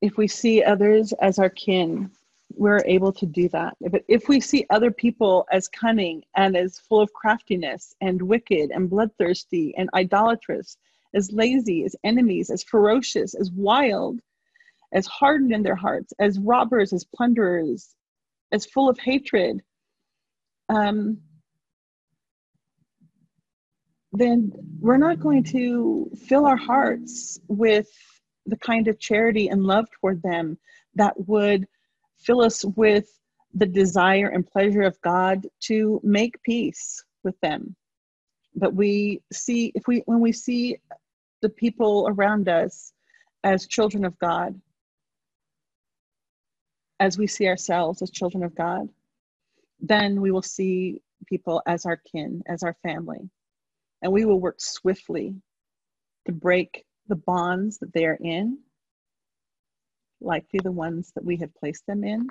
if 0.03 0.19
we 0.19 0.29
see 0.29 0.63
others 0.63 1.15
as 1.15 1.39
our 1.39 1.49
kin, 1.49 2.11
we're 2.55 2.83
able 2.85 3.13
to 3.13 3.27
do 3.27 3.49
that. 3.49 3.75
But 3.81 4.05
if 4.07 4.29
we 4.29 4.39
see 4.41 4.67
other 4.69 4.91
people 4.91 5.47
as 5.51 5.67
cunning 5.67 6.23
and 6.37 6.57
as 6.57 6.79
full 6.79 7.01
of 7.01 7.13
craftiness 7.15 7.95
and 8.03 8.21
wicked 8.21 8.71
and 8.71 8.91
bloodthirsty 8.91 9.75
and 9.79 9.89
idolatrous 9.95 10.77
as 11.15 11.33
lazy, 11.33 11.85
as 11.85 11.97
enemies, 12.05 12.51
as 12.51 12.63
ferocious, 12.63 13.35
as 13.35 13.51
wild, 13.51 14.21
as 14.93 15.07
hardened 15.07 15.53
in 15.53 15.63
their 15.63 15.75
hearts, 15.75 16.13
as 16.19 16.39
robbers, 16.39 16.93
as 16.93 17.05
plunderers, 17.05 17.95
as 18.53 18.67
full 18.67 18.89
of 18.89 18.99
hatred, 18.99 19.63
um, 20.69 21.19
then 24.13 24.53
we're 24.81 24.97
not 24.97 25.21
going 25.21 25.43
to 25.43 26.11
fill 26.27 26.47
our 26.47 26.57
hearts 26.57 27.41
with 27.49 27.89
the 28.47 28.57
kind 28.59 28.89
of 28.89 28.99
charity 28.99 29.49
and 29.49 29.65
love 29.65 29.87
toward 30.01 30.23
them 30.23 30.57
that 30.95 31.15
would 31.29 31.67
fill 32.19 32.41
us 32.41 32.65
with 32.77 33.09
the 33.55 33.67
desire 33.67 34.29
and 34.29 34.47
pleasure 34.47 34.83
of 34.83 35.01
God 35.01 35.47
to 35.61 36.01
make 36.03 36.43
peace 36.43 37.03
with 37.23 37.39
them. 37.41 37.75
But 38.55 38.75
we 38.75 39.21
see, 39.33 39.73
if 39.75 39.87
we, 39.89 40.03
when 40.07 40.21
we 40.21 40.33
see 40.33 40.77
the 41.43 41.49
people 41.49 42.07
around 42.11 42.49
us 42.49 42.93
as 43.43 43.67
children 43.67 44.05
of 44.05 44.19
God, 44.19 44.61
as 47.05 47.19
we 47.19 47.27
see 47.29 47.49
ourselves 47.49 48.03
as 48.03 48.11
children 48.11 48.45
of 48.45 48.55
God, 48.57 48.89
then 49.81 50.21
we 50.21 50.33
will 50.33 50.43
see 50.43 51.03
people 51.27 51.63
as 51.67 51.87
our 51.87 51.99
kin, 51.99 52.43
as 52.47 52.65
our 52.65 52.77
family. 52.83 53.31
And 54.03 54.13
we 54.13 54.27
will 54.27 54.41
work 54.41 54.61
swiftly 54.61 55.37
to 56.27 56.33
break 56.33 56.85
the 57.09 57.17
bonds 57.17 57.79
that 57.81 57.93
they 57.95 58.07
are 58.07 58.19
in, 58.21 58.59
likely 60.21 60.61
the 60.63 60.73
ones 60.73 61.13
that 61.17 61.25
we 61.25 61.39
have 61.39 61.55
placed 61.57 61.87
them 61.87 62.05
in, 62.05 62.29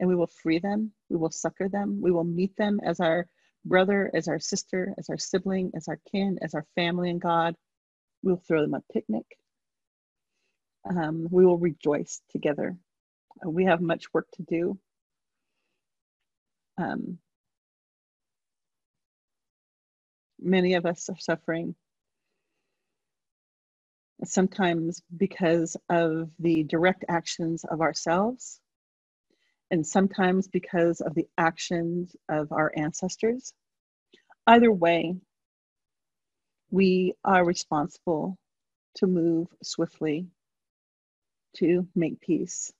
and 0.00 0.08
we 0.08 0.16
will 0.16 0.28
free 0.42 0.60
them, 0.60 0.92
we 1.10 1.16
will 1.16 1.30
succor 1.30 1.68
them, 1.68 2.00
we 2.02 2.12
will 2.12 2.24
meet 2.24 2.56
them 2.56 2.80
as 2.84 3.00
our 3.00 3.26
brother, 3.66 4.10
as 4.14 4.28
our 4.28 4.40
sister, 4.40 4.94
as 4.98 5.10
our 5.10 5.18
sibling, 5.18 5.72
as 5.76 5.88
our 5.88 6.00
kin, 6.12 6.38
as 6.42 6.54
our 6.54 6.66
family 6.76 7.10
in 7.10 7.18
God, 7.20 7.54
We'll 8.22 8.36
throw 8.36 8.62
them 8.62 8.74
a 8.74 8.82
picnic. 8.92 9.24
Um, 10.88 11.28
we 11.30 11.46
will 11.46 11.58
rejoice 11.58 12.22
together. 12.30 12.76
We 13.46 13.66
have 13.66 13.80
much 13.80 14.12
work 14.14 14.28
to 14.34 14.42
do. 14.44 14.78
Um, 16.78 17.18
many 20.40 20.74
of 20.74 20.86
us 20.86 21.08
are 21.10 21.18
suffering 21.18 21.74
sometimes 24.24 25.02
because 25.16 25.76
of 25.90 26.30
the 26.40 26.64
direct 26.64 27.04
actions 27.08 27.64
of 27.64 27.80
ourselves 27.82 28.60
and 29.70 29.86
sometimes 29.86 30.48
because 30.48 31.02
of 31.02 31.14
the 31.14 31.28
actions 31.38 32.16
of 32.28 32.52
our 32.52 32.72
ancestors. 32.76 33.52
Either 34.46 34.72
way, 34.72 35.16
we 36.70 37.14
are 37.24 37.44
responsible 37.44 38.38
to 38.96 39.06
move 39.06 39.48
swiftly 39.62 40.26
to 41.56 41.88
make 41.96 42.20
peace. 42.20 42.72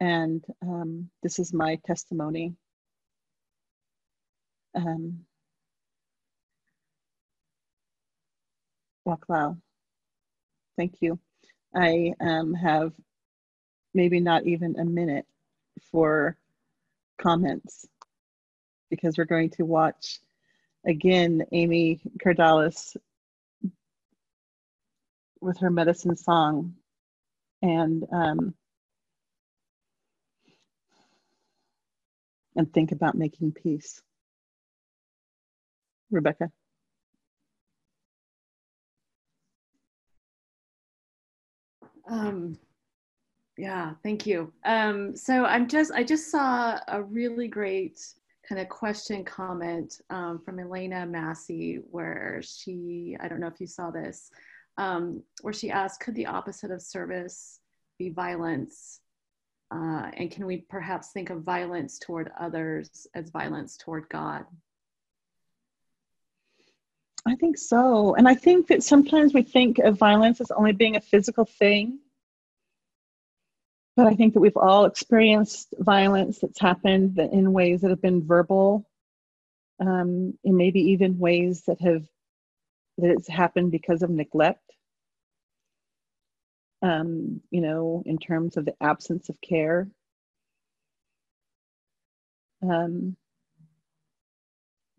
And 0.00 0.44
um, 0.62 1.10
this 1.22 1.38
is 1.38 1.52
my 1.52 1.76
testimony. 1.84 2.54
Um, 4.74 5.26
thank 10.76 10.94
you. 11.00 11.18
I 11.74 12.14
um, 12.20 12.54
have 12.54 12.92
maybe 13.92 14.20
not 14.20 14.46
even 14.46 14.78
a 14.78 14.84
minute 14.84 15.26
for 15.90 16.36
comments 17.18 17.86
because 18.88 19.18
we're 19.18 19.24
going 19.24 19.50
to 19.50 19.64
watch 19.64 20.20
again, 20.86 21.44
Amy 21.52 22.00
Cordalis 22.24 22.96
with 25.40 25.58
her 25.58 25.70
medicine 25.70 26.16
song. 26.16 26.74
And 27.62 28.06
um, 28.12 28.54
and 32.60 32.70
think 32.74 32.92
about 32.92 33.14
making 33.14 33.52
peace. 33.52 34.02
Rebecca. 36.10 36.50
Um, 42.06 42.58
yeah, 43.56 43.94
thank 44.02 44.26
you. 44.26 44.52
Um, 44.66 45.16
so 45.16 45.46
I'm 45.46 45.68
just, 45.68 45.90
I 45.92 46.04
just 46.04 46.30
saw 46.30 46.78
a 46.88 47.02
really 47.02 47.48
great 47.48 47.98
kind 48.46 48.60
of 48.60 48.68
question 48.68 49.24
comment 49.24 50.02
um, 50.10 50.38
from 50.44 50.58
Elena 50.58 51.06
Massey, 51.06 51.80
where 51.90 52.42
she, 52.42 53.16
I 53.20 53.28
don't 53.28 53.40
know 53.40 53.46
if 53.46 53.58
you 53.58 53.66
saw 53.66 53.90
this, 53.90 54.30
um, 54.76 55.22
where 55.40 55.54
she 55.54 55.70
asked, 55.70 56.00
could 56.00 56.14
the 56.14 56.26
opposite 56.26 56.70
of 56.70 56.82
service 56.82 57.60
be 57.98 58.10
violence? 58.10 59.00
Uh, 59.72 60.10
and 60.14 60.30
can 60.30 60.46
we 60.46 60.58
perhaps 60.68 61.12
think 61.12 61.30
of 61.30 61.42
violence 61.42 61.98
toward 61.98 62.30
others 62.38 63.06
as 63.14 63.30
violence 63.30 63.76
toward 63.76 64.08
God? 64.08 64.44
I 67.26 67.36
think 67.36 67.56
so. 67.58 68.14
And 68.14 68.26
I 68.26 68.34
think 68.34 68.66
that 68.68 68.82
sometimes 68.82 69.32
we 69.32 69.42
think 69.42 69.78
of 69.78 69.98
violence 69.98 70.40
as 70.40 70.50
only 70.50 70.72
being 70.72 70.96
a 70.96 71.00
physical 71.00 71.44
thing 71.44 72.00
but 74.00 74.06
I 74.06 74.14
think 74.14 74.32
that 74.32 74.40
we've 74.40 74.56
all 74.56 74.86
experienced 74.86 75.74
violence 75.78 76.38
that's 76.38 76.58
happened 76.58 77.18
in 77.18 77.52
ways 77.52 77.82
that 77.82 77.90
have 77.90 78.00
been 78.00 78.26
verbal, 78.26 78.88
um, 79.78 80.38
and 80.42 80.56
maybe 80.56 80.80
even 80.80 81.18
ways 81.18 81.64
that 81.66 81.82
have 81.82 82.06
that 82.96 83.10
it's 83.10 83.28
happened 83.28 83.72
because 83.72 84.02
of 84.02 84.08
neglect. 84.08 84.69
Um, 86.82 87.42
you 87.50 87.60
know, 87.62 88.02
in 88.06 88.18
terms 88.18 88.56
of 88.56 88.64
the 88.66 88.74
absence 88.82 89.28
of 89.30 89.40
care. 89.40 89.88
um, 92.62 93.16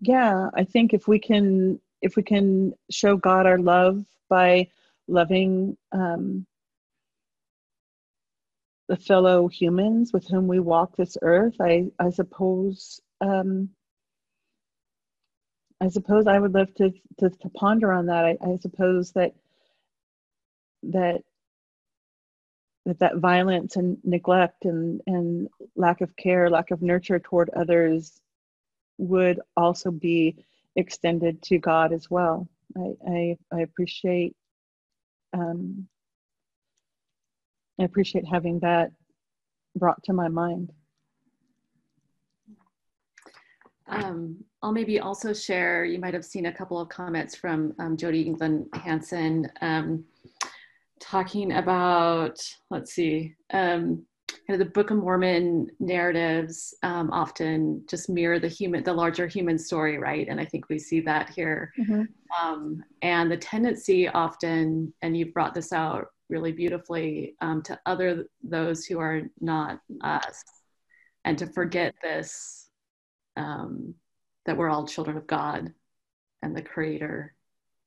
yeah, 0.02 0.50
I 0.56 0.64
think 0.66 0.94
if 0.94 1.08
we 1.08 1.20
can 1.20 1.80
if 2.02 2.16
we 2.16 2.24
can 2.24 2.74
show 2.92 3.18
God 3.18 3.46
our 3.48 3.60
love 3.60 4.06
by 4.30 4.70
loving 5.08 5.78
um, 5.92 6.48
the 8.90 8.98
fellow 8.98 9.48
humans 9.48 10.14
with 10.14 10.28
whom 10.28 10.48
we 10.48 10.60
walk 10.60 10.96
this 10.98 11.18
earth, 11.22 11.56
I 11.62 11.92
I 12.00 12.12
suppose 12.12 13.02
um, 13.22 13.70
I 15.82 15.90
suppose 15.90 16.28
I 16.28 16.40
would 16.40 16.54
love 16.54 16.74
to 16.76 16.92
to, 17.20 17.30
to 17.30 17.50
ponder 17.52 17.94
on 17.94 18.08
that. 18.08 18.26
I, 18.26 18.38
I 18.44 18.58
suppose 18.58 19.14
that 19.14 19.34
that 20.84 21.24
that 22.86 23.00
that 23.00 23.18
violence 23.18 23.76
and 23.76 23.98
neglect 24.04 24.66
and 24.66 25.02
and 25.08 25.48
lack 25.76 26.02
of 26.02 26.16
care, 26.16 26.50
lack 26.50 26.72
of 26.72 26.82
nurture 26.82 27.20
toward 27.20 27.50
others 27.52 28.20
would 28.98 29.40
also 29.56 29.92
be 29.92 30.46
extended 30.76 31.42
to 31.44 31.58
God 31.58 31.94
as 31.94 32.10
well. 32.10 32.48
I 32.78 32.94
I, 33.08 33.38
I 33.54 33.60
appreciate 33.62 34.36
um, 35.34 35.88
I 37.80 37.84
appreciate 37.84 38.26
having 38.26 38.60
that 38.60 38.92
brought 39.76 40.04
to 40.04 40.14
my 40.14 40.28
mind. 40.28 40.72
Um, 43.88 44.38
I'll 44.62 44.72
maybe 44.72 45.00
also 45.00 45.34
share, 45.34 45.84
you 45.84 46.00
might 46.00 46.14
have 46.14 46.24
seen 46.24 46.46
a 46.46 46.52
couple 46.52 46.80
of 46.80 46.88
comments 46.88 47.36
from 47.36 47.74
um, 47.80 47.98
Jody 47.98 48.22
England 48.22 48.68
Hansen 48.74 49.52
um, 49.62 50.06
talking 51.02 51.54
about, 51.54 52.40
let's 52.70 52.94
see, 52.94 53.36
um, 53.52 54.06
kind 54.48 54.62
of 54.62 54.68
the 54.68 54.74
Book 54.74 54.92
of 54.92 54.98
Mormon 54.98 55.68
narratives 55.80 56.74
um, 56.84 57.12
often 57.12 57.84
just 57.88 58.10
mirror 58.10 58.40
the 58.40 58.48
human, 58.48 58.84
the 58.84 58.94
larger 58.94 59.28
human 59.28 59.58
story, 59.58 59.98
right? 59.98 60.28
And 60.30 60.40
I 60.40 60.46
think 60.46 60.70
we 60.70 60.80
see 60.80 61.02
that 61.02 61.30
here. 61.30 61.74
Mm-hmm. 61.80 62.04
Um, 62.42 62.84
and 63.02 63.30
the 63.30 63.38
tendency 63.38 64.08
often, 64.08 64.94
and 65.02 65.18
you've 65.18 65.34
brought 65.34 65.54
this 65.54 65.74
out 65.74 66.08
really 66.30 66.52
beautifully, 66.52 67.36
um, 67.42 67.62
to 67.64 67.80
other 67.86 68.26
those 68.44 68.86
who 68.86 69.00
are 69.00 69.24
not 69.42 69.82
us, 70.02 70.44
and 71.26 71.38
to 71.38 71.48
forget 71.48 71.94
this 72.02 72.70
um, 73.38 73.94
that 74.46 74.56
we're 74.56 74.70
all 74.70 74.88
children 74.88 75.18
of 75.18 75.28
God, 75.28 75.74
and 76.42 76.56
the 76.56 76.62
Creator 76.62 77.34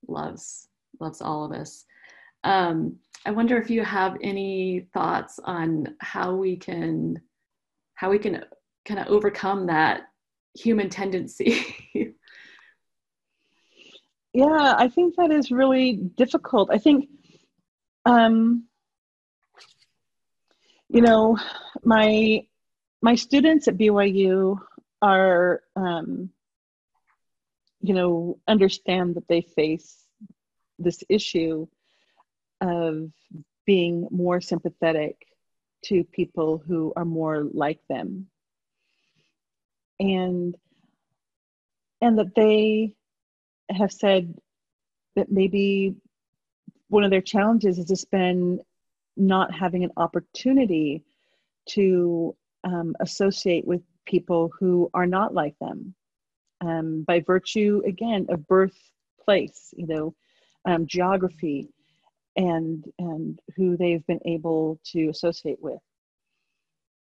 loves 0.07 0.69
loves 1.01 1.23
all 1.23 1.45
of 1.45 1.53
us. 1.53 1.87
Um, 2.45 2.99
I 3.27 3.31
wonder 3.31 3.57
if 3.57 3.71
you 3.71 3.83
have 3.83 4.17
any 4.23 4.87
thoughts 4.93 5.41
on 5.43 5.97
how 6.01 6.35
we 6.35 6.57
can 6.57 7.21
how 7.95 8.11
we 8.11 8.19
can 8.19 8.45
kind 8.85 9.01
of 9.01 9.07
overcome 9.07 9.67
that 9.67 10.03
human 10.55 10.91
tendency. 10.91 11.65
yeah, 14.35 14.75
I 14.77 14.89
think 14.89 15.17
that 15.17 15.31
is 15.31 15.51
really 15.51 15.95
difficult. 15.95 16.69
I 16.71 16.79
think 16.79 17.09
um, 18.05 18.65
you 20.89 21.01
know, 21.01 21.39
my 21.83 22.47
my 23.01 23.15
students 23.15 23.69
at 23.69 23.79
BYU 23.79 24.59
are 25.01 25.63
um, 25.77 26.31
you 27.81 27.95
know 27.95 28.39
understand 28.47 29.15
that 29.15 29.29
they 29.29 29.41
face 29.41 30.05
this 30.79 31.03
issue 31.09 31.67
of 32.65 33.11
being 33.67 34.09
more 34.11 34.41
sympathetic 34.41 35.17
to 35.85 36.05
people 36.05 36.63
who 36.67 36.93
are 36.97 37.05
more 37.05 37.45
like 37.53 37.81
them. 37.89 38.27
And 40.01 40.57
and 42.01 42.19
that 42.19 42.35
they 42.35 42.95
have 43.71 43.93
said 43.93 44.35
that 45.17 45.31
maybe 45.31 45.95
one 46.89 47.05
of 47.05 47.11
their 47.11 47.23
challenges 47.23 47.77
has 47.77 47.87
just 47.87 48.11
been 48.11 48.61
not 49.17 49.55
having 49.55 49.85
an 49.85 49.93
opportunity 49.97 51.05
to 51.67 52.37
um, 52.65 52.95
associate 53.01 53.67
with 53.67 53.81
people 54.05 54.53
who 54.59 54.91
are 54.93 55.07
not 55.07 55.33
like 55.33 55.55
them 55.61 55.95
um, 56.61 57.05
by 57.07 57.21
virtue 57.21 57.81
again 57.87 58.27
of 58.29 58.47
birthplace 58.47 59.73
you 59.77 59.87
know 59.87 60.15
um, 60.67 60.87
geography 60.87 61.69
and 62.37 62.85
and 62.99 63.41
who 63.57 63.77
they've 63.77 64.07
been 64.07 64.21
able 64.25 64.79
to 64.93 65.09
associate 65.09 65.59
with. 65.61 65.81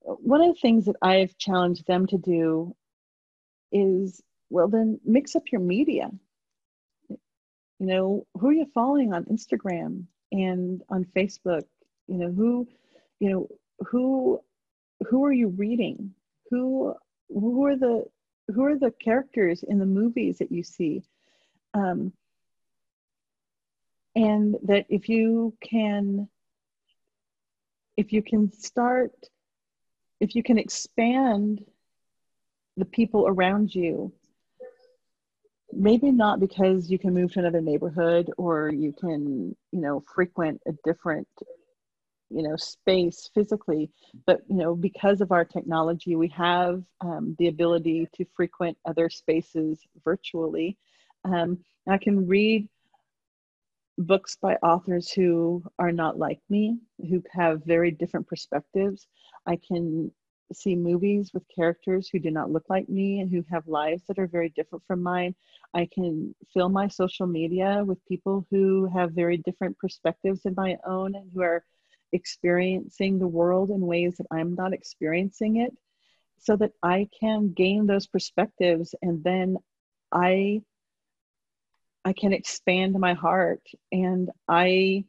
One 0.03 0.41
of 0.41 0.55
the 0.55 0.59
things 0.59 0.85
that 0.85 0.95
i've 1.01 1.37
challenged 1.37 1.85
them 1.85 2.07
to 2.07 2.17
do 2.17 2.75
is 3.71 4.21
well 4.49 4.67
then 4.67 4.99
mix 5.05 5.35
up 5.35 5.43
your 5.51 5.61
media. 5.61 6.09
You 7.09 7.87
know 7.87 8.27
who 8.39 8.49
are 8.49 8.53
you 8.53 8.67
following 8.73 9.13
on 9.13 9.25
instagram 9.25 10.05
and 10.31 10.81
on 10.89 11.05
facebook? 11.05 11.63
You 12.07 12.17
know 12.17 12.31
who 12.31 12.67
you 13.19 13.29
know 13.29 13.47
who 13.79 14.41
who 15.07 15.25
are 15.25 15.33
you 15.33 15.49
reading? 15.49 16.13
Who 16.49 16.95
who 17.29 17.65
are 17.65 17.75
the 17.75 18.05
who 18.53 18.65
are 18.65 18.77
the 18.77 18.91
characters 18.91 19.63
in 19.63 19.79
the 19.79 19.85
movies 19.85 20.39
that 20.39 20.51
you 20.51 20.63
see? 20.63 21.03
Um, 21.73 22.11
and 24.15 24.55
that 24.63 24.85
if 24.89 25.07
you 25.09 25.55
can 25.61 26.27
if 27.97 28.11
you 28.11 28.21
can 28.21 28.51
start 28.51 29.11
if 30.19 30.35
you 30.35 30.43
can 30.43 30.57
expand 30.57 31.63
the 32.77 32.85
people 32.85 33.25
around 33.27 33.73
you 33.73 34.11
maybe 35.73 36.11
not 36.11 36.39
because 36.39 36.89
you 36.89 36.99
can 36.99 37.13
move 37.13 37.31
to 37.31 37.39
another 37.39 37.61
neighborhood 37.61 38.29
or 38.37 38.69
you 38.69 38.93
can 38.93 39.55
you 39.71 39.81
know 39.81 40.03
frequent 40.13 40.61
a 40.67 40.71
different 40.83 41.27
you 42.29 42.43
know 42.43 42.55
space 42.55 43.29
physically 43.33 43.89
but 44.25 44.41
you 44.47 44.55
know 44.55 44.75
because 44.75 45.21
of 45.21 45.31
our 45.31 45.45
technology 45.45 46.15
we 46.15 46.27
have 46.29 46.83
um, 47.01 47.35
the 47.39 47.47
ability 47.47 48.07
to 48.13 48.25
frequent 48.35 48.77
other 48.85 49.09
spaces 49.09 49.79
virtually. 50.03 50.77
Um, 51.23 51.59
i 51.87 51.97
can 51.97 52.27
read 52.27 52.67
books 53.97 54.37
by 54.41 54.55
authors 54.55 55.11
who 55.11 55.63
are 55.79 55.91
not 55.91 56.17
like 56.17 56.39
me, 56.49 56.79
who 57.09 57.23
have 57.31 57.63
very 57.65 57.91
different 57.91 58.27
perspectives. 58.27 59.07
I 59.45 59.57
can 59.57 60.11
see 60.53 60.75
movies 60.75 61.31
with 61.33 61.43
characters 61.53 62.09
who 62.09 62.19
do 62.19 62.31
not 62.31 62.51
look 62.51 62.65
like 62.69 62.89
me 62.89 63.21
and 63.21 63.31
who 63.31 63.43
have 63.49 63.67
lives 63.67 64.03
that 64.07 64.19
are 64.19 64.27
very 64.27 64.49
different 64.49 64.83
from 64.85 65.01
mine. 65.01 65.35
I 65.73 65.87
can 65.91 66.35
fill 66.53 66.69
my 66.69 66.87
social 66.87 67.27
media 67.27 67.83
with 67.85 68.05
people 68.05 68.45
who 68.51 68.85
have 68.93 69.13
very 69.13 69.37
different 69.37 69.77
perspectives 69.77 70.43
than 70.43 70.53
my 70.55 70.77
own 70.85 71.15
and 71.15 71.29
who 71.33 71.41
are 71.41 71.63
experiencing 72.11 73.17
the 73.17 73.27
world 73.27 73.69
in 73.69 73.79
ways 73.81 74.17
that 74.17 74.27
I'm 74.31 74.53
not 74.55 74.73
experiencing 74.73 75.57
it 75.57 75.71
so 76.37 76.55
that 76.57 76.71
I 76.83 77.07
can 77.17 77.53
gain 77.53 77.85
those 77.85 78.07
perspectives 78.07 78.93
and 79.01 79.23
then 79.23 79.57
I 80.11 80.61
I 82.03 82.13
can 82.13 82.33
expand 82.33 82.97
my 82.99 83.13
heart 83.13 83.61
and 83.91 84.29
I 84.47 85.05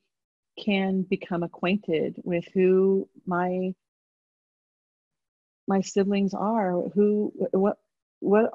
can 0.62 1.03
become 1.03 1.43
acquainted 1.43 2.20
with 2.24 2.45
who 2.53 3.09
my 3.26 3.74
my 5.66 5.80
siblings 5.80 6.34
are 6.34 6.72
who 6.95 7.32
what 7.53 7.78
what 8.20 8.53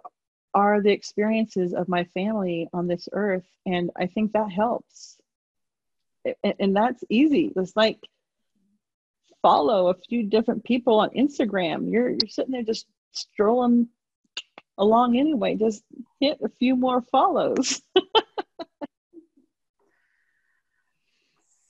are 0.54 0.82
the 0.82 0.92
experiences 0.92 1.74
of 1.74 1.88
my 1.88 2.04
family 2.06 2.68
on 2.74 2.88
this 2.88 3.10
earth. 3.12 3.48
And 3.66 3.90
i 3.96 4.06
think 4.08 4.34
that 4.34 4.52
helps. 4.52 5.18
And, 6.44 6.54
and 6.60 6.76
that's 6.76 7.04
easy. 7.10 7.54
It's 7.56 7.76
like 7.76 8.00
follow 9.42 9.90
a 9.90 9.96
few 10.10 10.24
different 10.24 10.64
people 10.64 11.00
on 11.00 11.10
instagram. 11.12 11.92
You're 11.92 12.10
you're 12.10 12.30
sitting 12.30 12.52
there 12.52 12.64
just 12.64 12.86
strolling 13.12 13.88
along 14.78 15.18
anyway 15.18 15.56
just 15.56 15.84
hit 16.20 16.38
a 16.44 16.50
few 16.60 16.76
more 16.76 17.02
follows 17.02 17.82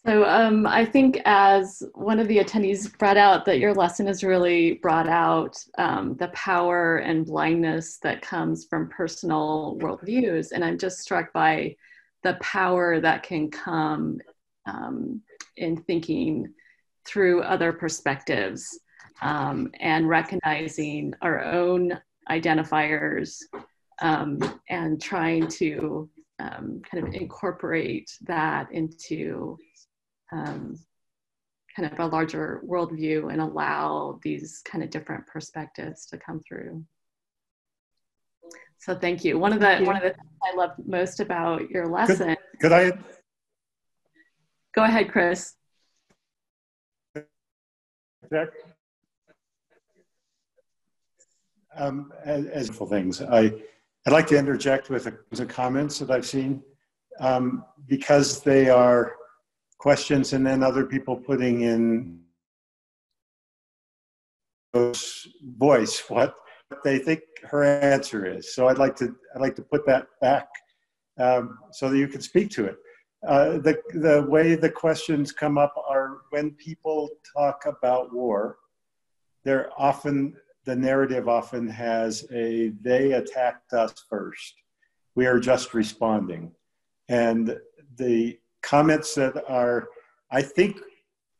So 0.08 0.24
um, 0.24 0.66
I 0.66 0.86
think 0.86 1.20
as 1.26 1.84
one 1.94 2.22
of 2.22 2.30
the 2.30 2.38
attendees 2.38 2.98
brought 2.98 3.18
out 3.18 3.44
that 3.44 3.60
your 3.60 3.74
lesson 3.74 4.08
has 4.08 4.24
really 4.24 4.76
brought 4.76 5.10
out 5.10 5.58
um, 5.78 6.16
the 6.16 6.30
power 6.30 7.00
and 7.00 7.26
blindness 7.26 7.98
that 8.04 8.22
comes 8.22 8.68
from 8.70 8.88
personal 8.88 9.78
worldviews. 9.82 10.54
And 10.54 10.64
I'm 10.64 10.78
just 10.78 11.00
struck 11.00 11.34
by 11.34 11.76
the 12.24 12.36
power 12.36 13.02
that 13.02 13.24
can 13.24 13.52
come 13.52 14.20
um, 14.66 15.22
in 15.58 15.76
thinking 15.76 16.54
through 17.06 17.42
other 17.42 17.74
perspectives 17.74 18.80
um, 19.22 19.70
and 19.82 20.08
recognizing 20.08 21.14
our 21.22 21.44
own 21.44 22.00
identifiers 22.30 23.38
um, 24.02 24.40
and 24.70 25.02
trying 25.02 25.48
to 25.48 26.10
um, 26.40 26.82
kind 26.90 27.08
of 27.08 27.14
incorporate 27.14 28.10
that 28.22 28.72
into 28.72 29.58
um, 30.32 30.76
kind 31.76 31.92
of 31.92 32.00
a 32.00 32.06
larger 32.06 32.62
worldview 32.66 33.32
and 33.32 33.42
allow 33.42 34.20
these 34.24 34.62
kind 34.66 34.84
of 34.84 34.90
different 34.90 35.26
perspectives 35.28 36.06
to 36.08 36.18
come 36.18 36.42
through. 36.48 36.84
So 38.80 38.96
thank 38.96 39.24
you. 39.24 39.40
One 39.40 39.54
of 39.54 39.60
the 39.60 39.80
one 39.80 39.96
of 39.96 40.04
the 40.04 40.10
things 40.10 40.30
I 40.44 40.56
love 40.56 40.72
most 40.86 41.20
about 41.20 41.70
your 41.70 41.88
lesson. 41.88 42.36
Could, 42.60 42.72
could 42.72 42.72
I? 42.72 42.92
Go 44.76 44.84
ahead, 44.84 45.12
Chris. 45.12 45.56
Um, 51.78 52.12
as, 52.26 52.46
as 52.48 52.70
things, 52.70 53.22
I 53.22 53.54
I'd 54.06 54.14
like 54.14 54.28
to 54.28 54.38
interject 54.38 54.90
with 54.90 55.08
the 55.32 55.46
comments 55.46 56.00
that 56.00 56.10
I've 56.10 56.26
seen 56.26 56.64
um, 57.20 57.66
because 57.88 58.42
they 58.42 58.70
are 58.70 59.16
questions 59.80 60.34
and 60.34 60.46
then 60.46 60.64
other 60.64 60.86
people 60.86 61.16
putting 61.16 61.62
in 61.62 62.20
voice 65.44 66.04
what 66.08 66.36
they 66.84 67.00
think 67.00 67.22
her 67.44 67.64
answer 67.64 68.26
is. 68.26 68.54
So 68.54 68.68
I'd 68.68 68.78
like 68.78 68.96
to 68.98 69.16
I'd 69.36 69.42
like 69.42 69.56
to 69.56 69.62
put 69.62 69.86
that 69.88 70.08
back 70.22 70.48
um, 71.20 71.58
so 71.72 71.90
that 71.90 71.98
you 71.98 72.08
can 72.08 72.22
speak 72.22 72.50
to 72.52 72.66
it. 72.66 72.78
Uh, 73.28 73.58
the 73.58 73.78
the 73.94 74.26
way 74.30 74.56
the 74.56 74.70
questions 74.70 75.32
come 75.32 75.58
up 75.58 75.74
are 75.88 76.20
when 76.30 76.52
people 76.52 77.10
talk 77.36 77.66
about 77.66 78.14
war, 78.14 78.58
they're 79.44 79.70
often 79.78 80.36
the 80.68 80.76
narrative 80.76 81.30
often 81.30 81.66
has 81.66 82.28
a 82.32 82.74
they 82.82 83.14
attacked 83.14 83.72
us 83.72 83.94
first. 84.10 84.54
We 85.16 85.26
are 85.26 85.40
just 85.40 85.74
responding, 85.74 86.52
and 87.08 87.58
the 87.96 88.38
comments 88.62 89.16
that 89.16 89.42
are, 89.50 89.88
I 90.30 90.42
think, 90.42 90.78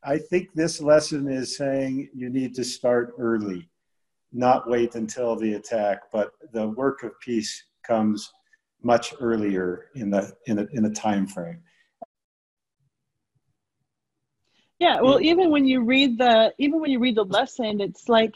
I 0.02 0.16
think 0.16 0.48
this 0.54 0.80
lesson 0.80 1.28
is 1.28 1.58
saying 1.58 2.08
you 2.14 2.30
need 2.30 2.54
to 2.54 2.64
start 2.64 3.14
early, 3.18 3.68
not 4.32 4.68
wait 4.68 4.94
until 4.94 5.36
the 5.36 5.52
attack. 5.54 5.98
But 6.10 6.32
the 6.54 6.68
work 6.68 7.02
of 7.02 7.12
peace 7.20 7.64
comes 7.86 8.32
much 8.82 9.12
earlier 9.20 9.90
in 9.94 10.08
the 10.10 10.32
in 10.46 10.60
a, 10.60 10.66
in 10.72 10.86
a 10.86 10.90
time 10.90 11.26
frame. 11.26 11.60
Yeah, 14.78 15.00
well, 15.00 15.20
even 15.20 15.50
when 15.50 15.66
you 15.66 15.82
read 15.82 16.18
the 16.18 16.54
even 16.56 16.80
when 16.80 16.90
you 16.90 17.00
read 17.00 17.16
the 17.16 17.24
lesson, 17.24 17.80
it's 17.80 18.08
like 18.08 18.34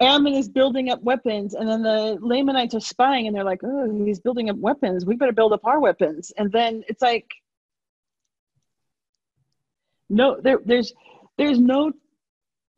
Ammon 0.00 0.34
is 0.34 0.48
building 0.48 0.90
up 0.90 1.02
weapons, 1.02 1.54
and 1.54 1.68
then 1.68 1.82
the 1.82 2.18
Lamanites 2.20 2.74
are 2.74 2.80
spying, 2.80 3.26
and 3.26 3.34
they're 3.34 3.44
like, 3.44 3.60
"Oh, 3.64 4.04
he's 4.04 4.20
building 4.20 4.50
up 4.50 4.56
weapons. 4.56 5.06
We 5.06 5.16
better 5.16 5.32
build 5.32 5.52
up 5.52 5.64
our 5.64 5.80
weapons." 5.80 6.32
And 6.36 6.52
then 6.52 6.84
it's 6.88 7.00
like, 7.00 7.30
no, 10.08 10.38
there, 10.40 10.58
there's, 10.64 10.92
there's 11.36 11.58
no, 11.58 11.92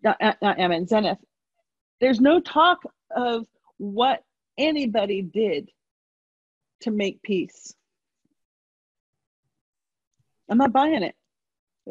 not, 0.03 0.16
not 0.41 0.59
Ammon, 0.59 0.87
Zeniff. 0.87 1.19
There's 2.01 2.21
no 2.21 2.41
talk 2.41 2.79
of 3.14 3.47
what 3.77 4.25
anybody 4.57 5.23
did 5.23 5.71
to 6.83 6.91
make 6.91 7.23
peace. 7.23 7.75
I'm 10.49 10.59
not 10.59 10.73
buying 10.73 11.03
it. 11.03 11.14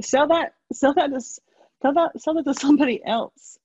Sell 0.02 0.28
that, 0.28 0.54
sell 0.74 0.94
that 0.94 1.12
to, 1.12 1.22
sell 1.22 1.94
that, 1.94 2.22
sell 2.22 2.38
it 2.38 2.44
to 2.44 2.54
somebody 2.54 3.02
else. 3.06 3.60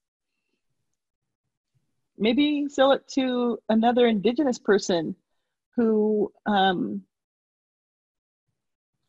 Maybe 2.22 2.68
sell 2.68 2.92
it 2.92 3.08
to 3.14 3.58
another 3.68 4.06
indigenous 4.06 4.56
person 4.56 5.16
who 5.74 6.32
um, 6.46 7.02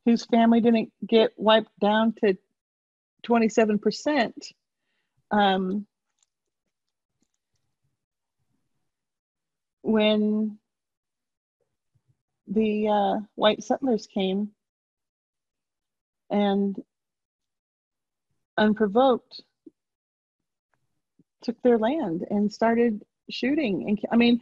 whose 0.04 0.26
family 0.26 0.62
didn't 0.62 0.92
get 1.08 1.30
wiped 1.38 1.70
down 1.80 2.16
to 2.24 2.36
27%. 3.30 4.32
Um, 5.30 5.86
when 9.84 10.58
the 12.48 12.88
uh, 12.88 13.20
white 13.36 13.64
settlers 13.64 14.08
came 14.08 14.50
and 16.32 16.76
unprovoked 18.58 19.40
took 21.44 21.62
their 21.62 21.78
land 21.78 22.26
and 22.30 22.52
started 22.52 23.02
shooting. 23.30 23.88
And 23.88 24.00
i 24.12 24.16
mean 24.16 24.42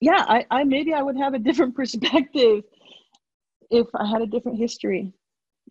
yeah 0.00 0.24
I, 0.28 0.44
I 0.50 0.64
maybe 0.64 0.92
i 0.92 1.02
would 1.02 1.16
have 1.16 1.34
a 1.34 1.38
different 1.48 1.74
perspective 1.74 2.62
if 3.70 3.86
i 3.94 4.06
had 4.06 4.22
a 4.22 4.26
different 4.26 4.58
history. 4.58 5.12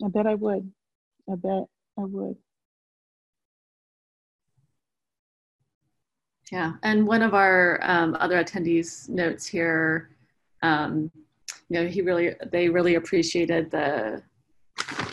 I 0.03 0.07
bet 0.09 0.27
i 0.27 0.35
would. 0.35 0.71
I 1.31 1.35
bet 1.35 1.65
i 1.97 2.03
would. 2.03 2.35
Yeah. 6.51 6.73
And 6.83 7.07
one 7.07 7.23
of 7.23 7.33
our 7.33 7.79
um, 7.81 8.15
other 8.19 8.43
attendees 8.43 9.09
notes 9.09 9.47
here 9.47 10.09
um, 10.61 11.11
you 11.69 11.79
know 11.79 11.87
he 11.87 12.01
really 12.01 12.31
they 12.51 12.69
really 12.69 12.95
appreciated 12.95 13.71
the 13.71 14.21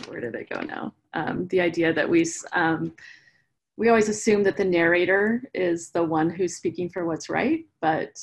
where 0.07 0.21
did 0.21 0.35
it 0.35 0.51
go 0.51 0.61
now? 0.61 0.93
Um, 1.15 1.47
the 1.49 1.61
idea 1.61 1.93
that 1.93 2.09
we 2.09 2.27
um, 2.53 2.93
we 3.81 3.89
always 3.89 4.11
assume 4.11 4.43
that 4.43 4.57
the 4.57 4.65
narrator 4.65 5.43
is 5.55 5.91
the 5.91 6.03
one 6.03 6.29
who's 6.29 6.57
speaking 6.57 6.89
for 6.89 7.07
what's 7.07 7.29
right 7.29 7.65
but 7.81 8.23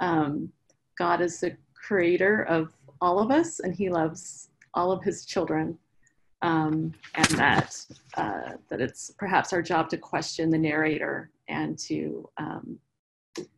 um, 0.00 0.52
god 0.98 1.20
is 1.20 1.40
the 1.40 1.56
creator 1.74 2.42
of 2.44 2.72
all 3.00 3.18
of 3.18 3.30
us 3.30 3.60
and 3.60 3.74
he 3.74 3.88
loves 3.88 4.48
all 4.74 4.92
of 4.92 5.02
his 5.02 5.24
children. 5.24 5.76
Um, 6.42 6.94
and 7.16 7.26
that 7.30 7.84
uh, 8.16 8.52
that 8.68 8.80
it's 8.80 9.10
perhaps 9.18 9.52
our 9.52 9.60
job 9.60 9.88
to 9.88 9.98
question 9.98 10.50
the 10.50 10.58
narrator 10.58 11.30
and 11.48 11.76
to 11.80 12.28
um, 12.36 12.78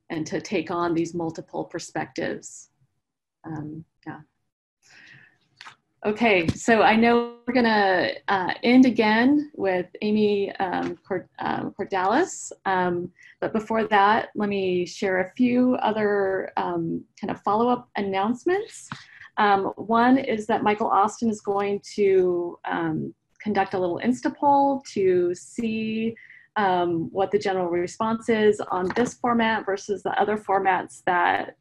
and 0.09 0.27
to 0.27 0.41
take 0.41 0.71
on 0.71 0.95
these 0.95 1.13
multiple 1.13 1.65
perspectives. 1.65 2.71
Um, 3.45 3.85
yeah 4.07 4.21
Okay, 6.07 6.47
so 6.49 6.81
I 6.81 6.97
know 6.97 7.35
we're 7.47 7.53
gonna 7.53 8.13
uh, 8.29 8.55
end 8.63 8.87
again 8.87 9.53
with 9.55 9.85
Amy 10.01 10.51
um, 10.53 10.97
Cord 11.07 11.29
um, 11.41 11.75
Cordalis, 11.79 12.53
um, 12.65 13.13
but 13.39 13.53
before 13.53 13.87
that, 13.87 14.31
let 14.35 14.49
me 14.49 14.87
share 14.87 15.21
a 15.21 15.31
few 15.33 15.75
other 15.83 16.53
um, 16.57 17.05
kind 17.21 17.31
of 17.31 17.39
follow-up 17.43 17.87
announcements. 17.97 18.89
Um, 19.37 19.73
one 19.77 20.17
is 20.17 20.47
that 20.47 20.63
Michael 20.63 20.87
Austin 20.87 21.29
is 21.29 21.43
going 21.43 21.83
to 21.97 22.59
um, 22.65 23.15
conduct 23.43 23.75
a 23.75 23.79
little 23.79 24.01
Insta 24.03 24.35
poll 24.35 24.83
to 24.95 25.35
see 25.35 26.15
what 27.11 27.31
the 27.31 27.39
general 27.39 27.69
response 27.69 28.29
is 28.29 28.61
on 28.71 28.89
this 28.97 29.15
format 29.15 29.65
versus 29.65 30.03
the 30.03 30.19
other 30.21 30.37
formats 30.37 31.03
that 31.05 31.57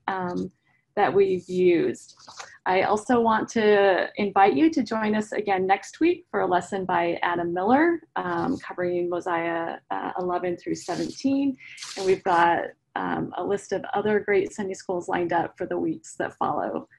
that 1.00 1.14
we've 1.14 1.48
used. 1.48 2.18
I 2.66 2.82
also 2.82 3.22
want 3.22 3.48
to 3.52 4.10
invite 4.18 4.54
you 4.54 4.70
to 4.70 4.84
join 4.84 5.16
us 5.16 5.32
again 5.32 5.66
next 5.66 6.02
week 6.02 6.26
for 6.30 6.42
a 6.42 6.46
lesson 6.46 6.84
by 6.84 7.18
Adam 7.24 7.54
Miller 7.54 8.02
um, 8.18 8.58
covering 8.58 9.10
Mosiah 9.10 9.78
uh, 9.92 10.12
11 10.20 10.58
through 10.58 10.76
17. 10.76 11.56
And 11.96 12.06
we've 12.06 12.24
got 12.26 12.64
um, 12.98 13.32
a 13.38 13.44
list 13.44 13.72
of 13.72 13.86
other 13.94 14.20
great 14.20 14.52
Sunday 14.52 14.74
schools 14.74 15.08
lined 15.08 15.32
up 15.32 15.58
for 15.58 15.66
the 15.66 15.80
weeks 15.80 16.16
that 16.18 16.36
follow. 16.36 16.90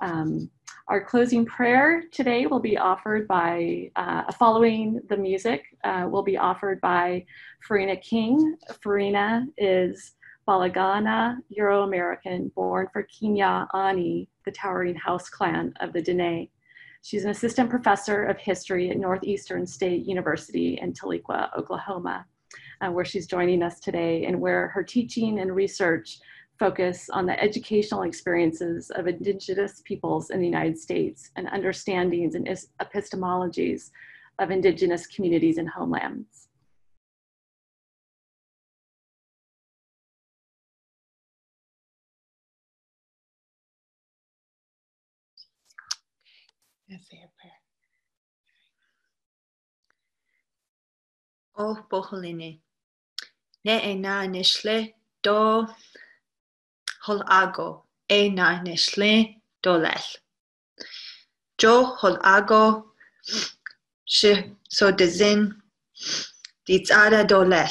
Um, 0.00 0.48
our 0.86 1.04
closing 1.04 1.44
prayer 1.44 2.04
today 2.12 2.46
will 2.46 2.60
be 2.60 2.78
offered 2.78 3.26
by, 3.26 3.90
uh, 3.96 4.30
following 4.32 5.00
the 5.08 5.16
music, 5.16 5.64
uh, 5.82 6.06
will 6.08 6.22
be 6.22 6.38
offered 6.38 6.80
by 6.80 7.26
Farina 7.66 7.96
King. 7.96 8.56
Farina 8.80 9.44
is 9.58 10.12
Bilagáana 10.46 11.38
Euro-American, 11.50 12.50
born 12.54 12.88
for 12.92 13.06
Kinyaa'áanii, 13.06 14.26
the 14.44 14.50
towering 14.50 14.96
house 14.96 15.28
clan 15.28 15.72
of 15.80 15.92
the 15.92 16.02
Dene. 16.02 16.48
She's 17.02 17.24
an 17.24 17.30
assistant 17.30 17.70
professor 17.70 18.24
of 18.24 18.38
history 18.38 18.90
at 18.90 18.98
Northeastern 18.98 19.66
State 19.66 20.06
University 20.06 20.78
in 20.82 20.92
Tahlequah, 20.92 21.56
Oklahoma, 21.56 22.26
uh, 22.80 22.90
where 22.90 23.04
she's 23.04 23.26
joining 23.26 23.62
us 23.62 23.80
today 23.80 24.24
and 24.26 24.40
where 24.40 24.68
her 24.68 24.82
teaching 24.82 25.40
and 25.40 25.54
research 25.54 26.18
focus 26.58 27.08
on 27.10 27.24
the 27.24 27.42
educational 27.42 28.02
experiences 28.02 28.90
of 28.90 29.06
indigenous 29.06 29.82
peoples 29.86 30.28
in 30.28 30.40
the 30.40 30.46
United 30.46 30.78
States 30.78 31.30
and 31.36 31.48
understandings 31.48 32.34
and 32.34 32.46
epistemologies 32.82 33.90
of 34.38 34.50
indigenous 34.50 35.06
communities 35.06 35.56
and 35.56 35.68
homelands. 35.68 36.39
Let's 46.90 47.08
say 47.08 47.18
a 47.18 47.30
prayer. 47.38 47.60
O 51.56 51.86
boholine, 51.88 52.58
ne 53.64 53.92
e 53.92 53.94
na 53.94 54.26
nishle 54.26 54.94
do 55.22 55.68
hol 57.04 57.22
ago, 57.28 57.84
e 58.08 58.28
na 58.30 58.60
nishle 58.64 59.36
do 59.62 59.72
lel. 59.76 60.06
Jo 61.58 61.84
hol 61.84 62.18
ago, 62.24 62.86
she 64.04 64.56
so 64.68 64.90
dezin, 64.90 65.54
ditzada 66.66 67.24
do 67.24 67.44
lel. 67.44 67.70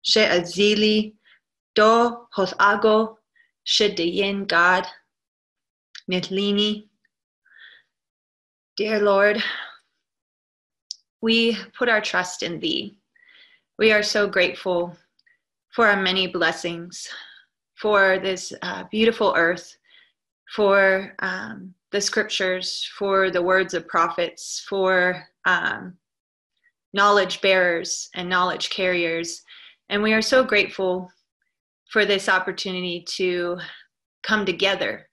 She 0.00 0.20
azili 0.20 1.12
do 1.74 2.26
hol 2.32 2.48
ago, 2.58 3.18
Shidayin 3.66 4.46
God, 4.48 4.86
Nitlini. 6.10 6.88
Dear 8.76 8.98
Lord, 8.98 9.40
we 11.22 11.56
put 11.78 11.88
our 11.88 12.00
trust 12.00 12.42
in 12.42 12.58
Thee. 12.58 12.98
We 13.78 13.92
are 13.92 14.02
so 14.02 14.26
grateful 14.26 14.96
for 15.70 15.86
our 15.86 16.02
many 16.02 16.26
blessings, 16.26 17.08
for 17.76 18.18
this 18.18 18.52
uh, 18.62 18.82
beautiful 18.90 19.32
earth, 19.36 19.76
for 20.56 21.14
um, 21.20 21.72
the 21.92 22.00
scriptures, 22.00 22.90
for 22.98 23.30
the 23.30 23.40
words 23.40 23.74
of 23.74 23.86
prophets, 23.86 24.66
for 24.68 25.22
um, 25.44 25.96
knowledge 26.92 27.40
bearers 27.42 28.08
and 28.16 28.28
knowledge 28.28 28.70
carriers. 28.70 29.42
And 29.88 30.02
we 30.02 30.12
are 30.14 30.22
so 30.22 30.42
grateful 30.42 31.12
for 31.92 32.04
this 32.04 32.28
opportunity 32.28 33.04
to 33.10 33.56
come 34.24 34.44
together, 34.44 35.08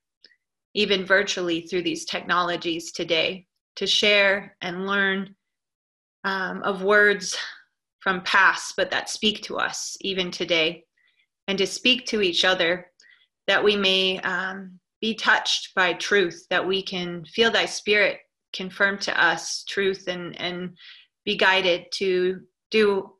even 0.73 1.05
virtually 1.05 1.61
through 1.61 1.83
these 1.83 2.05
technologies 2.05 2.91
today, 2.91 3.45
to 3.75 3.87
share 3.87 4.55
and 4.61 4.87
learn 4.87 5.35
um, 6.23 6.61
of 6.63 6.83
words 6.83 7.37
from 7.99 8.21
past, 8.21 8.73
but 8.77 8.91
that 8.91 9.09
speak 9.09 9.41
to 9.43 9.57
us 9.57 9.97
even 10.01 10.31
today, 10.31 10.83
and 11.47 11.57
to 11.57 11.67
speak 11.67 12.05
to 12.07 12.21
each 12.21 12.45
other 12.45 12.87
that 13.47 13.63
we 13.63 13.75
may 13.75 14.19
um, 14.19 14.79
be 15.01 15.15
touched 15.15 15.73
by 15.75 15.93
truth, 15.93 16.45
that 16.49 16.65
we 16.65 16.81
can 16.81 17.25
feel 17.25 17.51
thy 17.51 17.65
spirit 17.65 18.19
confirm 18.53 18.97
to 18.99 19.23
us 19.23 19.63
truth 19.63 20.07
and, 20.07 20.39
and 20.39 20.77
be 21.25 21.35
guided 21.35 21.85
to 21.91 22.41
do 22.69 23.11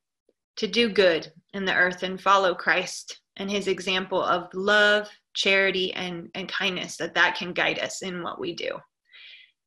to 0.57 0.67
do 0.67 0.89
good 0.89 1.31
in 1.53 1.65
the 1.65 1.73
earth 1.73 2.03
and 2.03 2.21
follow 2.21 2.53
Christ 2.53 3.19
and 3.37 3.49
his 3.49 3.67
example 3.67 4.21
of 4.21 4.49
love, 4.53 5.09
charity, 5.33 5.93
and, 5.93 6.29
and 6.35 6.47
kindness, 6.47 6.97
that 6.97 7.15
that 7.15 7.35
can 7.35 7.53
guide 7.53 7.79
us 7.79 8.01
in 8.01 8.21
what 8.21 8.39
we 8.39 8.53
do. 8.53 8.77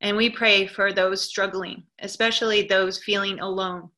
And 0.05 0.19
we 0.19 0.29
pray 0.29 0.67
for 0.67 0.93
those 0.93 1.25
struggling, 1.25 1.83
especially 2.03 2.65
those 2.65 3.03
feeling 3.03 3.41
alone 3.41 3.89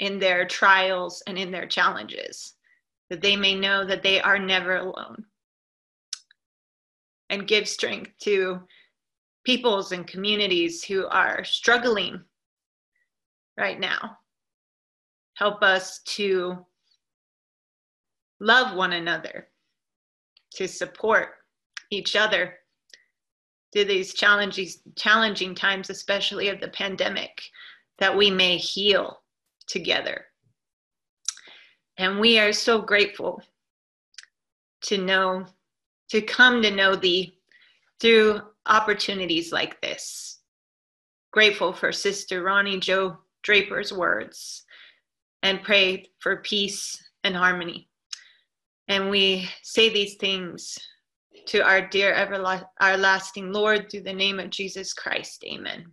in 0.00 0.18
their 0.18 0.44
trials 0.44 1.22
and 1.28 1.38
in 1.38 1.52
their 1.52 1.68
challenges, 1.68 2.54
that 3.10 3.22
they 3.22 3.36
may 3.36 3.54
know 3.54 3.84
that 3.84 4.02
they 4.02 4.20
are 4.20 4.40
never 4.40 4.78
alone. 4.78 5.24
And 7.30 7.46
give 7.46 7.68
strength 7.68 8.10
to 8.22 8.62
peoples 9.44 9.92
and 9.92 10.04
communities 10.04 10.82
who 10.82 11.06
are 11.06 11.44
struggling 11.44 12.20
right 13.56 13.78
now. 13.78 14.18
Help 15.34 15.62
us 15.62 16.00
to 16.06 16.66
love 18.40 18.76
one 18.76 18.94
another, 18.94 19.46
to 20.54 20.66
support 20.66 21.34
each 21.92 22.16
other 22.16 22.54
through 23.74 23.86
these 23.86 24.14
challenging, 24.14 24.68
challenging 24.96 25.54
times, 25.54 25.90
especially 25.90 26.48
of 26.48 26.60
the 26.60 26.68
pandemic, 26.68 27.42
that 27.98 28.16
we 28.16 28.30
may 28.30 28.56
heal 28.56 29.20
together. 29.66 30.26
And 31.96 32.20
we 32.20 32.38
are 32.38 32.52
so 32.52 32.80
grateful 32.80 33.42
to 34.82 34.98
know, 34.98 35.46
to 36.10 36.22
come 36.22 36.62
to 36.62 36.70
know 36.70 36.94
Thee 36.94 37.38
through 38.00 38.40
opportunities 38.66 39.52
like 39.52 39.80
this. 39.80 40.38
Grateful 41.32 41.72
for 41.72 41.90
Sister 41.90 42.44
Roni 42.44 42.80
Jo 42.80 43.18
Draper's 43.42 43.92
words 43.92 44.64
and 45.42 45.62
pray 45.62 46.06
for 46.20 46.36
peace 46.38 47.02
and 47.24 47.36
harmony. 47.36 47.88
And 48.88 49.10
we 49.10 49.48
say 49.62 49.88
these 49.88 50.14
things 50.14 50.78
to 51.46 51.60
our 51.60 51.88
dear 51.88 52.12
everlasting 52.12 52.68
our 52.80 52.96
lasting 52.96 53.52
Lord 53.52 53.90
through 53.90 54.02
the 54.02 54.12
name 54.12 54.40
of 54.40 54.50
Jesus 54.50 54.92
Christ. 54.92 55.44
Amen. 55.50 55.92